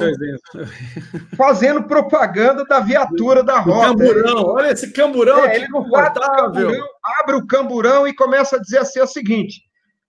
fazendo 1.37 1.83
propaganda 1.83 2.65
da 2.65 2.81
viatura 2.81 3.43
da 3.43 3.61
rota. 3.61 3.89
Camburão, 3.89 4.45
olha 4.47 4.73
esse 4.73 4.91
camburão. 4.93 5.45
É, 5.45 5.57
ele 5.57 5.69
não 5.69 5.85
camburão, 5.91 6.87
abre 7.21 7.37
o 7.37 7.47
camburão 7.47 8.09
e 8.09 8.15
começa 8.15 8.57
a 8.57 8.59
dizer 8.59 8.79
assim: 8.79 8.99
é 8.99 9.05
o 9.05 9.07
seguinte. 9.07 9.61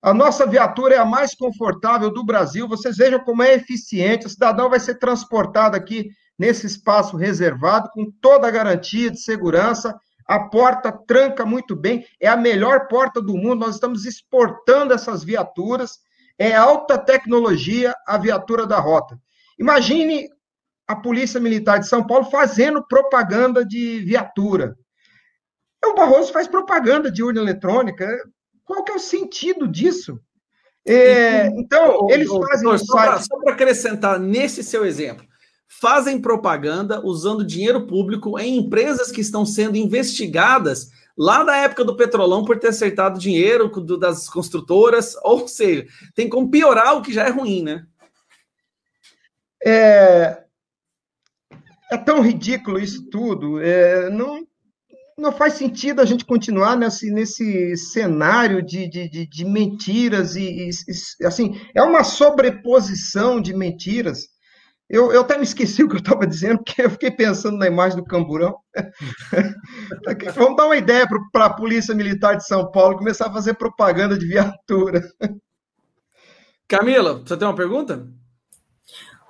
A 0.01 0.13
nossa 0.13 0.47
viatura 0.47 0.95
é 0.95 0.97
a 0.97 1.05
mais 1.05 1.35
confortável 1.35 2.09
do 2.09 2.23
Brasil. 2.23 2.67
Vocês 2.67 2.95
vejam 2.97 3.19
como 3.19 3.43
é 3.43 3.53
eficiente. 3.53 4.25
O 4.25 4.29
cidadão 4.29 4.69
vai 4.69 4.79
ser 4.79 4.95
transportado 4.95 5.75
aqui 5.75 6.09
nesse 6.39 6.65
espaço 6.65 7.17
reservado, 7.17 7.89
com 7.93 8.09
toda 8.21 8.47
a 8.47 8.51
garantia 8.51 9.11
de 9.11 9.19
segurança. 9.19 9.93
A 10.25 10.39
porta 10.39 10.91
tranca 11.05 11.45
muito 11.45 11.75
bem, 11.75 12.05
é 12.19 12.29
a 12.29 12.37
melhor 12.37 12.87
porta 12.87 13.21
do 13.21 13.35
mundo. 13.35 13.59
Nós 13.59 13.75
estamos 13.75 14.05
exportando 14.05 14.93
essas 14.93 15.23
viaturas 15.23 15.99
é 16.41 16.55
alta 16.55 16.97
tecnologia 16.97 17.93
a 18.07 18.17
viatura 18.17 18.65
da 18.65 18.79
rota. 18.79 19.15
Imagine 19.59 20.27
a 20.87 20.95
Polícia 20.95 21.39
Militar 21.39 21.79
de 21.79 21.87
São 21.87 22.05
Paulo 22.05 22.25
fazendo 22.31 22.83
propaganda 22.87 23.63
de 23.63 23.99
viatura. 23.99 24.75
O 25.85 25.93
Barroso 25.93 26.33
faz 26.33 26.47
propaganda 26.47 27.11
de 27.11 27.21
urna 27.21 27.41
eletrônica. 27.41 28.07
Qual 28.65 28.83
que 28.83 28.91
é 28.91 28.95
o 28.95 28.99
sentido 28.99 29.67
disso? 29.67 30.19
É, 30.83 31.45
então, 31.45 32.07
eles 32.09 32.27
fazem. 32.27 32.77
Só 32.79 33.37
para 33.43 33.53
acrescentar 33.53 34.19
nesse 34.19 34.63
seu 34.63 34.83
exemplo, 34.83 35.23
fazem 35.79 36.19
propaganda 36.19 37.05
usando 37.05 37.45
dinheiro 37.45 37.85
público 37.85 38.39
em 38.39 38.57
empresas 38.57 39.11
que 39.11 39.21
estão 39.21 39.45
sendo 39.45 39.77
investigadas 39.77 40.89
lá 41.21 41.43
da 41.43 41.55
época 41.55 41.83
do 41.83 41.95
Petrolão 41.95 42.43
por 42.43 42.57
ter 42.57 42.69
acertado 42.69 43.19
dinheiro 43.19 43.69
do, 43.69 43.95
das 43.95 44.27
construtoras, 44.27 45.15
ou 45.21 45.47
seja, 45.47 45.85
tem 46.15 46.27
como 46.27 46.49
piorar 46.49 46.97
o 46.97 47.01
que 47.03 47.13
já 47.13 47.27
é 47.27 47.29
ruim, 47.29 47.61
né? 47.61 47.85
É, 49.63 50.43
é 51.91 51.97
tão 51.97 52.21
ridículo 52.21 52.79
isso 52.79 53.07
tudo, 53.11 53.61
é, 53.61 54.09
não, 54.09 54.43
não 55.15 55.31
faz 55.31 55.53
sentido 55.53 56.01
a 56.01 56.05
gente 56.05 56.25
continuar 56.25 56.75
nesse, 56.75 57.11
nesse 57.11 57.77
cenário 57.77 58.63
de, 58.63 58.87
de, 58.87 59.07
de, 59.07 59.27
de 59.27 59.45
mentiras 59.45 60.35
e, 60.35 60.71
e, 61.19 61.25
assim, 61.25 61.61
é 61.75 61.83
uma 61.83 62.03
sobreposição 62.03 63.39
de 63.39 63.53
mentiras 63.53 64.30
eu, 64.91 65.09
eu 65.13 65.21
até 65.21 65.37
me 65.37 65.43
esqueci 65.43 65.81
o 65.81 65.87
que 65.87 65.95
eu 65.95 65.99
estava 65.99 66.27
dizendo, 66.27 66.57
porque 66.61 66.81
eu 66.81 66.89
fiquei 66.89 67.09
pensando 67.09 67.57
na 67.57 67.65
imagem 67.65 67.97
do 67.97 68.03
camburão. 68.03 68.57
Vamos 70.35 70.57
dar 70.57 70.65
uma 70.65 70.75
ideia 70.75 71.07
para 71.31 71.45
a 71.45 71.53
Polícia 71.53 71.95
Militar 71.95 72.35
de 72.35 72.45
São 72.45 72.69
Paulo 72.69 72.97
começar 72.97 73.27
a 73.27 73.33
fazer 73.33 73.53
propaganda 73.53 74.17
de 74.17 74.27
viatura. 74.27 75.01
Camila, 76.67 77.21
você 77.25 77.37
tem 77.37 77.47
uma 77.47 77.55
pergunta? 77.55 78.05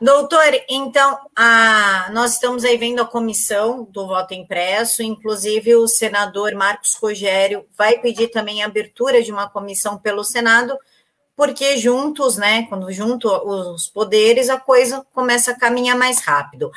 Doutor, 0.01 0.51
então, 0.68 1.20
a, 1.36 2.09
nós 2.12 2.34
estamos 2.34 2.64
aí 2.64 2.76
vendo 2.76 3.03
a 3.03 3.07
comissão 3.07 3.84
do 3.84 4.07
voto 4.07 4.34
impresso, 4.34 5.03
inclusive 5.03 5.76
o 5.76 5.88
senador 5.88 6.55
Marcos 6.55 6.95
Rogério 6.95 7.68
vai 7.78 7.99
pedir 7.99 8.30
também 8.30 8.64
a 8.64 8.66
abertura 8.66 9.22
de 9.22 9.32
uma 9.32 9.47
comissão 9.47 9.99
pelo 9.99 10.24
Senado 10.24 10.76
porque 11.42 11.76
juntos, 11.76 12.38
né, 12.38 12.68
quando 12.70 12.92
junto 12.92 13.28
os 13.28 13.88
poderes, 13.88 14.48
a 14.48 14.60
coisa 14.60 15.04
começa 15.12 15.50
a 15.50 15.58
caminhar 15.58 15.98
mais 15.98 16.20
rápido. 16.20 16.72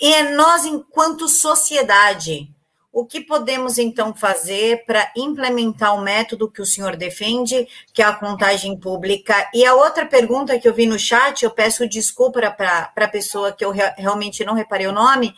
E 0.00 0.14
é 0.14 0.34
nós, 0.34 0.64
enquanto 0.64 1.28
sociedade, 1.28 2.50
o 2.90 3.04
que 3.04 3.20
podemos 3.20 3.76
então 3.76 4.14
fazer 4.14 4.86
para 4.86 5.12
implementar 5.14 5.94
o 5.94 6.00
método 6.00 6.50
que 6.50 6.62
o 6.62 6.64
senhor 6.64 6.96
defende, 6.96 7.68
que 7.92 8.00
é 8.00 8.06
a 8.06 8.14
contagem 8.14 8.74
pública? 8.74 9.34
E 9.52 9.66
a 9.66 9.74
outra 9.74 10.06
pergunta 10.06 10.58
que 10.58 10.66
eu 10.66 10.72
vi 10.72 10.86
no 10.86 10.98
chat, 10.98 11.44
eu 11.44 11.50
peço 11.50 11.86
desculpa 11.86 12.40
para 12.50 12.90
a 12.96 13.08
pessoa 13.08 13.52
que 13.52 13.62
eu 13.62 13.70
re, 13.70 13.82
realmente 13.98 14.46
não 14.46 14.54
reparei 14.54 14.86
o 14.86 14.92
nome, 14.92 15.34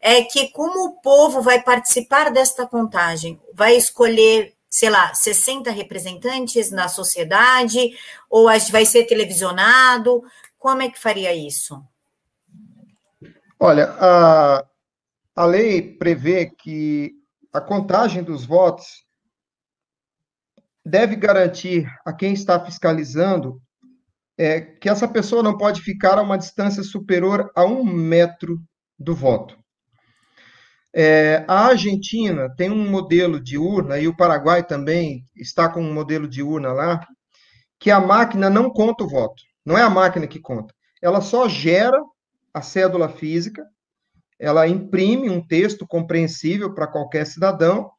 é 0.00 0.22
que 0.22 0.52
como 0.52 0.84
o 0.84 1.00
povo 1.00 1.42
vai 1.42 1.60
participar 1.60 2.30
desta 2.30 2.64
contagem? 2.64 3.40
Vai 3.52 3.74
escolher 3.74 4.54
sei 4.72 4.88
lá, 4.88 5.12
60 5.12 5.70
representantes 5.70 6.70
na 6.70 6.88
sociedade, 6.88 7.90
ou 8.30 8.46
vai 8.70 8.86
ser 8.86 9.04
televisionado? 9.04 10.24
Como 10.58 10.80
é 10.80 10.88
que 10.88 10.98
faria 10.98 11.34
isso? 11.34 11.84
Olha, 13.60 13.94
a, 14.00 14.64
a 15.36 15.44
lei 15.44 15.82
prevê 15.82 16.46
que 16.46 17.12
a 17.52 17.60
contagem 17.60 18.22
dos 18.22 18.46
votos 18.46 19.04
deve 20.82 21.16
garantir 21.16 21.86
a 22.02 22.10
quem 22.10 22.32
está 22.32 22.58
fiscalizando 22.58 23.60
é, 24.38 24.58
que 24.62 24.88
essa 24.88 25.06
pessoa 25.06 25.42
não 25.42 25.58
pode 25.58 25.82
ficar 25.82 26.18
a 26.18 26.22
uma 26.22 26.38
distância 26.38 26.82
superior 26.82 27.52
a 27.54 27.66
um 27.66 27.84
metro 27.84 28.58
do 28.98 29.14
voto. 29.14 29.61
É, 30.94 31.44
a 31.48 31.66
Argentina 31.66 32.54
tem 32.54 32.70
um 32.70 32.90
modelo 32.90 33.40
de 33.40 33.56
urna, 33.56 33.98
e 33.98 34.06
o 34.06 34.16
Paraguai 34.16 34.62
também 34.62 35.24
está 35.34 35.68
com 35.68 35.80
um 35.80 35.92
modelo 35.92 36.28
de 36.28 36.42
urna 36.42 36.72
lá, 36.72 37.06
que 37.78 37.90
a 37.90 38.00
máquina 38.00 38.50
não 38.50 38.70
conta 38.70 39.04
o 39.04 39.08
voto. 39.08 39.42
Não 39.64 39.78
é 39.78 39.82
a 39.82 39.90
máquina 39.90 40.26
que 40.26 40.40
conta. 40.40 40.74
Ela 41.00 41.20
só 41.20 41.48
gera 41.48 41.98
a 42.52 42.60
cédula 42.60 43.08
física, 43.08 43.64
ela 44.38 44.68
imprime 44.68 45.30
um 45.30 45.40
texto 45.40 45.86
compreensível 45.86 46.74
para 46.74 46.86
qualquer 46.86 47.26
cidadão 47.26 47.90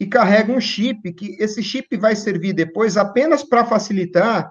e 0.00 0.06
carrega 0.06 0.52
um 0.52 0.60
chip, 0.60 1.12
que 1.12 1.36
esse 1.38 1.62
chip 1.62 1.96
vai 1.96 2.16
servir 2.16 2.52
depois 2.52 2.96
apenas 2.96 3.44
para 3.44 3.64
facilitar 3.64 4.50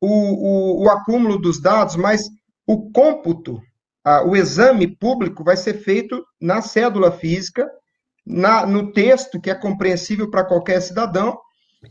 o, 0.00 0.08
o, 0.08 0.84
o 0.84 0.90
acúmulo 0.90 1.38
dos 1.38 1.60
dados, 1.60 1.96
mas 1.96 2.28
o 2.66 2.90
cômputo 2.90 3.60
o 4.26 4.36
exame 4.36 4.86
público 4.86 5.42
vai 5.42 5.56
ser 5.56 5.74
feito 5.74 6.22
na 6.40 6.60
cédula 6.60 7.10
física, 7.10 7.68
na, 8.26 8.66
no 8.66 8.92
texto 8.92 9.40
que 9.40 9.50
é 9.50 9.54
compreensível 9.54 10.30
para 10.30 10.44
qualquer 10.44 10.80
cidadão. 10.80 11.38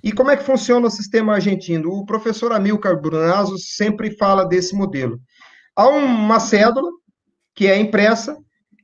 E 0.04 0.12
como 0.12 0.32
é 0.32 0.38
que 0.38 0.44
funciona 0.44 0.88
o 0.88 0.92
sistema 0.92 1.34
argentino? 1.34 1.90
O 1.92 2.06
professor 2.06 2.52
Amilcar 2.52 3.00
Brunazzo 3.00 3.58
sempre 3.58 4.16
fala 4.18 4.46
desse 4.46 4.76
modelo. 4.76 5.20
Há 5.76 5.88
uma 5.88 6.40
cédula 6.40 6.90
que 7.56 7.68
é 7.68 7.78
impressa 7.78 8.38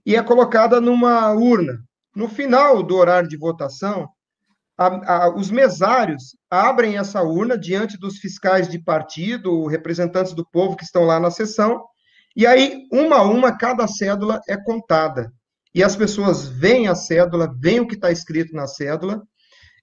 e 0.05 0.15
é 0.15 0.23
colocada 0.23 0.81
numa 0.81 1.31
urna. 1.31 1.79
No 2.15 2.27
final 2.27 2.81
do 2.81 2.95
horário 2.95 3.29
de 3.29 3.37
votação, 3.37 4.09
a, 4.77 5.25
a, 5.25 5.35
os 5.35 5.51
mesários 5.51 6.35
abrem 6.49 6.97
essa 6.97 7.21
urna 7.21 7.57
diante 7.57 7.97
dos 7.97 8.17
fiscais 8.17 8.67
de 8.67 8.79
partido, 8.79 9.67
representantes 9.67 10.33
do 10.33 10.47
povo 10.49 10.75
que 10.75 10.83
estão 10.83 11.03
lá 11.03 11.19
na 11.19 11.29
sessão, 11.29 11.83
e 12.39 12.47
aí, 12.47 12.87
uma 12.89 13.17
a 13.17 13.23
uma, 13.23 13.57
cada 13.57 13.85
cédula 13.85 14.39
é 14.47 14.55
contada. 14.55 15.29
E 15.75 15.83
as 15.83 15.93
pessoas 15.93 16.47
veem 16.47 16.87
a 16.87 16.95
cédula, 16.95 17.53
veem 17.59 17.81
o 17.81 17.85
que 17.85 17.95
está 17.95 18.13
escrito 18.13 18.55
na 18.55 18.65
cédula, 18.65 19.21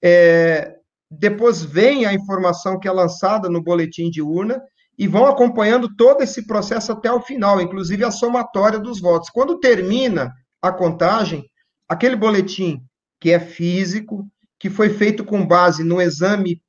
é, 0.03 0.75
depois 1.11 1.63
vem 1.63 2.07
a 2.07 2.15
informação 2.15 2.81
que 2.81 2.89
é 2.89 2.91
lançada 2.91 3.51
no 3.51 3.63
boletim 3.63 4.09
de 4.09 4.23
urna 4.23 4.59
e 4.99 5.07
vão 5.07 5.27
acompanhando 5.27 5.95
todo 5.97 6.23
esse 6.23 6.47
processo 6.47 6.93
até 6.93 7.13
o 7.13 7.21
final, 7.21 7.61
inclusive 7.61 8.03
a 8.03 8.11
somatória 8.11 8.79
dos 8.79 9.03
votos. 9.03 9.29
Quando 9.29 9.61
termina 9.61 10.33
a 10.63 10.73
contagem, 10.73 11.45
aquele 11.87 12.17
boletim 12.17 12.81
que 13.21 13.33
é 13.33 13.39
físico, 13.39 14.27
que 14.59 14.71
foi 14.71 14.89
feito 14.89 15.27
com 15.27 15.47
base 15.47 15.85
no 15.85 16.01
exame 16.01 16.63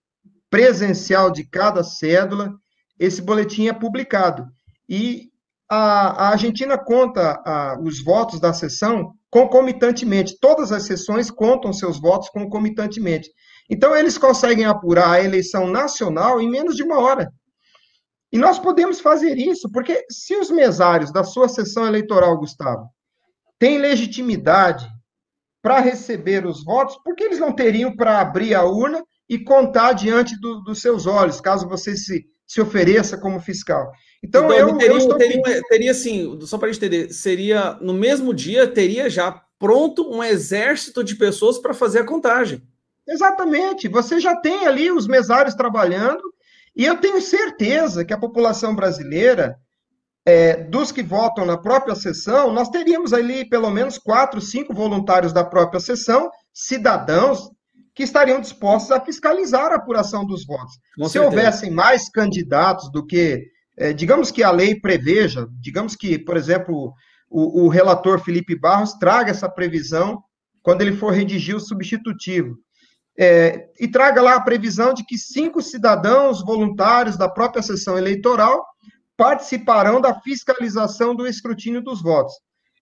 presencial 0.50 1.32
de 1.32 1.46
cada 1.46 1.82
cédula, 1.82 2.54
esse 3.00 3.22
boletim 3.22 3.70
é 3.70 3.74
publicado. 3.74 4.46
E 4.90 5.30
a, 5.70 6.26
a 6.26 6.30
Argentina 6.30 6.78
conta 6.78 7.42
a, 7.46 7.80
os 7.82 8.04
votos 8.04 8.40
da 8.40 8.54
sessão 8.54 9.14
concomitantemente. 9.30 10.38
Todas 10.40 10.72
as 10.72 10.84
sessões 10.84 11.30
contam 11.30 11.74
seus 11.74 12.00
votos 12.00 12.30
concomitantemente. 12.30 13.30
Então, 13.70 13.96
eles 13.96 14.18
conseguem 14.18 14.66
apurar 14.66 15.12
a 15.12 15.24
eleição 15.24 15.68
nacional 15.68 16.40
em 16.40 16.50
menos 16.50 16.76
de 16.76 16.84
uma 16.84 17.00
hora. 17.00 17.32
E 18.32 18.38
nós 18.38 18.60
podemos 18.60 19.00
fazer 19.00 19.38
isso, 19.38 19.70
porque 19.72 20.06
se 20.10 20.36
os 20.36 20.50
mesários 20.50 21.12
da 21.12 21.24
sua 21.24 21.48
sessão 21.48 21.86
eleitoral, 21.86 22.38
Gustavo, 22.38 22.90
têm 23.60 23.78
legitimidade 23.78 24.88
para 25.62 25.80
receber 25.80 26.46
os 26.46 26.64
votos, 26.64 26.98
por 27.04 27.16
que 27.16 27.24
eles 27.24 27.40
não 27.40 27.52
teriam 27.52 27.96
para 27.96 28.22
abrir 28.22 28.54
a 28.54 28.64
urna 28.64 29.04
e 29.30 29.40
contar 29.40 29.94
diante 29.94 30.40
do, 30.40 30.62
dos 30.62 30.82
seus 30.82 31.06
olhos, 31.06 31.42
caso 31.42 31.68
você 31.68 31.96
se, 31.96 32.26
se 32.46 32.62
ofereça 32.62 33.18
como 33.18 33.40
fiscal? 33.40 33.92
Então, 34.24 34.46
então 34.46 34.58
eu, 34.58 34.78
teria, 34.78 34.94
eu 34.94 34.98
estou 34.98 35.18
teria, 35.18 35.62
teria 35.70 35.92
assim, 35.92 36.40
só 36.42 36.58
para 36.58 36.70
a 36.70 36.72
gente 36.72 36.84
entender, 36.84 37.14
seria 37.14 37.78
no 37.82 37.94
mesmo 37.94 38.34
dia, 38.34 38.68
teria 38.68 39.10
já 39.10 39.32
pronto 39.60 40.10
um 40.10 40.24
exército 40.24 41.04
de 41.04 41.16
pessoas 41.16 41.58
para 41.60 41.74
fazer 41.74 42.00
a 42.00 42.06
contagem. 42.06 42.62
Exatamente. 43.08 43.88
Você 43.88 44.20
já 44.20 44.36
tem 44.36 44.68
ali 44.68 44.92
os 44.92 45.08
mesários 45.08 45.56
trabalhando, 45.56 46.22
e 46.76 46.86
eu 46.86 46.98
tenho 46.98 47.22
certeza 47.22 48.04
que 48.04 48.14
a 48.14 48.18
população 48.18 48.76
brasileira, 48.76 49.58
é, 50.26 50.64
dos 50.64 50.92
que 50.92 51.02
votam 51.02 51.46
na 51.46 51.58
própria 51.58 51.96
sessão, 51.96 52.52
nós 52.52 52.70
teríamos 52.70 53.14
ali 53.14 53.48
pelo 53.48 53.72
menos 53.72 53.98
quatro, 53.98 54.42
cinco 54.42 54.74
voluntários 54.74 55.32
da 55.32 55.44
própria 55.44 55.80
sessão, 55.80 56.30
cidadãos, 56.54 57.50
que 57.96 58.04
estariam 58.04 58.40
dispostos 58.40 58.92
a 58.92 59.00
fiscalizar 59.00 59.72
a 59.72 59.76
apuração 59.76 60.24
dos 60.24 60.46
votos. 60.46 60.78
Com 60.96 61.06
Se 61.06 61.14
certeza. 61.14 61.26
houvessem 61.26 61.72
mais 61.72 62.10
candidatos 62.10 62.92
do 62.92 63.04
que 63.04 63.48
é, 63.78 63.94
digamos 63.94 64.32
que 64.32 64.44
a 64.44 64.52
lei 64.52 64.80
preveja, 64.80 65.48
digamos 65.62 65.96
que, 65.96 66.18
por 66.18 66.36
exemplo, 66.36 66.94
o, 67.30 67.66
o, 67.66 67.68
relator 67.68 68.20
Felipe 68.20 68.58
Barros 68.58 68.94
traga 68.94 69.32
essa 69.32 69.48
previsão 69.48 70.24
quando 70.64 70.82
ele 70.82 70.96
for 70.96 71.14
redigir 71.14 71.56
o 71.56 71.60
substitutivo. 71.60 72.58
É, 73.20 73.68
e 73.80 73.88
traga 73.88 74.22
lá 74.22 74.36
a 74.36 74.42
previsão 74.42 74.94
de 74.94 75.04
que 75.04 75.18
cinco 75.18 75.62
cidadãos 75.62 76.44
voluntários 76.44 77.18
da 77.18 77.30
própria 77.30 77.64
sessão 77.64 77.98
eleitoral 77.98 78.66
participarão 79.16 80.00
da 80.00 80.20
fiscalização 80.22 81.16
do 81.16 81.26
escrutínio 81.28 81.82
dos 81.82 82.02
votos. 82.02 82.34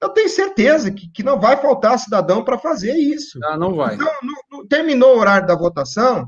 Eu 0.02 0.10
tenho 0.10 0.30
certeza 0.30 0.92
que, 0.92 1.10
que 1.10 1.24
não 1.24 1.40
vai 1.40 1.58
faltar 1.58 1.98
cidadão 1.98 2.44
para 2.44 2.58
fazer 2.58 2.94
isso. 2.96 3.40
Ah, 3.46 3.58
não 3.58 3.76
vai. 3.76 3.96
Então, 3.96 4.12
no, 4.22 4.58
no, 4.58 4.68
terminou 4.68 5.16
o 5.16 5.20
horário 5.20 5.48
da 5.48 5.56
votação, 5.56 6.26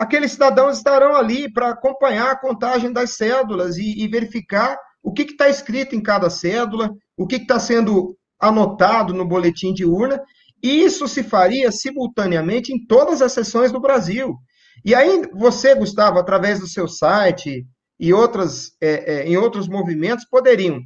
aqueles 0.00 0.32
cidadãos 0.32 0.78
estarão 0.78 1.14
ali 1.14 1.52
para 1.52 1.68
acompanhar 1.68 2.30
a 2.30 2.36
contagem 2.36 2.90
das 2.90 3.16
cédulas 3.16 3.76
e, 3.76 4.02
e 4.02 4.08
verificar 4.08 4.78
o 5.02 5.12
que 5.12 5.22
está 5.22 5.46
escrito 5.46 5.94
em 5.94 6.02
cada 6.02 6.30
cédula, 6.30 6.90
o 7.18 7.26
que 7.26 7.36
está 7.36 7.60
sendo 7.60 8.16
anotado 8.40 9.12
no 9.12 9.28
boletim 9.28 9.74
de 9.74 9.84
urna, 9.84 10.18
e 10.62 10.82
isso 10.82 11.06
se 11.06 11.22
faria 11.22 11.70
simultaneamente 11.70 12.72
em 12.72 12.86
todas 12.86 13.20
as 13.20 13.32
sessões 13.32 13.70
do 13.70 13.80
Brasil. 13.80 14.34
E 14.82 14.94
aí 14.94 15.22
você, 15.34 15.74
Gustavo, 15.74 16.18
através 16.18 16.58
do 16.58 16.66
seu 16.66 16.88
site 16.88 17.66
e 17.98 18.14
outras, 18.14 18.72
é, 18.80 19.16
é, 19.16 19.28
em 19.28 19.36
outros 19.36 19.68
movimentos, 19.68 20.24
poderiam, 20.24 20.80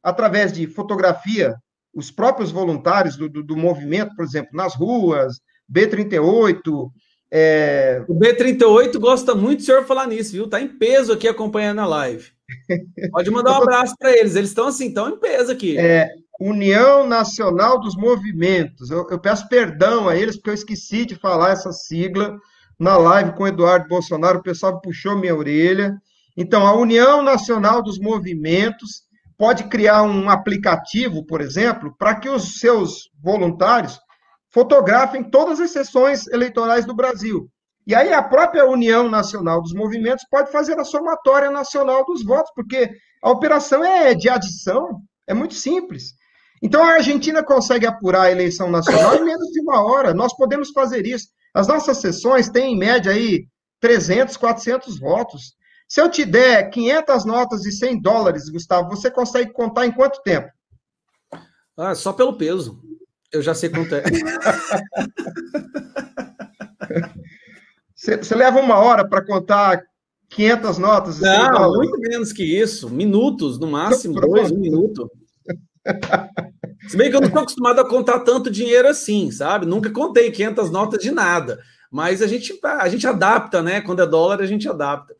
através 0.00 0.52
de 0.52 0.68
fotografia, 0.68 1.56
os 1.92 2.08
próprios 2.08 2.52
voluntários 2.52 3.16
do, 3.16 3.28
do, 3.28 3.42
do 3.42 3.56
movimento, 3.56 4.14
por 4.14 4.24
exemplo, 4.24 4.50
nas 4.52 4.76
ruas, 4.76 5.40
B38, 5.72 6.88
é... 7.32 8.02
O 8.08 8.18
B38 8.18 8.98
gosta 8.98 9.34
muito 9.34 9.60
do 9.60 9.64
senhor 9.64 9.84
falar 9.84 10.06
nisso, 10.06 10.32
viu? 10.32 10.48
Tá 10.48 10.60
em 10.60 10.68
peso 10.68 11.12
aqui 11.12 11.28
acompanhando 11.28 11.80
a 11.80 11.86
live. 11.86 12.32
Pode 13.12 13.30
mandar 13.30 13.52
um 13.52 13.62
abraço 13.62 13.94
para 13.98 14.10
eles. 14.16 14.34
Eles 14.34 14.50
estão 14.50 14.66
assim, 14.66 14.88
estão 14.88 15.08
em 15.08 15.18
peso 15.18 15.52
aqui. 15.52 15.78
É, 15.78 16.08
União 16.40 17.06
Nacional 17.06 17.78
dos 17.78 17.94
Movimentos. 17.96 18.90
Eu, 18.90 19.06
eu, 19.10 19.18
peço 19.18 19.48
perdão 19.48 20.08
a 20.08 20.16
eles, 20.16 20.36
porque 20.36 20.50
eu 20.50 20.54
esqueci 20.54 21.04
de 21.04 21.14
falar 21.14 21.50
essa 21.50 21.70
sigla 21.70 22.38
na 22.78 22.96
live 22.96 23.32
com 23.32 23.44
o 23.44 23.48
Eduardo 23.48 23.88
Bolsonaro. 23.88 24.38
O 24.38 24.42
pessoal 24.42 24.80
puxou 24.80 25.16
minha 25.16 25.36
orelha. 25.36 25.96
Então, 26.36 26.66
a 26.66 26.74
União 26.74 27.22
Nacional 27.22 27.82
dos 27.82 27.98
Movimentos 27.98 29.02
pode 29.36 29.64
criar 29.64 30.02
um 30.02 30.28
aplicativo, 30.28 31.24
por 31.24 31.40
exemplo, 31.40 31.94
para 31.98 32.14
que 32.14 32.28
os 32.28 32.58
seus 32.58 33.10
voluntários 33.22 34.00
fotografem 34.52 35.22
todas 35.22 35.60
as 35.60 35.70
sessões 35.70 36.26
eleitorais 36.28 36.84
do 36.84 36.94
Brasil. 36.94 37.48
E 37.86 37.94
aí 37.94 38.12
a 38.12 38.22
própria 38.22 38.68
União 38.68 39.08
Nacional 39.08 39.62
dos 39.62 39.72
Movimentos 39.72 40.24
pode 40.30 40.52
fazer 40.52 40.78
a 40.78 40.84
somatória 40.84 41.50
nacional 41.50 42.04
dos 42.04 42.24
votos, 42.24 42.52
porque 42.54 42.90
a 43.22 43.30
operação 43.30 43.82
é 43.82 44.14
de 44.14 44.28
adição, 44.28 45.00
é 45.26 45.34
muito 45.34 45.54
simples. 45.54 46.12
Então 46.62 46.84
a 46.84 46.94
Argentina 46.94 47.42
consegue 47.42 47.86
apurar 47.86 48.22
a 48.22 48.30
eleição 48.30 48.70
nacional 48.70 49.16
em 49.16 49.24
menos 49.24 49.48
de 49.48 49.60
uma 49.60 49.82
hora. 49.82 50.12
Nós 50.12 50.36
podemos 50.36 50.70
fazer 50.70 51.06
isso. 51.06 51.28
As 51.54 51.66
nossas 51.66 51.98
sessões 51.98 52.48
têm 52.48 52.74
em 52.74 52.78
média 52.78 53.12
aí 53.12 53.46
300, 53.80 54.36
400 54.36 55.00
votos. 55.00 55.54
Se 55.88 56.00
eu 56.00 56.08
te 56.08 56.24
der 56.24 56.70
500 56.70 57.24
notas 57.24 57.64
e 57.64 57.72
100 57.72 58.02
dólares, 58.02 58.48
Gustavo, 58.48 58.88
você 58.88 59.10
consegue 59.10 59.52
contar 59.52 59.86
em 59.86 59.92
quanto 59.92 60.22
tempo? 60.22 60.48
Ah, 61.76 61.94
só 61.94 62.12
pelo 62.12 62.36
peso. 62.36 62.80
Eu 63.32 63.42
já 63.42 63.54
sei 63.54 63.70
quanto 63.70 63.94
é. 63.94 64.02
Você, 67.94 68.34
leva 68.34 68.58
uma 68.58 68.76
hora 68.76 69.06
para 69.06 69.24
contar 69.24 69.84
500 70.30 70.78
notas? 70.78 71.20
Não, 71.20 71.72
muito 71.74 71.98
menos 72.00 72.32
que 72.32 72.42
isso. 72.42 72.88
Minutos, 72.90 73.58
no 73.58 73.66
máximo, 73.68 74.20
dois, 74.20 74.50
um 74.50 74.58
minuto. 74.58 75.10
Se 76.88 76.96
bem 76.96 77.10
que 77.10 77.16
eu 77.16 77.20
não 77.20 77.28
estou 77.28 77.42
acostumado 77.42 77.78
a 77.80 77.88
contar 77.88 78.20
tanto 78.20 78.50
dinheiro 78.50 78.88
assim, 78.88 79.30
sabe? 79.30 79.66
Nunca 79.66 79.90
contei 79.90 80.30
500 80.30 80.70
notas 80.70 81.00
de 81.00 81.10
nada. 81.10 81.60
Mas 81.90 82.22
a 82.22 82.26
gente, 82.26 82.58
a 82.64 82.88
gente 82.88 83.06
adapta, 83.06 83.62
né? 83.62 83.80
Quando 83.80 84.02
é 84.02 84.06
dólar, 84.06 84.40
a 84.40 84.46
gente 84.46 84.68
adapta. 84.68 85.14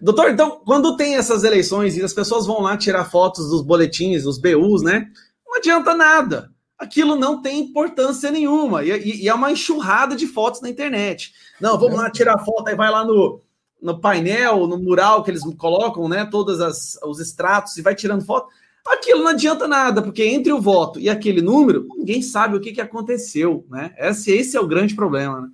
Doutor, 0.00 0.30
então, 0.30 0.62
quando 0.64 0.96
tem 0.96 1.16
essas 1.16 1.44
eleições 1.44 1.96
e 1.96 2.02
as 2.02 2.14
pessoas 2.14 2.46
vão 2.46 2.62
lá 2.62 2.76
tirar 2.76 3.04
fotos 3.04 3.50
dos 3.50 3.62
boletins, 3.62 4.24
dos 4.24 4.38
BUs, 4.38 4.82
né? 4.82 5.08
Não 5.46 5.56
adianta 5.56 5.94
nada 5.94 6.51
aquilo 6.82 7.16
não 7.16 7.40
tem 7.40 7.60
importância 7.60 8.30
nenhuma. 8.30 8.84
E, 8.84 9.22
e, 9.22 9.28
é 9.28 9.34
uma 9.34 9.52
enxurrada 9.52 10.16
de 10.16 10.26
fotos 10.26 10.60
na 10.60 10.68
internet. 10.68 11.32
Não, 11.60 11.78
vamos 11.78 11.96
lá 11.96 12.10
tirar 12.10 12.44
foto, 12.44 12.68
aí 12.68 12.74
vai 12.74 12.90
lá 12.90 13.04
no, 13.04 13.40
no 13.80 14.00
painel, 14.00 14.66
no 14.66 14.78
mural 14.78 15.22
que 15.22 15.30
eles 15.30 15.42
colocam, 15.56 16.08
né? 16.08 16.24
Todos 16.24 16.60
as, 16.60 16.98
os 17.04 17.20
extratos 17.20 17.76
e 17.76 17.82
vai 17.82 17.94
tirando 17.94 18.24
foto. 18.24 18.48
Aquilo 18.86 19.20
não 19.22 19.28
adianta 19.28 19.68
nada, 19.68 20.02
porque 20.02 20.24
entre 20.24 20.52
o 20.52 20.60
voto 20.60 20.98
e 20.98 21.08
aquele 21.08 21.40
número, 21.40 21.86
ninguém 21.96 22.20
sabe 22.20 22.56
o 22.56 22.60
que, 22.60 22.72
que 22.72 22.80
aconteceu, 22.80 23.64
né? 23.70 23.94
Esse, 23.96 24.32
esse 24.32 24.56
é 24.56 24.60
o 24.60 24.66
grande 24.66 24.94
problema, 24.94 25.40
né? 25.40 25.48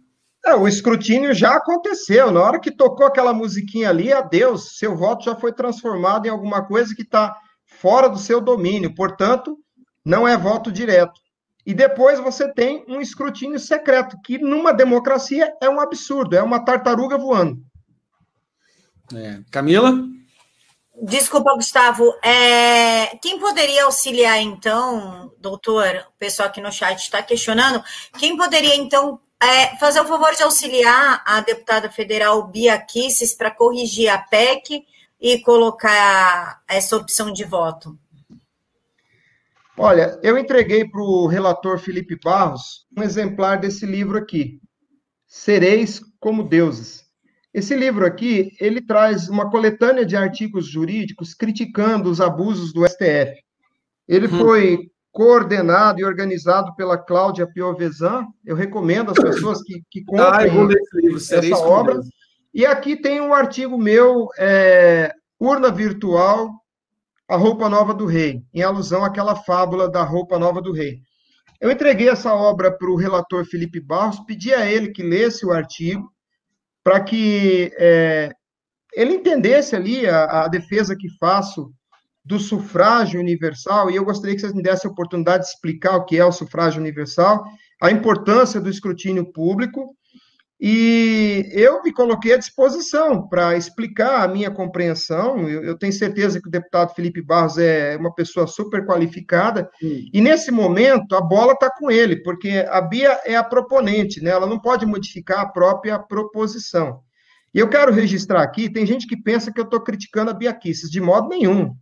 É, 0.46 0.54
o 0.54 0.66
escrutínio 0.66 1.34
já 1.34 1.56
aconteceu. 1.56 2.30
Na 2.30 2.40
hora 2.40 2.60
que 2.60 2.70
tocou 2.70 3.06
aquela 3.06 3.34
musiquinha 3.34 3.90
ali, 3.90 4.10
adeus, 4.10 4.78
seu 4.78 4.96
voto 4.96 5.24
já 5.24 5.36
foi 5.36 5.52
transformado 5.52 6.24
em 6.24 6.30
alguma 6.30 6.64
coisa 6.64 6.94
que 6.94 7.02
está 7.02 7.36
fora 7.66 8.08
do 8.08 8.18
seu 8.18 8.40
domínio. 8.40 8.94
Portanto, 8.94 9.58
não 10.08 10.26
é 10.26 10.38
voto 10.38 10.72
direto. 10.72 11.20
E 11.66 11.74
depois 11.74 12.18
você 12.18 12.50
tem 12.50 12.82
um 12.88 12.98
escrutínio 12.98 13.58
secreto, 13.58 14.18
que 14.24 14.38
numa 14.38 14.72
democracia 14.72 15.54
é 15.60 15.68
um 15.68 15.78
absurdo, 15.78 16.34
é 16.34 16.42
uma 16.42 16.64
tartaruga 16.64 17.18
voando. 17.18 17.58
É. 19.14 19.40
Camila? 19.50 19.92
Desculpa, 21.02 21.54
Gustavo. 21.54 22.14
É... 22.24 23.18
Quem 23.20 23.38
poderia 23.38 23.84
auxiliar, 23.84 24.40
então, 24.40 25.30
doutor? 25.38 26.06
O 26.08 26.18
pessoal 26.18 26.48
aqui 26.48 26.62
no 26.62 26.72
chat 26.72 26.98
está 26.98 27.22
questionando. 27.22 27.84
Quem 28.18 28.34
poderia, 28.34 28.76
então, 28.76 29.20
é, 29.42 29.76
fazer 29.76 30.00
o 30.00 30.06
favor 30.06 30.34
de 30.34 30.42
auxiliar 30.42 31.22
a 31.26 31.42
deputada 31.42 31.90
federal 31.90 32.46
Bia 32.46 32.78
Kisses 32.78 33.34
para 33.34 33.50
corrigir 33.50 34.08
a 34.08 34.16
PEC 34.16 34.86
e 35.20 35.38
colocar 35.40 36.62
essa 36.66 36.96
opção 36.96 37.30
de 37.30 37.44
voto? 37.44 37.98
Olha, 39.78 40.18
eu 40.24 40.36
entreguei 40.36 40.84
para 40.84 41.00
o 41.00 41.28
relator 41.28 41.78
Felipe 41.78 42.18
Barros 42.22 42.84
um 42.96 43.02
exemplar 43.02 43.60
desse 43.60 43.86
livro 43.86 44.18
aqui, 44.18 44.60
Sereis 45.24 46.00
como 46.18 46.42
Deuses. 46.42 47.04
Esse 47.54 47.76
livro 47.76 48.04
aqui, 48.04 48.50
ele 48.60 48.80
traz 48.80 49.28
uma 49.28 49.48
coletânea 49.48 50.04
de 50.04 50.16
artigos 50.16 50.66
jurídicos 50.66 51.32
criticando 51.32 52.10
os 52.10 52.20
abusos 52.20 52.72
do 52.72 52.84
STF. 52.84 53.40
Ele 54.08 54.26
hum. 54.26 54.38
foi 54.38 54.90
coordenado 55.12 56.00
e 56.00 56.04
organizado 56.04 56.74
pela 56.74 56.98
Cláudia 56.98 57.46
Piovesan. 57.46 58.26
Eu 58.44 58.56
recomendo 58.56 59.12
às 59.12 59.18
pessoas 59.18 59.62
que, 59.62 59.82
que 59.90 60.04
comprem 60.04 60.50
ah, 60.50 60.62
livro, 60.62 61.16
essa 61.16 61.58
obra. 61.58 62.00
E 62.52 62.66
aqui 62.66 62.96
tem 62.96 63.20
um 63.20 63.32
artigo 63.32 63.78
meu, 63.78 64.28
é, 64.38 65.12
Urna 65.38 65.70
Virtual 65.70 66.50
a 67.28 67.36
roupa 67.36 67.68
nova 67.68 67.92
do 67.92 68.06
rei, 68.06 68.42
em 68.54 68.62
alusão 68.62 69.04
àquela 69.04 69.36
fábula 69.36 69.90
da 69.90 70.02
roupa 70.02 70.38
nova 70.38 70.62
do 70.62 70.72
rei. 70.72 71.00
Eu 71.60 71.70
entreguei 71.70 72.08
essa 72.08 72.32
obra 72.32 72.70
para 72.70 72.90
o 72.90 72.96
relator 72.96 73.44
Felipe 73.44 73.80
Barros, 73.80 74.20
pedi 74.20 74.54
a 74.54 74.64
ele 74.64 74.92
que 74.92 75.02
lesse 75.02 75.44
o 75.44 75.52
artigo, 75.52 76.10
para 76.82 77.00
que 77.00 77.70
é, 77.76 78.32
ele 78.94 79.14
entendesse 79.14 79.76
ali 79.76 80.06
a, 80.06 80.44
a, 80.44 80.48
defesa 80.48 80.96
que 80.96 81.08
faço 81.18 81.70
do 82.24 82.38
sufrágio 82.38 83.20
universal, 83.20 83.90
e 83.90 83.96
eu 83.96 84.04
gostaria 84.04 84.34
que 84.34 84.40
vocês 84.40 84.54
me 84.54 84.62
dessem 84.62 84.88
a 84.88 84.92
oportunidade 84.92 85.44
de 85.44 85.50
explicar 85.50 85.96
o 85.96 86.04
que 86.04 86.16
é 86.16 86.24
o 86.24 86.32
sufrágio 86.32 86.80
universal, 86.80 87.44
a 87.82 87.90
importância 87.90 88.60
do 88.60 88.70
escrutínio 88.70 89.30
público, 89.32 89.96
e 90.60 91.48
eu 91.52 91.82
me 91.84 91.92
coloquei 91.92 92.34
à 92.34 92.36
disposição 92.36 93.28
para 93.28 93.56
explicar 93.56 94.24
a 94.24 94.28
minha 94.28 94.50
compreensão. 94.50 95.48
Eu, 95.48 95.62
eu, 95.62 95.78
tenho 95.78 95.92
certeza 95.92 96.40
que 96.42 96.48
o 96.48 96.50
deputado 96.50 96.94
Felipe 96.94 97.22
Barros 97.22 97.58
é 97.58 97.96
uma 97.96 98.12
pessoa 98.12 98.44
super 98.48 98.84
qualificada. 98.84 99.70
E 99.80 100.20
nesse 100.20 100.50
momento, 100.50 101.14
a 101.14 101.20
bola 101.20 101.52
está 101.52 101.70
com 101.70 101.88
ele, 101.90 102.22
porque 102.24 102.66
a 102.68 102.80
Bia 102.80 103.20
é 103.24 103.36
a 103.36 103.44
proponente, 103.44 104.20
né? 104.20 104.30
ela 104.30 104.48
não 104.48 104.58
pode 104.58 104.84
modificar 104.84 105.40
a 105.40 105.48
própria 105.48 105.96
proposição. 105.96 107.02
E 107.54 107.60
eu 107.60 107.68
quero 107.68 107.92
registrar 107.92 108.42
aqui: 108.42 108.68
tem 108.68 108.84
gente 108.84 109.06
que 109.06 109.16
pensa 109.16 109.52
que 109.52 109.60
eu 109.60 109.64
estou 109.64 109.80
criticando 109.80 110.32
a 110.32 110.34
Bia 110.34 110.52
Kisses, 110.52 110.90
de 110.90 111.00
modo 111.00 111.28
nenhum. 111.28 111.72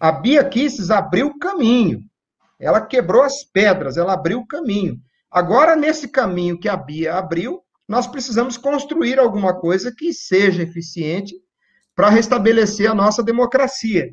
A 0.00 0.10
Bia 0.10 0.42
Kisses 0.42 0.90
abriu 0.90 1.28
o 1.28 1.38
caminho. 1.38 2.00
Ela 2.58 2.80
quebrou 2.80 3.22
as 3.22 3.44
pedras, 3.44 3.98
ela 3.98 4.14
abriu 4.14 4.38
o 4.38 4.46
caminho. 4.46 4.98
Agora, 5.30 5.76
nesse 5.76 6.08
caminho 6.08 6.58
que 6.58 6.68
a 6.68 6.76
Bia 6.76 7.14
abriu, 7.14 7.60
nós 7.88 8.06
precisamos 8.06 8.56
construir 8.56 9.18
alguma 9.18 9.58
coisa 9.58 9.94
que 9.96 10.12
seja 10.12 10.62
eficiente 10.62 11.34
para 11.94 12.10
restabelecer 12.10 12.90
a 12.90 12.94
nossa 12.94 13.22
democracia. 13.22 14.12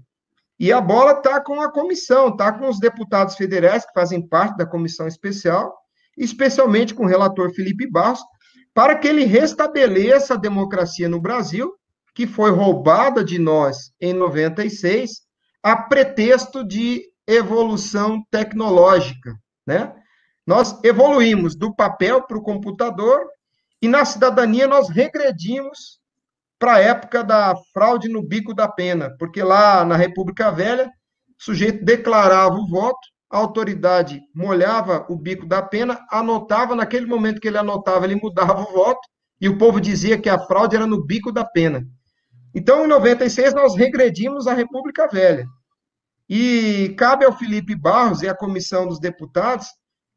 E 0.59 0.71
a 0.71 0.79
bola 0.79 1.13
está 1.13 1.41
com 1.41 1.59
a 1.59 1.71
comissão, 1.71 2.29
está 2.29 2.51
com 2.51 2.69
os 2.69 2.79
deputados 2.79 3.35
federais 3.35 3.85
que 3.85 3.93
fazem 3.93 4.25
parte 4.25 4.55
da 4.55 4.65
comissão 4.65 5.07
especial, 5.07 5.75
especialmente 6.17 6.93
com 6.93 7.03
o 7.03 7.07
relator 7.07 7.51
Felipe 7.53 7.89
Barros, 7.89 8.21
para 8.73 8.95
que 8.97 9.07
ele 9.07 9.25
restabeleça 9.25 10.33
a 10.35 10.37
democracia 10.37 11.09
no 11.09 11.19
Brasil, 11.19 11.73
que 12.15 12.27
foi 12.27 12.51
roubada 12.51 13.23
de 13.23 13.39
nós 13.39 13.91
em 13.99 14.13
96, 14.13 15.21
a 15.61 15.75
pretexto 15.75 16.63
de 16.63 17.03
evolução 17.27 18.23
tecnológica, 18.29 19.35
né? 19.65 19.93
Nós 20.45 20.77
evoluímos 20.83 21.55
do 21.55 21.73
papel 21.73 22.21
para 22.23 22.37
o 22.37 22.43
computador 22.43 23.25
e 23.83 23.87
na 23.89 24.05
cidadania 24.05 24.65
nós 24.65 24.87
regredimos 24.87 25.99
para 26.57 26.75
a 26.75 26.79
época 26.79 27.21
da 27.21 27.53
fraude 27.73 28.07
no 28.07 28.25
bico 28.25 28.53
da 28.53 28.65
pena, 28.65 29.13
porque 29.19 29.43
lá 29.43 29.83
na 29.83 29.97
República 29.97 30.49
Velha, 30.49 30.85
o 30.85 31.43
sujeito 31.43 31.83
declarava 31.83 32.55
o 32.55 32.65
voto, 32.65 33.05
a 33.29 33.37
autoridade 33.37 34.21
molhava 34.33 35.05
o 35.09 35.17
bico 35.17 35.45
da 35.45 35.61
pena, 35.61 35.99
anotava, 36.09 36.75
naquele 36.75 37.05
momento 37.05 37.41
que 37.41 37.47
ele 37.49 37.57
anotava, 37.57 38.05
ele 38.05 38.15
mudava 38.15 38.61
o 38.61 38.71
voto, 38.71 39.01
e 39.41 39.49
o 39.49 39.57
povo 39.57 39.81
dizia 39.81 40.17
que 40.17 40.29
a 40.29 40.39
fraude 40.39 40.77
era 40.77 40.87
no 40.87 41.03
bico 41.03 41.29
da 41.29 41.43
pena. 41.43 41.85
Então, 42.55 42.85
em 42.85 42.87
96, 42.87 43.53
nós 43.53 43.75
regredimos 43.75 44.47
a 44.47 44.53
República 44.53 45.09
Velha. 45.09 45.45
E 46.29 46.95
cabe 46.97 47.25
ao 47.25 47.37
Felipe 47.37 47.75
Barros 47.75 48.21
e 48.21 48.29
à 48.29 48.33
comissão 48.33 48.87
dos 48.87 48.97
deputados 48.97 49.67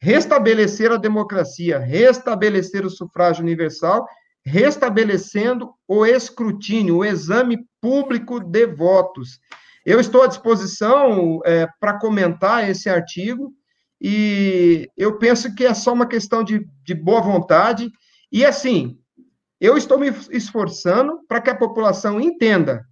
restabelecer 0.01 0.93
a 0.93 0.97
democracia, 0.97 1.79
restabelecer 1.79 2.85
o 2.85 2.91
sufrágio 2.91 3.43
universal, 3.43 4.07
restabelecendo 4.45 5.73
o 5.89 6.07
escrutínio, 6.07 6.99
o 6.99 7.05
exame 7.05 7.67
público 7.81 8.39
de 8.41 8.67
votos. 8.67 9.41
Eu 9.85 9.99
estou 9.99 10.23
à 10.23 10.27
disposição 10.27 11.41
é, 11.45 11.67
para 11.81 11.99
comentar 11.99 12.69
esse 12.69 12.89
artigo 12.89 13.53
e 14.01 14.89
eu 14.97 15.19
penso 15.19 15.55
que 15.55 15.65
é 15.65 15.75
só 15.75 15.93
uma 15.93 16.07
questão 16.07 16.45
de, 16.45 16.67
de 16.85 16.95
boa 16.95 17.21
vontade. 17.21 17.91
E 18.31 18.45
assim, 18.45 18.99
eu 19.61 19.77
estou 19.77 19.99
me 19.99 20.09
esforçando 20.31 21.21
para 21.27 21.41
que 21.41 21.51
a 21.51 21.57
população 21.57 22.21
entenda 22.21 22.85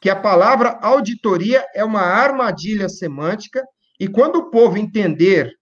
que 0.00 0.10
a 0.10 0.16
palavra 0.16 0.80
auditoria 0.82 1.64
é 1.72 1.84
uma 1.84 2.00
armadilha 2.00 2.88
semântica 2.88 3.64
e 4.00 4.08
quando 4.08 4.36
o 4.36 4.50
povo 4.50 4.76
entender 4.76 5.54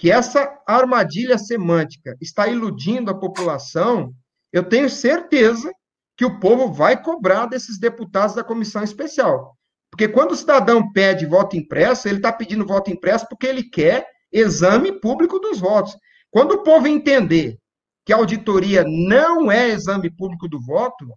que 0.00 0.10
essa 0.10 0.58
armadilha 0.66 1.36
semântica 1.36 2.16
está 2.22 2.48
iludindo 2.48 3.10
a 3.10 3.14
população, 3.14 4.14
eu 4.50 4.66
tenho 4.66 4.88
certeza 4.88 5.70
que 6.16 6.24
o 6.24 6.40
povo 6.40 6.72
vai 6.72 7.02
cobrar 7.02 7.44
desses 7.44 7.78
deputados 7.78 8.34
da 8.34 8.42
comissão 8.42 8.82
especial. 8.82 9.54
Porque 9.90 10.08
quando 10.08 10.32
o 10.32 10.36
cidadão 10.36 10.90
pede 10.90 11.26
voto 11.26 11.54
impresso, 11.54 12.08
ele 12.08 12.16
está 12.16 12.32
pedindo 12.32 12.66
voto 12.66 12.90
impresso 12.90 13.26
porque 13.28 13.46
ele 13.46 13.62
quer 13.62 14.06
exame 14.32 14.98
público 14.98 15.38
dos 15.38 15.60
votos. 15.60 15.94
Quando 16.30 16.52
o 16.52 16.62
povo 16.62 16.86
entender 16.86 17.58
que 18.06 18.14
a 18.14 18.16
auditoria 18.16 18.82
não 18.86 19.52
é 19.52 19.68
exame 19.68 20.10
público 20.10 20.48
do 20.48 20.58
voto, 20.64 21.12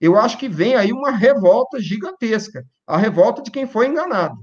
eu 0.00 0.18
acho 0.18 0.38
que 0.38 0.48
vem 0.48 0.76
aí 0.76 0.94
uma 0.94 1.10
revolta 1.10 1.78
gigantesca 1.78 2.64
a 2.86 2.96
revolta 2.96 3.42
de 3.42 3.50
quem 3.50 3.66
foi 3.66 3.88
enganado. 3.88 4.36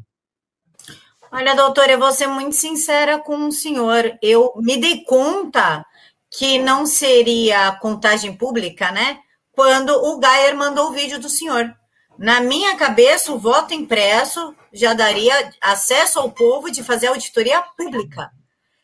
Olha, 1.32 1.56
doutora, 1.56 1.94
eu 1.94 2.00
vou 2.00 2.12
ser 2.12 2.28
muito 2.28 2.56
sincera 2.56 3.18
com 3.18 3.48
o 3.48 3.52
senhor. 3.52 4.18
Eu 4.22 4.52
me 4.58 4.76
dei 4.76 5.04
conta 5.06 5.86
que 6.30 6.60
não 6.60 6.86
seria 6.86 7.72
contagem 7.78 8.36
pública, 8.36 8.92
né? 8.92 9.20
Quando 9.54 9.92
o 9.92 10.20
Gayer 10.20 10.56
mandou 10.56 10.90
o 10.90 10.92
vídeo 10.92 11.20
do 11.20 11.30
senhor. 11.30 11.74
Na 12.18 12.42
minha 12.42 12.76
cabeça, 12.76 13.32
o 13.32 13.40
voto 13.40 13.74
impresso 13.74 14.54
já 14.74 14.94
daria 14.94 15.34
acesso 15.62 16.20
ao 16.20 16.32
povo 16.32 16.70
de 16.70 16.84
fazer 16.84 17.08
auditoria 17.08 17.62
pública. 17.78 18.30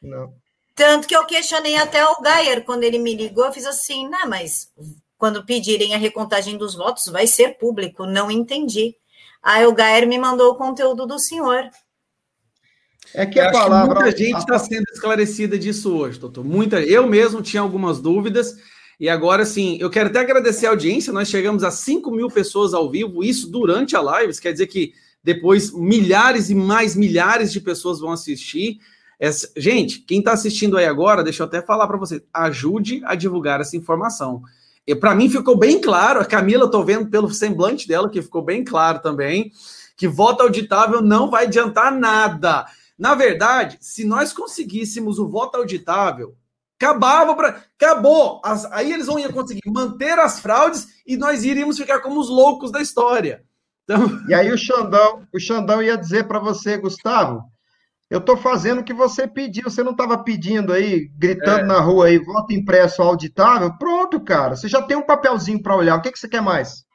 Não. 0.02 0.34
Tanto 0.74 1.08
que 1.08 1.16
eu 1.16 1.26
questionei 1.26 1.76
até 1.76 2.06
o 2.06 2.22
Gayer 2.22 2.64
quando 2.64 2.84
ele 2.84 2.98
me 2.98 3.14
ligou, 3.14 3.46
eu 3.46 3.52
fiz 3.52 3.66
assim, 3.66 4.08
não, 4.08 4.28
mas 4.28 4.72
quando 5.18 5.46
pedirem 5.46 5.94
a 5.94 5.98
recontagem 5.98 6.58
dos 6.58 6.76
votos, 6.76 7.08
vai 7.08 7.28
ser 7.28 7.58
público. 7.58 8.06
Não 8.06 8.32
entendi. 8.32 8.96
Aí 9.44 9.66
o 9.66 9.74
Gayer 9.74 10.08
me 10.08 10.18
mandou 10.18 10.52
o 10.52 10.56
conteúdo 10.56 11.06
do 11.06 11.20
senhor. 11.20 11.70
É 13.14 13.26
que 13.26 13.40
a 13.40 13.52
palavra. 13.52 13.96
Que 13.96 14.02
muita 14.02 14.18
gente 14.18 14.38
está 14.38 14.60
sendo 14.60 14.86
esclarecida 14.94 15.58
disso 15.58 15.96
hoje, 15.96 16.20
doutor. 16.20 16.44
Muita. 16.44 16.82
Eu 16.82 17.08
mesmo 17.08 17.42
tinha 17.42 17.62
algumas 17.62 18.00
dúvidas. 18.00 18.56
E 19.00 19.08
agora, 19.08 19.46
sim, 19.46 19.78
eu 19.80 19.90
quero 19.90 20.10
até 20.10 20.20
agradecer 20.20 20.66
a 20.66 20.72
audiência. 20.72 21.14
Nós 21.14 21.28
chegamos 21.28 21.64
a 21.64 21.70
5 21.70 22.10
mil 22.12 22.30
pessoas 22.30 22.74
ao 22.74 22.90
vivo, 22.90 23.24
isso 23.24 23.50
durante 23.52 23.96
a 23.96 24.02
live. 24.02 24.32
Isso 24.32 24.42
quer 24.42 24.52
dizer 24.52 24.68
que 24.68 24.94
depois 25.24 25.72
milhares 25.72 26.50
e 26.50 26.56
mais 26.56 26.96
milhares 26.96 27.52
de 27.52 27.62
pessoas 27.62 28.00
vão 28.00 28.12
assistir. 28.12 28.80
Essa... 29.20 29.50
Gente, 29.56 30.00
quem 30.00 30.20
está 30.20 30.32
assistindo 30.32 30.78
aí 30.78 30.86
agora, 30.86 31.24
deixa 31.24 31.44
eu 31.44 31.48
até 31.48 31.62
falar 31.62 31.88
para 31.88 31.98
você, 31.98 32.24
ajude 32.34 33.02
a 33.06 33.14
divulgar 33.14 33.62
essa 33.62 33.76
informação. 33.78 34.42
Para 35.00 35.14
mim 35.14 35.30
ficou 35.30 35.58
bem 35.58 35.82
claro, 35.82 36.22
a 36.22 36.26
Camila, 36.26 36.66
estou 36.66 36.86
vendo 36.86 37.08
pelo 37.08 37.30
semblante 37.30 37.88
dela 37.88 38.10
que 38.10 38.22
ficou 38.22 38.42
bem 38.42 38.64
claro 38.64 39.00
também, 39.00 39.52
que 39.98 40.08
voto 40.08 40.44
auditável 40.44 41.02
não 41.02 41.30
vai 41.30 41.46
adiantar 41.46 41.92
nada. 41.92 42.66
Na 42.98 43.14
verdade, 43.14 43.78
se 43.80 44.04
nós 44.06 44.34
conseguíssemos 44.34 45.20
o 45.20 45.30
voto 45.30 45.58
auditável, 45.58 46.36
acabava 46.80 47.36
para. 47.36 47.64
Acabou! 47.80 48.42
As, 48.44 48.66
aí 48.72 48.92
eles 48.92 49.06
vão 49.06 49.22
conseguir 49.32 49.70
manter 49.70 50.18
as 50.18 50.40
fraudes 50.40 50.88
e 51.06 51.16
nós 51.16 51.44
iríamos 51.44 51.78
ficar 51.78 52.00
como 52.00 52.20
os 52.20 52.30
loucos 52.30 52.72
da 52.72 52.82
história. 52.82 53.44
Então... 53.84 54.00
E 54.28 54.34
aí 54.34 54.52
o 54.52 54.58
Xandão, 54.58 55.28
o 55.34 55.40
Xandão 55.40 55.82
ia 55.82 55.98
dizer 55.98 56.28
para 56.28 56.40
você, 56.40 56.78
Gustavo, 56.78 57.42
eu 58.10 58.20
estou 58.20 58.38
fazendo 58.38 58.80
o 58.80 58.84
que 58.84 58.94
você 58.94 59.28
pediu, 59.28 59.70
você 59.70 59.84
não 59.84 59.92
estava 59.92 60.18
pedindo 60.24 60.74
aí, 60.74 61.10
gritando 61.18 61.60
é. 61.60 61.66
na 61.66 61.80
rua 61.80 62.08
aí, 62.08 62.18
voto 62.18 62.54
impresso 62.54 63.02
auditável? 63.02 63.78
Pronto, 63.78 64.20
cara, 64.20 64.56
você 64.56 64.68
já 64.68 64.82
tem 64.82 64.98
um 64.98 65.06
papelzinho 65.06 65.62
para 65.62 65.76
olhar, 65.76 65.98
o 65.98 66.02
que, 66.02 66.12
que 66.12 66.20
você 66.20 66.28
quer 66.28 66.42
mais? 66.42 66.87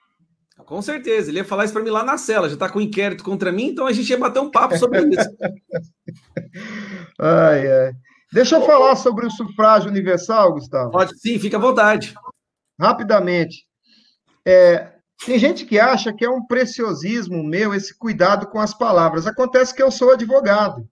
Com 0.73 0.81
certeza, 0.81 1.31
ele 1.31 1.37
ia 1.37 1.45
falar 1.45 1.67
isso 1.67 1.75
para 1.75 1.83
mim 1.83 1.91
lá 1.91 2.03
na 2.03 2.17
cela, 2.17 2.49
já 2.49 2.55
está 2.55 2.67
com 2.67 2.81
inquérito 2.81 3.23
contra 3.23 3.53
mim, 3.53 3.65
então 3.65 3.87
a 3.87 3.93
gente 3.93 4.09
ia 4.09 4.17
bater 4.17 4.41
um 4.41 4.51
papo 4.51 4.75
sobre 4.79 5.01
isso. 5.01 5.29
ai, 7.21 7.71
ai. 7.71 7.93
Deixa 8.33 8.57
eu 8.57 8.65
falar 8.65 8.97
sobre 8.97 9.27
o 9.27 9.31
sufrágio 9.31 9.91
universal, 9.91 10.55
Gustavo. 10.55 10.91
Pode 10.91 11.21
sim, 11.21 11.39
fica 11.39 11.59
à 11.59 11.61
vontade. 11.61 12.15
Rapidamente. 12.81 13.67
É, 14.47 14.95
tem 15.27 15.39
gente 15.39 15.67
que 15.67 15.79
acha 15.79 16.11
que 16.11 16.25
é 16.25 16.31
um 16.31 16.47
preciosismo 16.47 17.45
meu 17.45 17.75
esse 17.75 17.95
cuidado 17.95 18.47
com 18.47 18.59
as 18.59 18.73
palavras. 18.73 19.27
Acontece 19.27 19.75
que 19.75 19.83
eu 19.83 19.91
sou 19.91 20.15
advogado. 20.15 20.89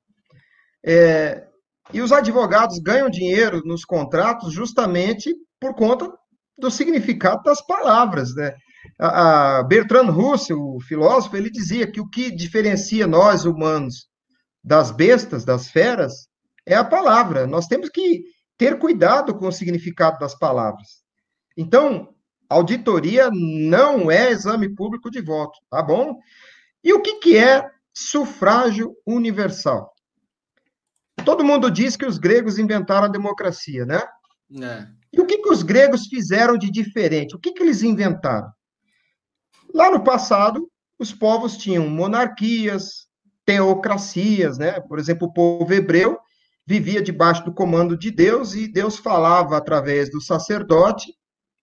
É, 0.84 1.46
e 1.90 2.02
os 2.02 2.12
advogados 2.12 2.78
ganham 2.80 3.08
dinheiro 3.08 3.62
nos 3.64 3.86
contratos 3.86 4.52
justamente 4.52 5.34
por 5.58 5.74
conta 5.74 6.12
do 6.58 6.70
significado 6.70 7.42
das 7.44 7.62
palavras, 7.62 8.34
né? 8.34 8.54
A, 9.00 9.62
Bertrand 9.62 10.10
Russell, 10.10 10.58
o 10.58 10.80
filósofo, 10.80 11.36
ele 11.36 11.50
dizia 11.50 11.90
que 11.90 12.00
o 12.00 12.08
que 12.08 12.30
diferencia 12.30 13.06
nós 13.06 13.44
humanos 13.44 14.08
das 14.62 14.90
bestas, 14.90 15.44
das 15.44 15.70
feras, 15.70 16.28
é 16.66 16.74
a 16.74 16.84
palavra. 16.84 17.46
Nós 17.46 17.66
temos 17.66 17.88
que 17.88 18.24
ter 18.58 18.78
cuidado 18.78 19.34
com 19.34 19.48
o 19.48 19.52
significado 19.52 20.18
das 20.18 20.38
palavras. 20.38 21.02
Então, 21.56 22.14
auditoria 22.48 23.30
não 23.32 24.10
é 24.10 24.30
exame 24.30 24.74
público 24.74 25.10
de 25.10 25.22
voto, 25.22 25.58
tá 25.70 25.82
bom? 25.82 26.18
E 26.84 26.92
o 26.92 27.00
que, 27.00 27.20
que 27.20 27.38
é 27.38 27.66
sufrágio 27.94 28.94
universal? 29.06 29.90
Todo 31.24 31.44
mundo 31.44 31.70
diz 31.70 31.96
que 31.96 32.06
os 32.06 32.18
gregos 32.18 32.58
inventaram 32.58 33.06
a 33.06 33.10
democracia, 33.10 33.86
né? 33.86 34.02
É. 34.62 34.86
E 35.12 35.20
o 35.20 35.26
que, 35.26 35.38
que 35.38 35.50
os 35.50 35.62
gregos 35.62 36.06
fizeram 36.06 36.56
de 36.56 36.70
diferente? 36.70 37.34
O 37.34 37.38
que, 37.38 37.52
que 37.52 37.62
eles 37.62 37.82
inventaram? 37.82 38.50
Lá 39.74 39.90
no 39.90 40.02
passado, 40.02 40.68
os 40.98 41.12
povos 41.12 41.56
tinham 41.56 41.88
monarquias, 41.88 43.06
teocracias, 43.44 44.58
né? 44.58 44.80
Por 44.80 44.98
exemplo, 44.98 45.28
o 45.28 45.32
povo 45.32 45.72
hebreu 45.72 46.18
vivia 46.66 47.02
debaixo 47.02 47.44
do 47.44 47.52
comando 47.52 47.96
de 47.96 48.10
Deus 48.10 48.54
e 48.54 48.68
Deus 48.68 48.96
falava 48.96 49.56
através 49.56 50.10
do 50.10 50.20
sacerdote 50.20 51.12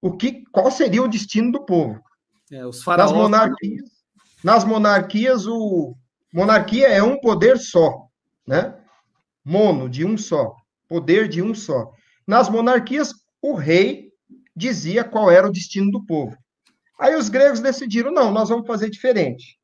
o 0.01 0.15
que, 0.15 0.43
qual 0.51 0.69
seria 0.69 1.01
o 1.01 1.07
destino 1.07 1.51
do 1.51 1.65
povo. 1.65 2.01
É, 2.51 2.65
os 2.65 2.83
faraós... 2.83 3.11
Nas 3.11 3.19
monarquias, 3.19 3.89
nas 4.43 4.63
monarquias, 4.63 5.47
o 5.47 5.95
monarquia 6.33 6.87
é 6.87 7.01
um 7.01 7.19
poder 7.19 7.57
só, 7.57 8.07
né? 8.45 8.77
Mono, 9.43 9.89
de 9.89 10.05
um 10.05 10.17
só, 10.17 10.53
poder 10.87 11.27
de 11.27 11.41
um 11.41 11.53
só. 11.53 11.91
Nas 12.25 12.49
monarquias, 12.49 13.13
o 13.41 13.53
rei 13.53 14.11
dizia 14.55 15.03
qual 15.03 15.31
era 15.31 15.47
o 15.47 15.51
destino 15.51 15.89
do 15.89 16.05
povo. 16.05 16.35
Aí 16.99 17.15
os 17.15 17.29
gregos 17.29 17.59
decidiram: 17.59 18.11
não, 18.11 18.31
nós 18.31 18.49
vamos 18.49 18.67
fazer 18.67 18.89
diferente. 18.89 19.57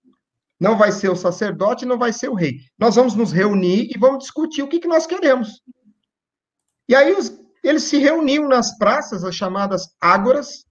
Não 0.60 0.78
vai 0.78 0.92
ser 0.92 1.10
o 1.10 1.16
sacerdote, 1.16 1.86
não 1.86 1.98
vai 1.98 2.14
ser 2.14 2.30
o 2.30 2.36
rei. 2.36 2.60
Nós 2.80 2.96
vamos 2.96 3.16
nos 3.16 3.32
reunir 3.32 3.90
e 3.94 3.98
vamos 3.98 4.20
discutir 4.20 4.62
o 4.62 4.68
que, 4.68 4.80
que 4.80 4.88
nós 4.88 5.06
queremos. 5.06 5.62
E 6.88 6.96
aí 6.96 7.14
os, 7.14 7.38
eles 7.64 7.84
se 7.84 7.98
reuniam 7.98 8.48
nas 8.48 8.78
praças, 8.78 9.24
as 9.24 9.36
chamadas 9.36 9.90
ágoras. 10.00 10.66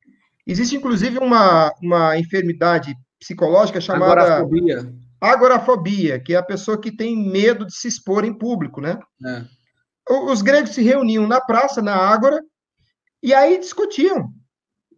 Existe, 0.47 0.77
inclusive, 0.77 1.19
uma, 1.19 1.73
uma 1.83 2.19
enfermidade 2.19 2.95
psicológica 3.19 3.81
chamada 3.81 4.23
Agorafobia. 4.23 4.93
agorafobia, 5.21 6.21
que 6.21 6.35
é 6.35 6.37
a 6.37 6.43
pessoa 6.43 6.81
que 6.81 6.95
tem 6.95 7.17
medo 7.31 7.67
de 7.67 7.75
se 7.75 7.89
expor 7.89 8.25
em 8.25 8.37
público, 8.37 8.81
né? 8.81 8.99
É. 9.25 9.45
Os 10.11 10.43
gregos 10.43 10.71
se 10.71 10.83
reuniam 10.83 11.27
na 11.27 11.41
praça, 11.41 11.81
na 11.81 11.95
ágora, 11.95 12.43
e 13.23 13.33
aí 13.33 13.59
discutiam. 13.59 14.33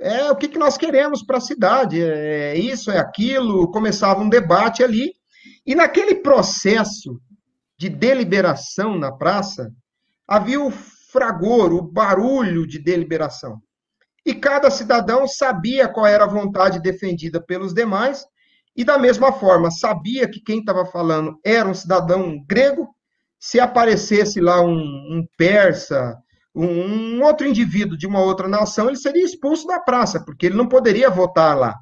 É 0.00 0.30
o 0.30 0.36
que, 0.36 0.48
que 0.48 0.58
nós 0.58 0.76
queremos 0.76 1.22
para 1.22 1.38
a 1.38 1.40
cidade, 1.40 2.02
é 2.02 2.56
isso, 2.56 2.90
é 2.90 2.98
aquilo. 2.98 3.70
Começava 3.70 4.20
um 4.20 4.28
debate 4.28 4.82
ali, 4.82 5.12
e 5.66 5.74
naquele 5.74 6.16
processo 6.16 7.20
de 7.78 7.88
deliberação 7.88 8.98
na 8.98 9.12
praça, 9.12 9.70
havia 10.26 10.60
o 10.60 10.70
fragor, 10.70 11.72
o 11.72 11.82
barulho 11.82 12.66
de 12.66 12.78
deliberação. 12.78 13.60
E 14.26 14.34
cada 14.34 14.70
cidadão 14.70 15.26
sabia 15.28 15.88
qual 15.88 16.06
era 16.06 16.24
a 16.24 16.28
vontade 16.28 16.80
defendida 16.80 17.40
pelos 17.40 17.74
demais, 17.74 18.24
e 18.76 18.82
da 18.84 18.98
mesma 18.98 19.32
forma, 19.32 19.70
sabia 19.70 20.28
que 20.28 20.40
quem 20.40 20.58
estava 20.58 20.84
falando 20.86 21.38
era 21.44 21.68
um 21.68 21.74
cidadão 21.74 22.42
grego. 22.48 22.88
Se 23.38 23.60
aparecesse 23.60 24.40
lá 24.40 24.60
um, 24.60 24.72
um 24.76 25.24
persa, 25.36 26.16
um, 26.54 27.22
outro 27.22 27.46
indivíduo 27.46 27.96
de 27.96 28.06
uma 28.06 28.20
outra 28.20 28.46
nação, 28.46 28.88
ele 28.88 28.96
seria 28.96 29.24
expulso 29.24 29.66
da 29.66 29.80
praça, 29.80 30.24
porque 30.24 30.46
ele 30.46 30.56
não 30.56 30.68
poderia 30.68 31.10
votar 31.10 31.56
lá. 31.56 31.76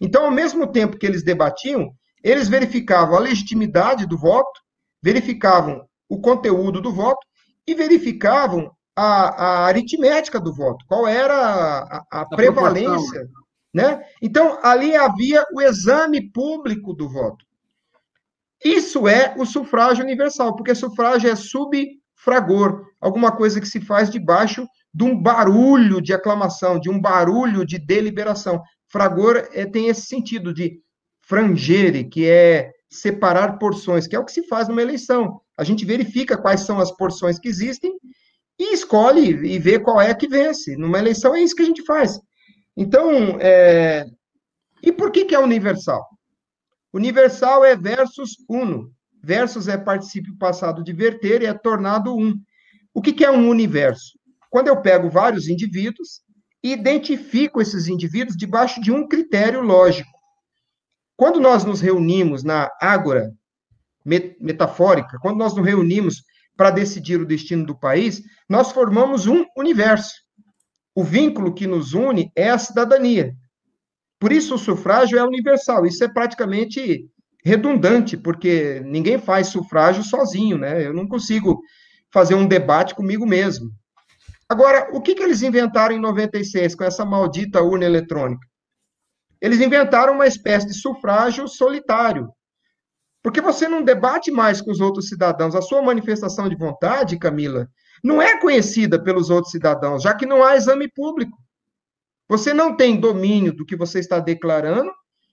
Então, 0.00 0.24
ao 0.24 0.30
mesmo 0.30 0.66
tempo 0.66 0.96
que 0.96 1.06
eles 1.06 1.24
debatiam, 1.24 1.92
eles 2.22 2.48
verificavam 2.48 3.16
a 3.16 3.20
legitimidade 3.20 4.06
do 4.06 4.16
voto, 4.16 4.60
verificavam 5.02 5.84
o 6.08 6.20
conteúdo 6.20 6.80
do 6.80 6.92
voto 6.92 7.26
e 7.66 7.74
verificavam 7.74 8.70
a, 8.94 9.04
a 9.04 9.64
aritmética 9.66 10.38
do 10.38 10.54
voto, 10.54 10.84
qual 10.86 11.06
era 11.06 11.34
a, 11.34 12.04
a, 12.10 12.20
a 12.20 12.26
prevalência. 12.26 13.28
Né? 13.74 14.04
Então, 14.20 14.58
ali 14.62 14.94
havia 14.94 15.44
o 15.52 15.60
exame 15.60 16.30
público 16.30 16.92
do 16.92 17.08
voto. 17.08 17.44
Isso 18.64 19.08
é 19.08 19.34
o 19.36 19.44
sufrágio 19.44 20.04
universal, 20.04 20.54
porque 20.54 20.74
sufrágio 20.74 21.30
é 21.30 21.34
subfragor, 22.22 22.86
alguma 23.00 23.32
coisa 23.32 23.60
que 23.60 23.66
se 23.66 23.80
faz 23.80 24.08
debaixo 24.08 24.66
de 24.94 25.04
um 25.04 25.20
barulho 25.20 26.00
de 26.00 26.12
aclamação, 26.12 26.78
de 26.78 26.88
um 26.88 27.00
barulho 27.00 27.66
de 27.66 27.78
deliberação. 27.78 28.62
Fragor 28.88 29.48
é, 29.52 29.66
tem 29.66 29.88
esse 29.88 30.02
sentido 30.02 30.54
de 30.54 30.80
frangere, 31.22 32.04
que 32.04 32.26
é 32.28 32.70
separar 32.90 33.58
porções, 33.58 34.06
que 34.06 34.14
é 34.14 34.18
o 34.18 34.24
que 34.24 34.32
se 34.32 34.46
faz 34.46 34.68
numa 34.68 34.82
eleição. 34.82 35.40
A 35.56 35.64
gente 35.64 35.84
verifica 35.84 36.36
quais 36.36 36.60
são 36.60 36.78
as 36.78 36.92
porções 36.92 37.38
que 37.38 37.48
existem 37.48 37.92
e 38.58 38.74
escolhe 38.74 39.30
e 39.46 39.58
vê 39.58 39.78
qual 39.78 40.00
é 40.00 40.14
que 40.14 40.28
vence. 40.28 40.76
Numa 40.76 40.98
eleição 40.98 41.34
é 41.34 41.42
isso 41.42 41.56
que 41.56 41.62
a 41.62 41.66
gente 41.66 41.84
faz. 41.84 42.20
Então, 42.76 43.38
é... 43.40 44.06
e 44.82 44.92
por 44.92 45.10
que, 45.10 45.24
que 45.24 45.34
é 45.34 45.38
universal? 45.38 46.06
Universal 46.92 47.64
é 47.64 47.74
versus 47.74 48.36
uno. 48.48 48.92
Versus 49.22 49.68
é 49.68 49.78
particípio 49.78 50.36
passado 50.36 50.82
de 50.82 50.92
verter 50.92 51.42
e 51.42 51.46
é 51.46 51.54
tornado 51.54 52.16
um. 52.16 52.34
O 52.92 53.00
que, 53.00 53.12
que 53.12 53.24
é 53.24 53.30
um 53.30 53.48
universo? 53.48 54.18
Quando 54.50 54.68
eu 54.68 54.80
pego 54.80 55.08
vários 55.08 55.48
indivíduos 55.48 56.22
e 56.62 56.72
identifico 56.72 57.60
esses 57.60 57.88
indivíduos 57.88 58.36
debaixo 58.36 58.80
de 58.80 58.92
um 58.92 59.06
critério 59.06 59.60
lógico. 59.60 60.10
Quando 61.16 61.40
nós 61.40 61.64
nos 61.64 61.80
reunimos 61.80 62.42
na 62.42 62.70
ágora 62.80 63.32
metafórica, 64.04 65.18
quando 65.20 65.38
nós 65.38 65.54
nos 65.54 65.64
reunimos 65.64 66.22
para 66.56 66.70
decidir 66.70 67.20
o 67.20 67.26
destino 67.26 67.64
do 67.64 67.78
país, 67.78 68.22
nós 68.48 68.72
formamos 68.72 69.26
um 69.26 69.44
universo. 69.56 70.14
O 70.94 71.02
vínculo 71.02 71.54
que 71.54 71.66
nos 71.66 71.94
une 71.94 72.30
é 72.36 72.50
a 72.50 72.58
cidadania. 72.58 73.34
Por 74.20 74.30
isso, 74.30 74.54
o 74.54 74.58
sufrágio 74.58 75.18
é 75.18 75.24
universal. 75.24 75.86
Isso 75.86 76.04
é 76.04 76.08
praticamente 76.08 77.08
redundante, 77.44 78.16
porque 78.16 78.80
ninguém 78.84 79.18
faz 79.18 79.48
sufrágio 79.48 80.02
sozinho, 80.02 80.56
né? 80.56 80.86
Eu 80.86 80.94
não 80.94 81.08
consigo 81.08 81.60
fazer 82.12 82.34
um 82.34 82.46
debate 82.46 82.94
comigo 82.94 83.26
mesmo. 83.26 83.70
Agora, 84.48 84.90
o 84.92 85.00
que, 85.00 85.14
que 85.14 85.22
eles 85.22 85.42
inventaram 85.42 85.94
em 85.94 86.00
96 86.00 86.74
com 86.74 86.84
essa 86.84 87.04
maldita 87.04 87.62
urna 87.62 87.84
eletrônica? 87.84 88.46
Eles 89.40 89.60
inventaram 89.60 90.14
uma 90.14 90.26
espécie 90.26 90.66
de 90.66 90.74
sufrágio 90.74 91.48
solitário. 91.48 92.28
Porque 93.22 93.40
você 93.40 93.68
não 93.68 93.82
debate 93.82 94.30
mais 94.30 94.60
com 94.60 94.70
os 94.70 94.80
outros 94.80 95.08
cidadãos. 95.08 95.54
A 95.54 95.62
sua 95.62 95.82
manifestação 95.82 96.48
de 96.48 96.56
vontade, 96.56 97.18
Camila, 97.18 97.68
não 98.04 98.20
é 98.20 98.38
conhecida 98.40 99.02
pelos 99.02 99.30
outros 99.30 99.52
cidadãos, 99.52 100.02
já 100.02 100.14
que 100.14 100.26
não 100.26 100.44
há 100.44 100.56
exame 100.56 100.88
público. 100.88 101.36
Você 102.28 102.52
não 102.52 102.76
tem 102.76 102.98
domínio 102.98 103.52
do 103.52 103.64
que 103.64 103.76
você 103.76 103.98
está 103.98 104.18
declarando 104.18 104.92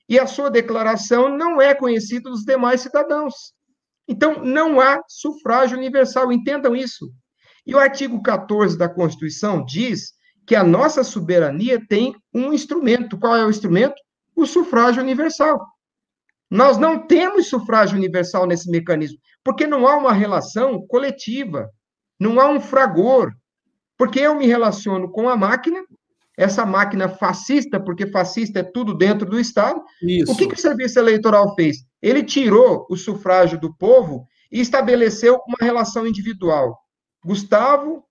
e 0.10 0.20
a 0.20 0.26
sua 0.26 0.50
declaração 0.50 1.38
não 1.38 1.62
é 1.62 1.76
conhecida 1.76 2.32
dos 2.32 2.44
demais 2.44 2.82
cidadãos. 2.82 3.54
Então, 4.08 4.44
não 4.44 4.82
há 4.82 5.04
sufrágio 5.08 5.78
universal, 5.78 6.32
entendam 6.32 6.76
isso. 6.76 7.12
E 7.64 7.76
o 7.76 7.80
artigo 7.80 8.22
14 8.24 8.76
da 8.76 8.90
Constituição 8.90 9.64
diz 9.64 10.14
que 10.48 10.56
a 10.56 10.64
nossa 10.64 11.04
soberania 11.04 11.80
tem 11.88 12.16
um 12.34 12.52
instrumento. 12.52 13.20
Qual 13.20 13.36
é 13.36 13.46
o 13.46 13.52
instrumento? 13.52 14.02
O 14.36 14.48
sufrágio 14.48 15.04
universal. 15.04 15.64
Nós 16.50 16.80
não 16.80 17.06
temos 17.06 17.48
sufrágio 17.48 17.96
universal 17.96 18.48
nesse 18.48 18.68
mecanismo, 18.72 19.20
porque 19.44 19.68
não 19.68 19.88
há 19.88 19.96
uma 19.96 20.12
relação 20.12 20.84
coletiva, 20.88 21.70
não 22.20 22.40
há 22.40 22.50
um 22.50 22.60
fragor. 22.60 23.32
Porque 23.96 24.20
eu 24.20 24.34
me 24.34 24.48
relaciono 24.48 25.12
com 25.12 25.30
a 25.30 25.38
máquina, 25.38 25.84
essa 26.40 26.66
máquina 26.66 27.10
fascista, 27.10 27.82
porque 27.82 28.08
fascista 28.08 28.60
é 28.60 28.64
tudo 28.64 28.94
dentro 28.94 29.30
do 29.30 29.38
Estado. 29.38 29.84
Isso. 30.02 30.32
O 30.32 30.38
que, 30.38 30.48
que 30.48 30.54
o 30.54 30.58
serviço 30.58 30.98
eleitoral 30.98 31.54
fez? 31.54 31.80
Ele 32.02 32.24
tirou 32.24 32.88
o 32.90 32.96
sufrágio 32.96 33.60
do 33.60 33.76
povo 33.76 34.26
e 34.50 34.62
estabeleceu 34.62 35.42
uma 35.46 35.58
relação 35.60 36.08
individual. 36.08 36.80
Gustavo 37.26 38.06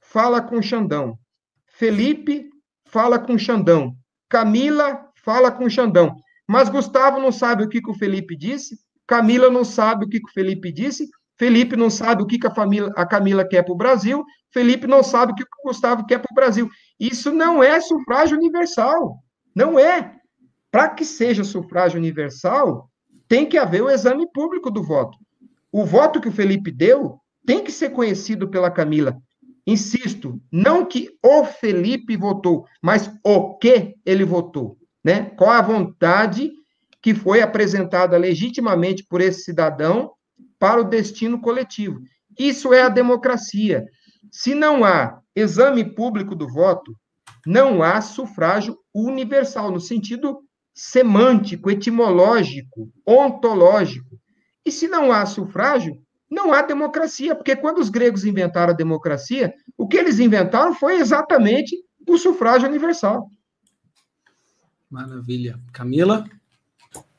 fala 0.00 0.40
com 0.40 0.62
Xandão. 0.62 1.18
Felipe 1.66 2.48
fala 2.86 3.18
com 3.18 3.36
Xandão. 3.36 3.94
Camila 4.26 5.10
fala 5.22 5.52
com 5.52 5.68
Xandão. 5.68 6.16
Mas 6.48 6.70
Gustavo 6.70 7.20
não 7.20 7.30
sabe 7.30 7.62
o 7.62 7.68
que, 7.68 7.82
que 7.82 7.90
o 7.90 7.98
Felipe 7.98 8.34
disse, 8.34 8.78
Camila 9.06 9.50
não 9.50 9.64
sabe 9.64 10.06
o 10.06 10.08
que, 10.08 10.18
que 10.18 10.30
o 10.30 10.32
Felipe 10.32 10.72
disse, 10.72 11.06
Felipe 11.38 11.76
não 11.76 11.90
sabe 11.90 12.22
o 12.22 12.26
que, 12.26 12.38
que 12.38 12.46
a, 12.46 12.54
família, 12.54 12.90
a 12.96 13.04
Camila 13.04 13.46
quer 13.46 13.62
para 13.62 13.74
o 13.74 13.76
Brasil, 13.76 14.24
Felipe 14.50 14.86
não 14.86 15.02
sabe 15.02 15.32
o 15.32 15.34
que, 15.34 15.44
que 15.44 15.50
o 15.62 15.68
Gustavo 15.68 16.06
quer 16.06 16.18
para 16.18 16.32
o 16.32 16.34
Brasil. 16.34 16.68
Isso 16.98 17.32
não 17.32 17.62
é 17.62 17.80
sufrágio 17.80 18.36
universal. 18.36 19.18
Não 19.54 19.78
é. 19.78 20.16
Para 20.70 20.88
que 20.90 21.04
seja 21.04 21.44
sufrágio 21.44 21.98
universal, 21.98 22.90
tem 23.28 23.46
que 23.46 23.58
haver 23.58 23.82
o 23.82 23.90
exame 23.90 24.26
público 24.32 24.70
do 24.70 24.82
voto. 24.82 25.16
O 25.72 25.84
voto 25.84 26.20
que 26.20 26.28
o 26.28 26.32
Felipe 26.32 26.70
deu 26.70 27.18
tem 27.44 27.62
que 27.62 27.72
ser 27.72 27.90
conhecido 27.90 28.48
pela 28.48 28.70
Camila. 28.70 29.16
Insisto, 29.66 30.40
não 30.50 30.84
que 30.84 31.10
o 31.22 31.44
Felipe 31.44 32.16
votou, 32.16 32.66
mas 32.82 33.10
o 33.24 33.56
que 33.56 33.96
ele 34.04 34.24
votou 34.24 34.76
né? 35.06 35.30
Qual 35.36 35.50
a 35.50 35.62
vontade 35.62 36.50
que 37.00 37.14
foi 37.14 37.40
apresentada 37.40 38.18
legitimamente 38.18 39.06
por 39.08 39.20
esse 39.20 39.42
cidadão 39.42 40.10
para 40.58 40.80
o 40.80 40.84
destino 40.84 41.40
coletivo? 41.40 42.00
Isso 42.36 42.74
é 42.74 42.82
a 42.82 42.88
democracia. 42.88 43.84
Se 44.30 44.54
não 44.54 44.84
há 44.84 45.20
exame 45.34 45.84
público 45.84 46.34
do 46.34 46.48
voto, 46.48 46.96
não 47.46 47.82
há 47.82 48.00
sufrágio 48.00 48.78
universal, 48.94 49.70
no 49.70 49.80
sentido 49.80 50.40
semântico, 50.74 51.70
etimológico, 51.70 52.90
ontológico. 53.06 54.18
E 54.64 54.70
se 54.70 54.88
não 54.88 55.12
há 55.12 55.24
sufrágio, 55.24 55.96
não 56.30 56.52
há 56.52 56.62
democracia, 56.62 57.34
porque 57.34 57.54
quando 57.54 57.78
os 57.78 57.88
gregos 57.88 58.24
inventaram 58.24 58.72
a 58.72 58.76
democracia, 58.76 59.54
o 59.76 59.86
que 59.86 59.96
eles 59.96 60.18
inventaram 60.18 60.74
foi 60.74 60.96
exatamente 60.96 61.76
o 62.06 62.18
sufrágio 62.18 62.68
universal. 62.68 63.30
Maravilha. 64.90 65.58
Camila? 65.72 66.24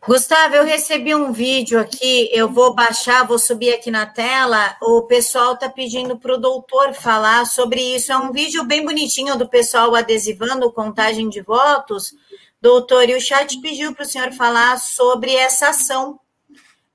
Gustavo, 0.08 0.56
eu 0.56 0.64
recebi 0.64 1.14
um 1.14 1.34
vídeo 1.34 1.78
aqui, 1.78 2.30
eu 2.32 2.50
vou 2.50 2.74
baixar, 2.74 3.28
vou 3.28 3.38
subir 3.38 3.74
aqui 3.74 3.92
na 3.92 4.06
tela. 4.06 4.78
O 4.82 5.02
pessoal 5.02 5.56
está 5.56 5.68
pedindo 5.70 6.18
para 6.18 6.34
o 6.34 6.38
doutor 6.38 6.94
falar 6.94 7.46
sobre 7.46 7.82
isso. 7.82 8.14
É 8.14 8.18
um 8.18 8.32
vídeo 8.32 8.64
bem 8.64 8.86
bonitinho 8.86 9.38
do 9.38 9.50
pessoal 9.50 9.94
adesivando 9.94 10.72
contagem 10.72 11.28
de 11.28 11.42
votos. 11.42 12.16
Doutor, 12.62 13.10
e 13.10 13.18
o 13.18 13.20
chat 13.20 13.60
pediu 13.60 13.94
para 13.94 14.04
o 14.04 14.08
senhor 14.08 14.32
falar 14.32 14.80
sobre 14.80 15.36
essa 15.36 15.72
ação. 15.72 16.18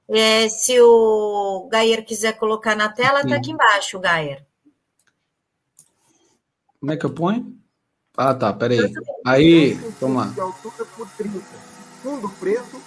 É, 0.08 0.48
se 0.48 0.80
o 0.80 1.68
Gayer 1.70 2.06
quiser 2.06 2.38
colocar 2.38 2.74
na 2.74 2.88
tela, 2.88 3.20
está 3.20 3.36
aqui 3.36 3.50
embaixo, 3.50 4.00
Gayer. 4.00 4.42
Como 6.80 6.92
é 6.92 6.96
que 6.96 7.04
eu 7.04 7.12
ponho? 7.12 7.54
Ah, 8.16 8.34
tá, 8.34 8.54
peraí. 8.54 8.90
Aí, 9.26 9.74
vamos 10.00 10.16
lá. 10.16 10.32
De 10.32 10.40
altura 10.40 10.86
por 10.96 11.06
30. 11.10 11.40
Fundo 12.02 12.28
preto, 12.30 12.80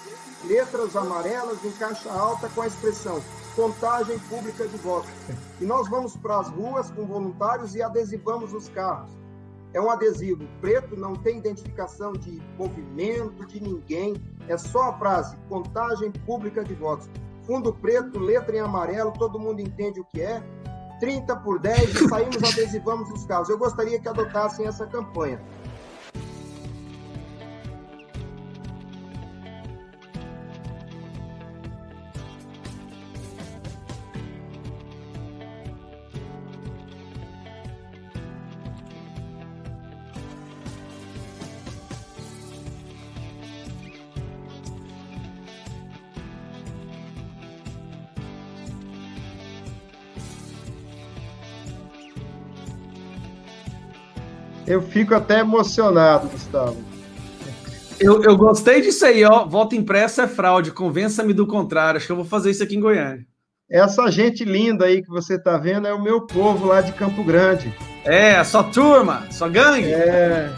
letras 0.47 0.95
amarelas 0.95 1.63
em 1.63 1.71
caixa 1.71 2.11
alta 2.11 2.49
com 2.49 2.61
a 2.61 2.67
expressão 2.67 3.21
contagem 3.55 4.19
pública 4.19 4.67
de 4.67 4.77
votos. 4.77 5.09
E 5.59 5.65
nós 5.65 5.87
vamos 5.89 6.15
para 6.17 6.39
as 6.39 6.49
ruas 6.49 6.91
com 6.91 7.05
voluntários 7.05 7.73
e 7.73 7.81
adesivamos 7.81 8.53
os 8.53 8.67
carros. 8.69 9.09
É 9.73 9.81
um 9.81 9.89
adesivo 9.89 10.45
preto, 10.61 10.95
não 10.95 11.15
tem 11.15 11.37
identificação 11.37 12.13
de 12.13 12.41
movimento 12.57 13.45
de 13.45 13.61
ninguém, 13.61 14.15
é 14.47 14.57
só 14.57 14.89
a 14.89 14.97
frase 14.97 15.35
contagem 15.49 16.11
pública 16.11 16.63
de 16.63 16.73
votos. 16.73 17.09
Fundo 17.43 17.73
preto, 17.73 18.19
letra 18.19 18.55
em 18.55 18.59
amarelo, 18.59 19.11
todo 19.13 19.39
mundo 19.39 19.59
entende 19.61 19.99
o 19.99 20.05
que 20.05 20.21
é. 20.21 20.43
30 20.99 21.35
por 21.37 21.59
10 21.59 21.93
e 21.93 22.07
saímos, 22.07 22.37
adesivamos 22.37 23.09
os 23.11 23.25
carros. 23.25 23.49
Eu 23.49 23.57
gostaria 23.57 23.99
que 23.99 24.07
adotassem 24.07 24.65
essa 24.65 24.87
campanha. 24.87 25.41
Eu 54.67 54.81
fico 54.81 55.13
até 55.13 55.39
emocionado, 55.39 56.27
Gustavo. 56.27 56.77
Eu, 57.99 58.21
eu 58.23 58.35
gostei 58.35 58.81
disso 58.81 59.05
aí, 59.05 59.23
ó. 59.23 59.45
Voto 59.45 59.75
impresso 59.75 60.21
é 60.21 60.27
fraude. 60.27 60.71
Convença-me 60.71 61.33
do 61.33 61.47
contrário. 61.47 61.97
Acho 61.97 62.07
que 62.07 62.11
eu 62.11 62.17
vou 62.17 62.25
fazer 62.25 62.51
isso 62.51 62.63
aqui 62.63 62.75
em 62.75 62.81
Goiânia. 62.81 63.25
Essa 63.69 64.11
gente 64.11 64.43
linda 64.43 64.85
aí 64.85 65.01
que 65.01 65.09
você 65.09 65.35
está 65.35 65.57
vendo 65.57 65.87
é 65.87 65.93
o 65.93 66.01
meu 66.01 66.21
povo 66.21 66.67
lá 66.67 66.81
de 66.81 66.91
Campo 66.93 67.23
Grande. 67.23 67.73
É, 68.03 68.43
só 68.43 68.61
turma, 68.61 69.25
só 69.31 69.49
gangue. 69.49 69.91
É. 69.91 70.51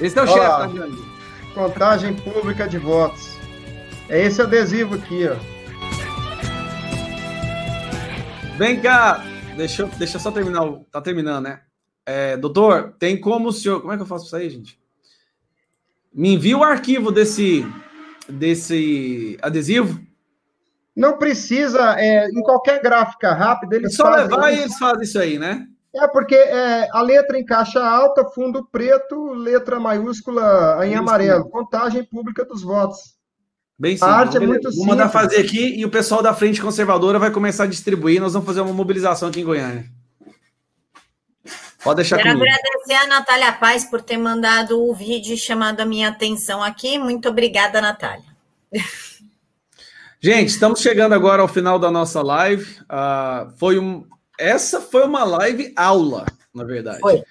Esse 0.00 0.18
é 0.18 0.22
o 0.22 0.26
chefe 0.26 0.38
da 0.38 0.66
gangue. 0.66 1.04
Contagem 1.54 2.14
pública 2.14 2.68
de 2.68 2.78
votos. 2.78 3.36
É 4.08 4.22
esse 4.22 4.40
adesivo 4.40 4.94
aqui, 4.94 5.28
ó. 5.28 5.36
Vem 8.56 8.80
cá, 8.80 9.22
deixa, 9.56 9.82
eu, 9.82 9.88
deixa 9.98 10.16
eu 10.16 10.20
só 10.20 10.30
terminar. 10.30 10.64
O, 10.64 10.84
tá 10.84 11.00
terminando, 11.00 11.44
né? 11.44 11.60
É, 12.06 12.36
doutor, 12.36 12.94
tem 13.00 13.20
como 13.20 13.48
o 13.48 13.52
senhor. 13.52 13.80
Como 13.80 13.92
é 13.92 13.96
que 13.96 14.02
eu 14.02 14.06
faço 14.06 14.26
isso 14.26 14.36
aí, 14.36 14.48
gente? 14.48 14.78
Me 16.14 16.34
envia 16.34 16.56
o 16.56 16.62
arquivo 16.62 17.10
desse, 17.10 17.66
desse 18.28 19.36
adesivo. 19.42 20.00
Não 20.94 21.18
precisa, 21.18 21.94
é, 21.98 22.26
em 22.30 22.42
qualquer 22.42 22.80
gráfica 22.80 23.34
rápida, 23.34 23.76
eles 23.76 23.92
é 23.92 23.96
só 23.96 24.08
levar 24.08 24.50
isso. 24.50 24.60
e 24.60 24.62
eles 24.62 24.78
fazem 24.78 25.02
isso 25.02 25.18
aí, 25.18 25.38
né? 25.38 25.66
É, 25.94 26.06
porque 26.08 26.34
é, 26.34 26.88
a 26.92 27.02
letra 27.02 27.38
em 27.38 27.44
caixa 27.44 27.84
alta, 27.84 28.24
fundo 28.24 28.64
preto, 28.70 29.32
letra 29.32 29.80
maiúscula 29.80 30.86
em 30.86 30.94
amarelo. 30.94 31.50
Contagem 31.50 32.04
pública 32.04 32.44
dos 32.44 32.62
votos. 32.62 33.16
Bem 33.78 33.96
simples. 33.96 34.14
A 34.14 34.16
arte 34.16 34.36
é 34.36 34.40
muito 34.40 34.70
simples. 34.70 34.76
Vou 34.76 34.86
mandar 34.86 35.08
fazer 35.08 35.38
aqui 35.38 35.78
e 35.78 35.84
o 35.84 35.90
pessoal 35.90 36.22
da 36.22 36.32
Frente 36.32 36.62
Conservadora 36.62 37.18
vai 37.18 37.30
começar 37.30 37.64
a 37.64 37.68
distribuir. 37.68 38.20
Nós 38.20 38.32
vamos 38.32 38.46
fazer 38.46 38.60
uma 38.60 38.72
mobilização 38.72 39.28
aqui 39.28 39.40
em 39.40 39.44
Goiânia. 39.44 39.84
Pode 41.86 41.98
deixar 41.98 42.16
Quero 42.16 42.36
comigo. 42.36 42.52
agradecer 42.52 42.94
a 42.94 43.06
Natália 43.06 43.52
Paz 43.52 43.84
por 43.84 44.02
ter 44.02 44.16
mandado 44.16 44.82
o 44.82 44.92
vídeo 44.92 45.34
e 45.34 45.36
chamado 45.36 45.80
a 45.80 45.86
minha 45.86 46.08
atenção 46.08 46.60
aqui. 46.60 46.98
Muito 46.98 47.28
obrigada, 47.28 47.80
Natália. 47.80 48.24
Gente, 50.20 50.48
estamos 50.48 50.80
chegando 50.80 51.12
agora 51.12 51.42
ao 51.42 51.46
final 51.46 51.78
da 51.78 51.88
nossa 51.88 52.20
live. 52.22 52.64
Uh, 52.82 53.56
foi 53.56 53.78
um, 53.78 54.04
essa 54.36 54.80
foi 54.80 55.04
uma 55.04 55.22
live 55.22 55.72
aula, 55.76 56.26
na 56.52 56.64
verdade. 56.64 56.98
Foi. 56.98 57.22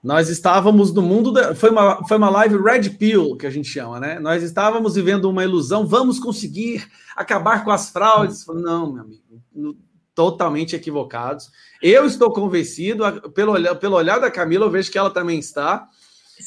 Nós 0.00 0.28
estávamos 0.28 0.94
no 0.94 1.02
mundo 1.02 1.32
da, 1.32 1.52
foi 1.52 1.70
uma 1.70 2.06
foi 2.06 2.16
uma 2.16 2.30
live 2.30 2.56
red 2.56 2.90
pill 2.90 3.36
que 3.36 3.48
a 3.48 3.50
gente 3.50 3.68
chama, 3.68 3.98
né? 3.98 4.20
Nós 4.20 4.44
estávamos 4.44 4.94
vivendo 4.94 5.24
uma 5.24 5.42
ilusão, 5.42 5.88
vamos 5.88 6.20
conseguir 6.20 6.86
acabar 7.16 7.64
com 7.64 7.72
as 7.72 7.90
fraudes. 7.90 8.46
Não, 8.46 8.92
meu 8.92 9.02
amigo, 9.02 9.76
totalmente 10.14 10.76
equivocados. 10.76 11.50
Eu 11.86 12.06
estou 12.06 12.32
convencido, 12.32 13.04
pelo, 13.32 13.76
pelo 13.76 13.96
olhar 13.96 14.18
da 14.18 14.30
Camila, 14.30 14.64
eu 14.64 14.70
vejo 14.70 14.90
que 14.90 14.96
ela 14.96 15.10
também 15.10 15.38
está. 15.38 15.86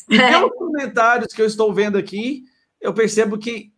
E 0.10 0.18
é. 0.18 0.32
pelos 0.32 0.52
comentários 0.58 1.32
que 1.32 1.40
eu 1.40 1.46
estou 1.46 1.72
vendo 1.72 1.96
aqui, 1.96 2.46
eu 2.82 2.92
percebo 2.92 3.38
que 3.38 3.72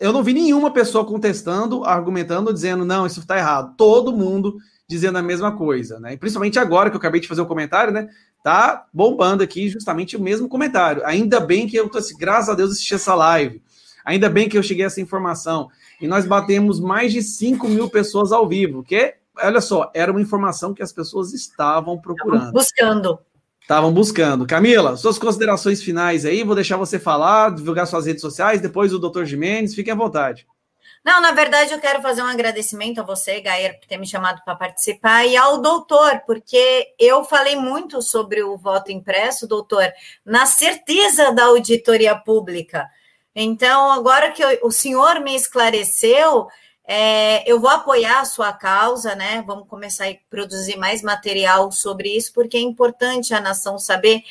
eu 0.00 0.14
não 0.14 0.22
vi 0.22 0.32
nenhuma 0.32 0.72
pessoa 0.72 1.04
contestando, 1.04 1.84
argumentando, 1.84 2.54
dizendo, 2.54 2.86
não, 2.86 3.04
isso 3.04 3.20
está 3.20 3.36
errado. 3.36 3.74
Todo 3.76 4.16
mundo 4.16 4.56
dizendo 4.88 5.18
a 5.18 5.22
mesma 5.22 5.54
coisa, 5.54 6.00
né? 6.00 6.14
E 6.14 6.16
principalmente 6.16 6.58
agora 6.58 6.88
que 6.88 6.96
eu 6.96 6.98
acabei 6.98 7.20
de 7.20 7.28
fazer 7.28 7.42
o 7.42 7.44
um 7.44 7.48
comentário, 7.48 7.92
né? 7.92 8.08
Tá 8.42 8.86
bombando 8.90 9.42
aqui 9.42 9.68
justamente 9.68 10.16
o 10.16 10.22
mesmo 10.22 10.48
comentário. 10.48 11.04
Ainda 11.04 11.38
bem 11.38 11.66
que 11.66 11.76
eu 11.76 11.86
tô 11.90 11.98
assim, 11.98 12.16
graças 12.16 12.48
a 12.48 12.54
Deus 12.54 12.70
assisti 12.72 12.94
essa 12.94 13.14
live. 13.14 13.62
Ainda 14.06 14.30
bem 14.30 14.48
que 14.48 14.56
eu 14.56 14.62
cheguei 14.62 14.84
a 14.84 14.86
essa 14.86 15.02
informação. 15.02 15.68
E 16.00 16.06
nós 16.06 16.24
batemos 16.24 16.80
mais 16.80 17.12
de 17.12 17.20
5 17.20 17.68
mil 17.68 17.90
pessoas 17.90 18.32
ao 18.32 18.48
vivo, 18.48 18.82
que 18.82 19.16
olha 19.42 19.60
só, 19.60 19.90
era 19.94 20.10
uma 20.10 20.20
informação 20.20 20.74
que 20.74 20.82
as 20.82 20.92
pessoas 20.92 21.32
estavam 21.32 21.98
procurando. 22.00 22.52
buscando. 22.52 23.18
Estavam 23.60 23.92
buscando. 23.92 24.46
Camila, 24.46 24.96
suas 24.96 25.18
considerações 25.18 25.82
finais 25.82 26.26
aí, 26.26 26.44
vou 26.44 26.54
deixar 26.54 26.76
você 26.76 26.98
falar, 26.98 27.54
divulgar 27.54 27.86
suas 27.86 28.04
redes 28.04 28.20
sociais, 28.20 28.60
depois 28.60 28.92
o 28.92 28.98
Dr. 28.98 29.24
Jimenez, 29.24 29.74
fique 29.74 29.90
à 29.90 29.94
vontade. 29.94 30.46
Não, 31.04 31.20
na 31.20 31.32
verdade, 31.32 31.72
eu 31.72 31.80
quero 31.80 32.00
fazer 32.00 32.22
um 32.22 32.26
agradecimento 32.26 32.98
a 33.00 33.04
você, 33.04 33.38
Gair, 33.40 33.78
por 33.78 33.86
ter 33.86 33.98
me 33.98 34.06
chamado 34.06 34.42
para 34.42 34.54
participar, 34.54 35.26
e 35.26 35.36
ao 35.36 35.60
doutor, 35.60 36.22
porque 36.26 36.94
eu 36.98 37.24
falei 37.24 37.56
muito 37.56 38.00
sobre 38.00 38.42
o 38.42 38.56
voto 38.56 38.90
impresso, 38.90 39.46
doutor, 39.46 39.86
na 40.24 40.46
certeza 40.46 41.30
da 41.32 41.44
auditoria 41.44 42.16
pública. 42.16 42.88
Então, 43.34 43.90
agora 43.92 44.30
que 44.30 44.42
o 44.62 44.70
senhor 44.70 45.20
me 45.20 45.34
esclareceu, 45.34 46.46
é, 46.86 47.50
eu 47.50 47.58
vou 47.60 47.70
apoiar 47.70 48.20
a 48.20 48.24
sua 48.24 48.52
causa, 48.52 49.14
né? 49.14 49.42
Vamos 49.46 49.66
começar 49.68 50.06
a 50.06 50.16
produzir 50.28 50.76
mais 50.76 51.02
material 51.02 51.72
sobre 51.72 52.14
isso, 52.14 52.32
porque 52.34 52.56
é 52.56 52.60
importante 52.60 53.32
a 53.34 53.40
nação 53.40 53.78
saber 53.78 54.22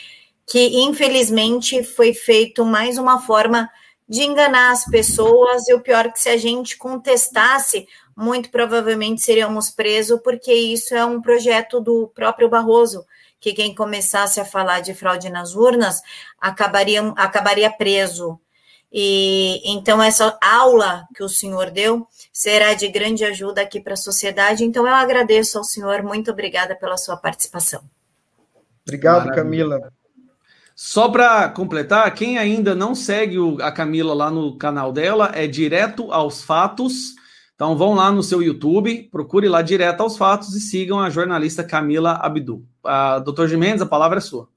que, 0.45 0.83
infelizmente, 0.83 1.83
foi 1.83 2.13
feito 2.13 2.65
mais 2.65 2.97
uma 2.97 3.21
forma 3.21 3.69
de 4.07 4.23
enganar 4.23 4.71
as 4.71 4.85
pessoas, 4.85 5.67
e 5.67 5.73
o 5.73 5.81
pior 5.81 6.05
é 6.05 6.09
que 6.09 6.19
se 6.19 6.29
a 6.29 6.37
gente 6.37 6.77
contestasse, 6.77 7.87
muito 8.15 8.49
provavelmente 8.49 9.21
seríamos 9.21 9.71
presos, 9.71 10.19
porque 10.21 10.53
isso 10.53 10.93
é 10.93 11.03
um 11.03 11.21
projeto 11.21 11.79
do 11.79 12.11
próprio 12.13 12.49
Barroso, 12.49 13.05
que 13.39 13.53
quem 13.53 13.73
começasse 13.73 14.39
a 14.39 14.45
falar 14.45 14.81
de 14.81 14.93
fraude 14.93 15.29
nas 15.29 15.55
urnas 15.55 16.01
acabaria, 16.39 17.01
acabaria 17.15 17.71
preso. 17.71 18.39
E 18.93 19.59
então 19.65 20.01
essa 20.03 20.37
aula 20.39 21.07
que 21.15 21.23
o 21.23 21.29
senhor 21.29 21.71
deu 21.71 22.07
será 22.31 22.75
de 22.75 22.87
grande 22.89 23.25
ajuda 23.25 23.61
aqui 23.61 23.81
para 23.81 23.93
a 23.93 23.97
sociedade. 23.97 24.63
Então 24.63 24.87
eu 24.87 24.93
agradeço 24.93 25.57
ao 25.57 25.63
senhor, 25.63 26.03
muito 26.03 26.29
obrigada 26.29 26.75
pela 26.75 26.95
sua 26.95 27.17
participação. 27.17 27.81
Obrigado, 28.85 29.25
Maravilha. 29.25 29.43
Camila. 29.43 29.93
Só 30.75 31.09
para 31.09 31.49
completar, 31.49 32.13
quem 32.13 32.37
ainda 32.37 32.75
não 32.75 32.93
segue 32.93 33.37
a 33.61 33.71
Camila 33.71 34.13
lá 34.13 34.29
no 34.29 34.57
canal 34.57 34.91
dela, 34.91 35.31
é 35.33 35.47
Direto 35.47 36.11
aos 36.11 36.43
Fatos. 36.43 37.15
Então 37.55 37.77
vão 37.77 37.93
lá 37.93 38.11
no 38.11 38.23
seu 38.23 38.41
YouTube, 38.41 39.09
procure 39.11 39.47
lá 39.47 39.61
Direto 39.61 40.01
aos 40.01 40.17
Fatos 40.17 40.55
e 40.55 40.59
sigam 40.59 40.99
a 40.99 41.09
jornalista 41.09 41.63
Camila 41.63 42.13
Abdu. 42.21 42.65
A 42.83 43.19
doutor 43.19 43.47
Gimenez, 43.47 43.81
a 43.81 43.85
palavra 43.85 44.17
é 44.17 44.21
sua. 44.21 44.49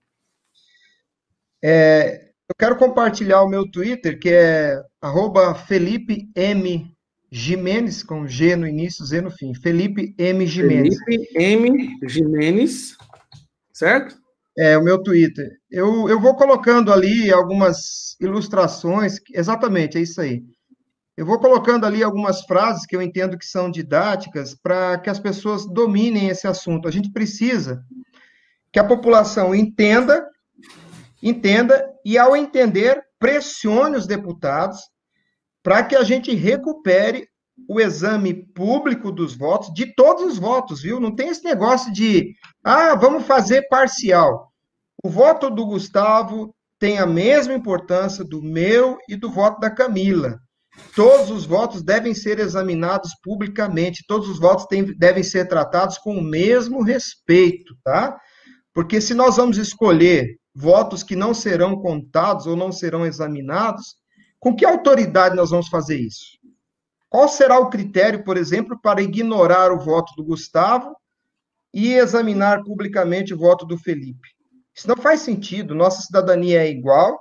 É, 1.62 2.25
quero 2.58 2.76
compartilhar 2.76 3.42
o 3.42 3.48
meu 3.48 3.70
Twitter, 3.70 4.18
que 4.18 4.30
é 4.30 4.82
Felipe 5.66 6.28
M. 6.34 6.94
Jimenez, 7.30 8.02
com 8.02 8.26
G 8.26 8.56
no 8.56 8.66
início, 8.66 9.04
Z 9.04 9.20
no 9.20 9.30
fim. 9.30 9.52
Felipe 9.54 10.14
M. 10.16 10.46
Jimenez. 10.46 10.96
Felipe 11.04 11.38
M. 11.38 11.98
Jimenez, 12.08 12.96
certo? 13.72 14.16
É, 14.58 14.78
o 14.78 14.82
meu 14.82 15.02
Twitter. 15.02 15.50
Eu, 15.70 16.08
eu 16.08 16.18
vou 16.18 16.34
colocando 16.34 16.92
ali 16.92 17.30
algumas 17.30 18.16
ilustrações, 18.20 19.20
exatamente, 19.34 19.98
é 19.98 20.00
isso 20.00 20.20
aí. 20.20 20.42
Eu 21.16 21.26
vou 21.26 21.38
colocando 21.38 21.84
ali 21.84 22.02
algumas 22.02 22.42
frases 22.42 22.86
que 22.86 22.94
eu 22.94 23.02
entendo 23.02 23.38
que 23.38 23.46
são 23.46 23.70
didáticas 23.70 24.54
para 24.54 24.98
que 24.98 25.10
as 25.10 25.18
pessoas 25.18 25.66
dominem 25.66 26.28
esse 26.28 26.46
assunto. 26.46 26.86
A 26.86 26.90
gente 26.90 27.10
precisa 27.10 27.82
que 28.70 28.78
a 28.78 28.84
população 28.84 29.54
entenda, 29.54 30.26
entenda 31.22 31.84
e, 32.06 32.16
ao 32.16 32.36
entender, 32.36 33.02
pressione 33.18 33.96
os 33.96 34.06
deputados 34.06 34.78
para 35.60 35.82
que 35.82 35.96
a 35.96 36.04
gente 36.04 36.32
recupere 36.32 37.26
o 37.68 37.80
exame 37.80 38.32
público 38.32 39.10
dos 39.10 39.34
votos, 39.36 39.74
de 39.74 39.92
todos 39.92 40.22
os 40.22 40.38
votos, 40.38 40.82
viu? 40.82 41.00
Não 41.00 41.12
tem 41.12 41.30
esse 41.30 41.42
negócio 41.42 41.92
de, 41.92 42.32
ah, 42.62 42.94
vamos 42.94 43.26
fazer 43.26 43.66
parcial. 43.68 44.52
O 45.02 45.10
voto 45.10 45.50
do 45.50 45.66
Gustavo 45.66 46.54
tem 46.78 46.98
a 46.98 47.06
mesma 47.06 47.54
importância 47.54 48.22
do 48.22 48.40
meu 48.40 48.96
e 49.08 49.16
do 49.16 49.28
voto 49.28 49.58
da 49.58 49.68
Camila. 49.68 50.38
Todos 50.94 51.28
os 51.32 51.44
votos 51.44 51.82
devem 51.82 52.14
ser 52.14 52.38
examinados 52.38 53.10
publicamente, 53.20 54.04
todos 54.06 54.28
os 54.28 54.38
votos 54.38 54.64
tem, 54.66 54.96
devem 54.96 55.24
ser 55.24 55.48
tratados 55.48 55.98
com 55.98 56.16
o 56.16 56.22
mesmo 56.22 56.84
respeito, 56.84 57.74
tá? 57.82 58.16
Porque 58.72 59.00
se 59.00 59.12
nós 59.12 59.38
vamos 59.38 59.58
escolher 59.58 60.36
votos 60.56 61.02
que 61.02 61.14
não 61.14 61.34
serão 61.34 61.76
contados 61.76 62.46
ou 62.46 62.56
não 62.56 62.72
serão 62.72 63.04
examinados, 63.04 63.96
com 64.40 64.56
que 64.56 64.64
autoridade 64.64 65.36
nós 65.36 65.50
vamos 65.50 65.68
fazer 65.68 66.00
isso? 66.00 66.38
Qual 67.10 67.28
será 67.28 67.58
o 67.58 67.68
critério, 67.68 68.24
por 68.24 68.38
exemplo, 68.38 68.78
para 68.80 69.02
ignorar 69.02 69.70
o 69.70 69.78
voto 69.78 70.14
do 70.16 70.24
Gustavo 70.24 70.96
e 71.74 71.92
examinar 71.92 72.64
publicamente 72.64 73.34
o 73.34 73.38
voto 73.38 73.66
do 73.66 73.76
Felipe? 73.76 74.28
Isso 74.74 74.88
não 74.88 74.96
faz 74.96 75.20
sentido. 75.20 75.74
Nossa 75.74 76.00
cidadania 76.00 76.62
é 76.62 76.70
igual, 76.70 77.20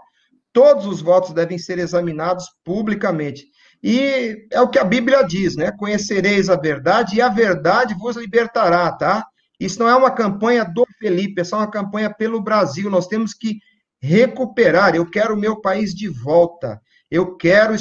todos 0.53 0.85
os 0.85 1.01
votos 1.01 1.33
devem 1.33 1.57
ser 1.57 1.77
examinados 1.77 2.45
publicamente. 2.63 3.47
E 3.83 4.47
é 4.49 4.61
o 4.61 4.69
que 4.69 4.79
a 4.79 4.83
Bíblia 4.85 5.23
diz, 5.23 5.57
né? 5.57 5.71
Conhecereis 5.73 6.49
a 6.49 6.55
verdade 6.55 7.17
e 7.17 7.21
a 7.21 7.27
verdade 7.27 7.93
vos 7.95 8.15
libertará, 8.15 8.91
tá? 8.93 9.27
Isso 9.59 9.79
não 9.79 9.87
é 9.87 9.95
uma 9.95 10.11
campanha 10.11 10.63
do 10.63 10.85
Felipe, 10.99 11.41
é 11.41 11.43
só 11.43 11.57
uma 11.57 11.69
campanha 11.69 12.13
pelo 12.13 12.41
Brasil. 12.41 12.89
Nós 12.89 13.07
temos 13.07 13.33
que 13.33 13.59
recuperar. 14.01 14.95
Eu 14.95 15.09
quero 15.09 15.33
o 15.33 15.39
meu 15.39 15.61
país 15.61 15.93
de 15.93 16.07
volta. 16.07 16.81
Eu 17.09 17.35
quero 17.35 17.75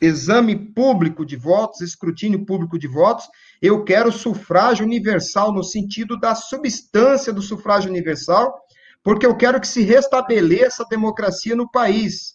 exame 0.00 0.54
público 0.54 1.24
de 1.24 1.36
votos, 1.36 1.80
escrutínio 1.80 2.44
público 2.44 2.78
de 2.78 2.86
votos. 2.86 3.26
Eu 3.62 3.84
quero 3.84 4.12
sufrágio 4.12 4.84
universal 4.84 5.52
no 5.52 5.64
sentido 5.64 6.18
da 6.18 6.34
substância 6.34 7.32
do 7.32 7.40
sufrágio 7.40 7.90
universal, 7.90 8.54
porque 9.02 9.24
eu 9.24 9.36
quero 9.36 9.60
que 9.60 9.68
se 9.68 9.82
restabeleça 9.82 10.82
a 10.82 10.88
democracia 10.88 11.54
no 11.56 11.70
país. 11.70 12.34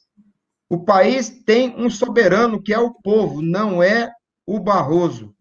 O 0.70 0.84
país 0.84 1.30
tem 1.46 1.76
um 1.78 1.90
soberano 1.90 2.62
que 2.62 2.74
é 2.74 2.80
o 2.80 2.94
povo, 2.94 3.42
não 3.42 3.84
é 3.84 4.10
o 4.48 4.60
Barroso. 4.60 5.36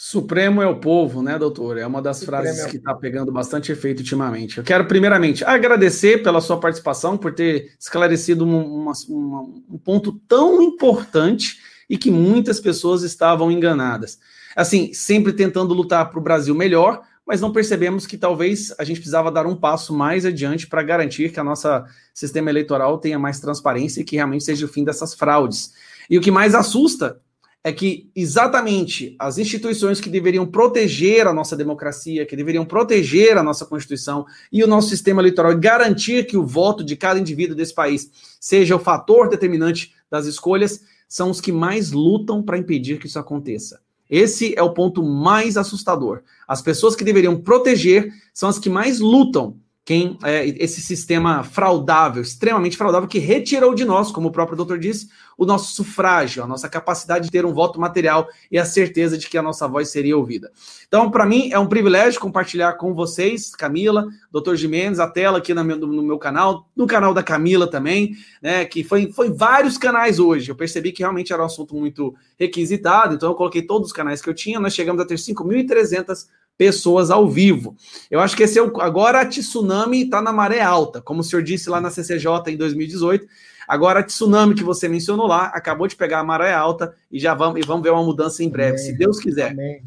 Supremo 0.00 0.62
é 0.62 0.66
o 0.68 0.78
povo, 0.78 1.22
né, 1.22 1.36
doutor? 1.36 1.76
É 1.76 1.84
uma 1.84 2.00
das 2.00 2.18
Supremo 2.18 2.44
frases 2.44 2.64
é 2.64 2.68
que 2.68 2.76
está 2.76 2.94
pegando 2.94 3.32
bastante 3.32 3.72
efeito 3.72 3.98
ultimamente. 3.98 4.58
Eu 4.58 4.62
quero, 4.62 4.84
primeiramente, 4.84 5.44
agradecer 5.44 6.22
pela 6.22 6.40
sua 6.40 6.60
participação, 6.60 7.18
por 7.18 7.34
ter 7.34 7.72
esclarecido 7.80 8.44
uma, 8.44 8.92
uma, 9.08 9.40
um 9.68 9.76
ponto 9.76 10.12
tão 10.28 10.62
importante 10.62 11.58
e 11.90 11.98
que 11.98 12.12
muitas 12.12 12.60
pessoas 12.60 13.02
estavam 13.02 13.50
enganadas. 13.50 14.20
Assim, 14.54 14.94
sempre 14.94 15.32
tentando 15.32 15.74
lutar 15.74 16.08
para 16.08 16.20
o 16.20 16.22
Brasil 16.22 16.54
melhor, 16.54 17.02
mas 17.26 17.40
não 17.40 17.52
percebemos 17.52 18.06
que 18.06 18.16
talvez 18.16 18.72
a 18.78 18.84
gente 18.84 19.00
precisava 19.00 19.32
dar 19.32 19.48
um 19.48 19.56
passo 19.56 19.92
mais 19.92 20.24
adiante 20.24 20.68
para 20.68 20.84
garantir 20.84 21.32
que 21.32 21.40
a 21.40 21.44
nossa 21.44 21.84
sistema 22.14 22.50
eleitoral 22.50 22.98
tenha 22.98 23.18
mais 23.18 23.40
transparência 23.40 24.00
e 24.00 24.04
que 24.04 24.14
realmente 24.14 24.44
seja 24.44 24.64
o 24.64 24.68
fim 24.68 24.84
dessas 24.84 25.12
fraudes. 25.12 25.72
E 26.08 26.16
o 26.16 26.20
que 26.20 26.30
mais 26.30 26.54
assusta 26.54 27.20
é 27.62 27.72
que 27.72 28.10
exatamente 28.14 29.16
as 29.18 29.36
instituições 29.36 30.00
que 30.00 30.08
deveriam 30.08 30.46
proteger 30.46 31.26
a 31.26 31.32
nossa 31.32 31.56
democracia, 31.56 32.24
que 32.24 32.36
deveriam 32.36 32.64
proteger 32.64 33.36
a 33.36 33.42
nossa 33.42 33.66
Constituição 33.66 34.24
e 34.52 34.62
o 34.62 34.66
nosso 34.66 34.88
sistema 34.88 35.20
eleitoral 35.20 35.52
e 35.52 35.58
garantir 35.58 36.26
que 36.26 36.36
o 36.36 36.46
voto 36.46 36.84
de 36.84 36.96
cada 36.96 37.18
indivíduo 37.18 37.56
desse 37.56 37.74
país 37.74 38.10
seja 38.40 38.76
o 38.76 38.80
fator 38.80 39.28
determinante 39.28 39.92
das 40.10 40.26
escolhas, 40.26 40.82
são 41.08 41.30
os 41.30 41.40
que 41.40 41.52
mais 41.52 41.90
lutam 41.92 42.42
para 42.42 42.58
impedir 42.58 42.98
que 42.98 43.06
isso 43.06 43.18
aconteça. 43.18 43.80
Esse 44.08 44.54
é 44.56 44.62
o 44.62 44.72
ponto 44.72 45.02
mais 45.02 45.56
assustador. 45.56 46.22
As 46.46 46.62
pessoas 46.62 46.96
que 46.96 47.04
deveriam 47.04 47.36
proteger 47.36 48.10
são 48.32 48.48
as 48.48 48.58
que 48.58 48.70
mais 48.70 49.00
lutam 49.00 49.56
quem 49.88 50.18
é, 50.22 50.46
esse 50.46 50.82
sistema 50.82 51.42
fraudável, 51.42 52.20
extremamente 52.20 52.76
fraudável, 52.76 53.08
que 53.08 53.18
retirou 53.18 53.74
de 53.74 53.86
nós, 53.86 54.12
como 54.12 54.28
o 54.28 54.30
próprio 54.30 54.54
doutor 54.54 54.78
disse, 54.78 55.08
o 55.34 55.46
nosso 55.46 55.72
sufrágio, 55.72 56.44
a 56.44 56.46
nossa 56.46 56.68
capacidade 56.68 57.24
de 57.24 57.30
ter 57.30 57.46
um 57.46 57.54
voto 57.54 57.80
material 57.80 58.28
e 58.52 58.58
a 58.58 58.66
certeza 58.66 59.16
de 59.16 59.26
que 59.26 59.38
a 59.38 59.40
nossa 59.40 59.66
voz 59.66 59.88
seria 59.88 60.14
ouvida. 60.14 60.52
Então, 60.86 61.10
para 61.10 61.24
mim, 61.24 61.48
é 61.52 61.58
um 61.58 61.66
privilégio 61.66 62.20
compartilhar 62.20 62.74
com 62.74 62.92
vocês, 62.92 63.56
Camila, 63.56 64.06
doutor 64.30 64.56
Jimenez, 64.56 65.00
a 65.00 65.08
tela 65.08 65.38
aqui 65.38 65.54
no 65.54 65.64
meu, 65.64 65.78
no 65.78 66.02
meu 66.02 66.18
canal, 66.18 66.68
no 66.76 66.86
canal 66.86 67.14
da 67.14 67.22
Camila 67.22 67.66
também, 67.66 68.14
né, 68.42 68.66
que 68.66 68.84
foi, 68.84 69.10
foi 69.10 69.32
vários 69.32 69.78
canais 69.78 70.18
hoje. 70.18 70.50
Eu 70.50 70.54
percebi 70.54 70.92
que 70.92 71.02
realmente 71.02 71.32
era 71.32 71.40
um 71.40 71.46
assunto 71.46 71.74
muito 71.74 72.14
requisitado, 72.38 73.14
então 73.14 73.30
eu 73.30 73.34
coloquei 73.34 73.62
todos 73.62 73.86
os 73.86 73.92
canais 73.94 74.20
que 74.20 74.28
eu 74.28 74.34
tinha, 74.34 74.60
nós 74.60 74.74
chegamos 74.74 75.00
a 75.00 75.06
ter 75.06 75.14
5.300 75.14 76.26
pessoas 76.58 77.10
ao 77.10 77.28
vivo. 77.28 77.76
Eu 78.10 78.18
acho 78.18 78.36
que 78.36 78.42
esse 78.42 78.58
é 78.58 78.62
o, 78.62 78.80
agora 78.80 79.20
a 79.20 79.26
tsunami 79.26 80.02
está 80.02 80.20
na 80.20 80.32
maré 80.32 80.60
alta, 80.60 81.00
como 81.00 81.20
o 81.20 81.24
senhor 81.24 81.42
disse 81.42 81.70
lá 81.70 81.80
na 81.80 81.88
CCJ 81.88 82.28
em 82.48 82.56
2018. 82.56 83.26
Agora 83.66 84.00
a 84.00 84.02
tsunami 84.02 84.54
que 84.54 84.64
você 84.64 84.88
mencionou 84.88 85.28
lá 85.28 85.46
acabou 85.54 85.86
de 85.86 85.94
pegar 85.94 86.18
a 86.18 86.24
maré 86.24 86.52
alta 86.52 86.92
e 87.10 87.20
já 87.20 87.32
vamos 87.32 87.60
e 87.60 87.66
vamos 87.66 87.84
ver 87.84 87.90
uma 87.90 88.02
mudança 88.02 88.42
em 88.42 88.48
breve, 88.48 88.78
Amém. 88.78 88.84
se 88.84 88.92
Deus 88.92 89.20
quiser. 89.20 89.52
Amém. 89.52 89.80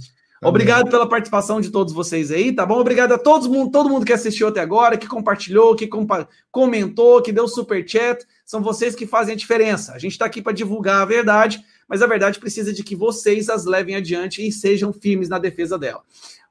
Obrigado 0.44 0.90
pela 0.90 1.08
participação 1.08 1.62
de 1.62 1.70
todos 1.70 1.94
vocês 1.94 2.32
aí, 2.32 2.52
tá 2.52 2.66
bom? 2.66 2.80
Obrigado 2.80 3.12
a 3.12 3.18
todos 3.18 3.48
todo 3.72 3.90
mundo 3.90 4.04
que 4.04 4.14
assistiu 4.14 4.48
até 4.48 4.60
agora, 4.60 4.98
que 4.98 5.08
compartilhou, 5.08 5.76
que 5.76 5.86
compa 5.86 6.28
comentou, 6.50 7.22
que 7.22 7.32
deu 7.32 7.48
super 7.48 7.88
chat. 7.88 8.26
São 8.44 8.60
vocês 8.60 8.96
que 8.96 9.06
fazem 9.06 9.34
a 9.34 9.38
diferença. 9.38 9.94
A 9.94 10.00
gente 10.00 10.14
está 10.14 10.26
aqui 10.26 10.42
para 10.42 10.52
divulgar 10.52 11.02
a 11.02 11.06
verdade, 11.06 11.64
mas 11.88 12.02
a 12.02 12.08
verdade 12.08 12.40
precisa 12.40 12.74
de 12.74 12.84
que 12.84 12.96
vocês 12.96 13.50
as 13.50 13.66
levem 13.66 13.96
adiante 13.96 14.46
e 14.46 14.52
sejam 14.52 14.92
firmes 14.92 15.30
na 15.30 15.38
defesa 15.38 15.78
dela. 15.78 16.02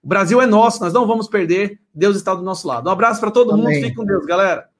O 0.02 0.08
Brasil 0.08 0.40
é 0.40 0.46
nosso, 0.46 0.80
nós 0.80 0.92
não 0.92 1.06
vamos 1.06 1.28
perder. 1.28 1.78
Deus 1.94 2.16
está 2.16 2.34
do 2.34 2.42
nosso 2.42 2.66
lado. 2.66 2.88
Um 2.88 2.92
abraço 2.92 3.20
para 3.20 3.30
todo 3.30 3.52
Amém. 3.52 3.64
mundo. 3.64 3.74
Fique 3.74 3.94
com 3.94 4.04
Deus, 4.04 4.24
galera. 4.24 4.70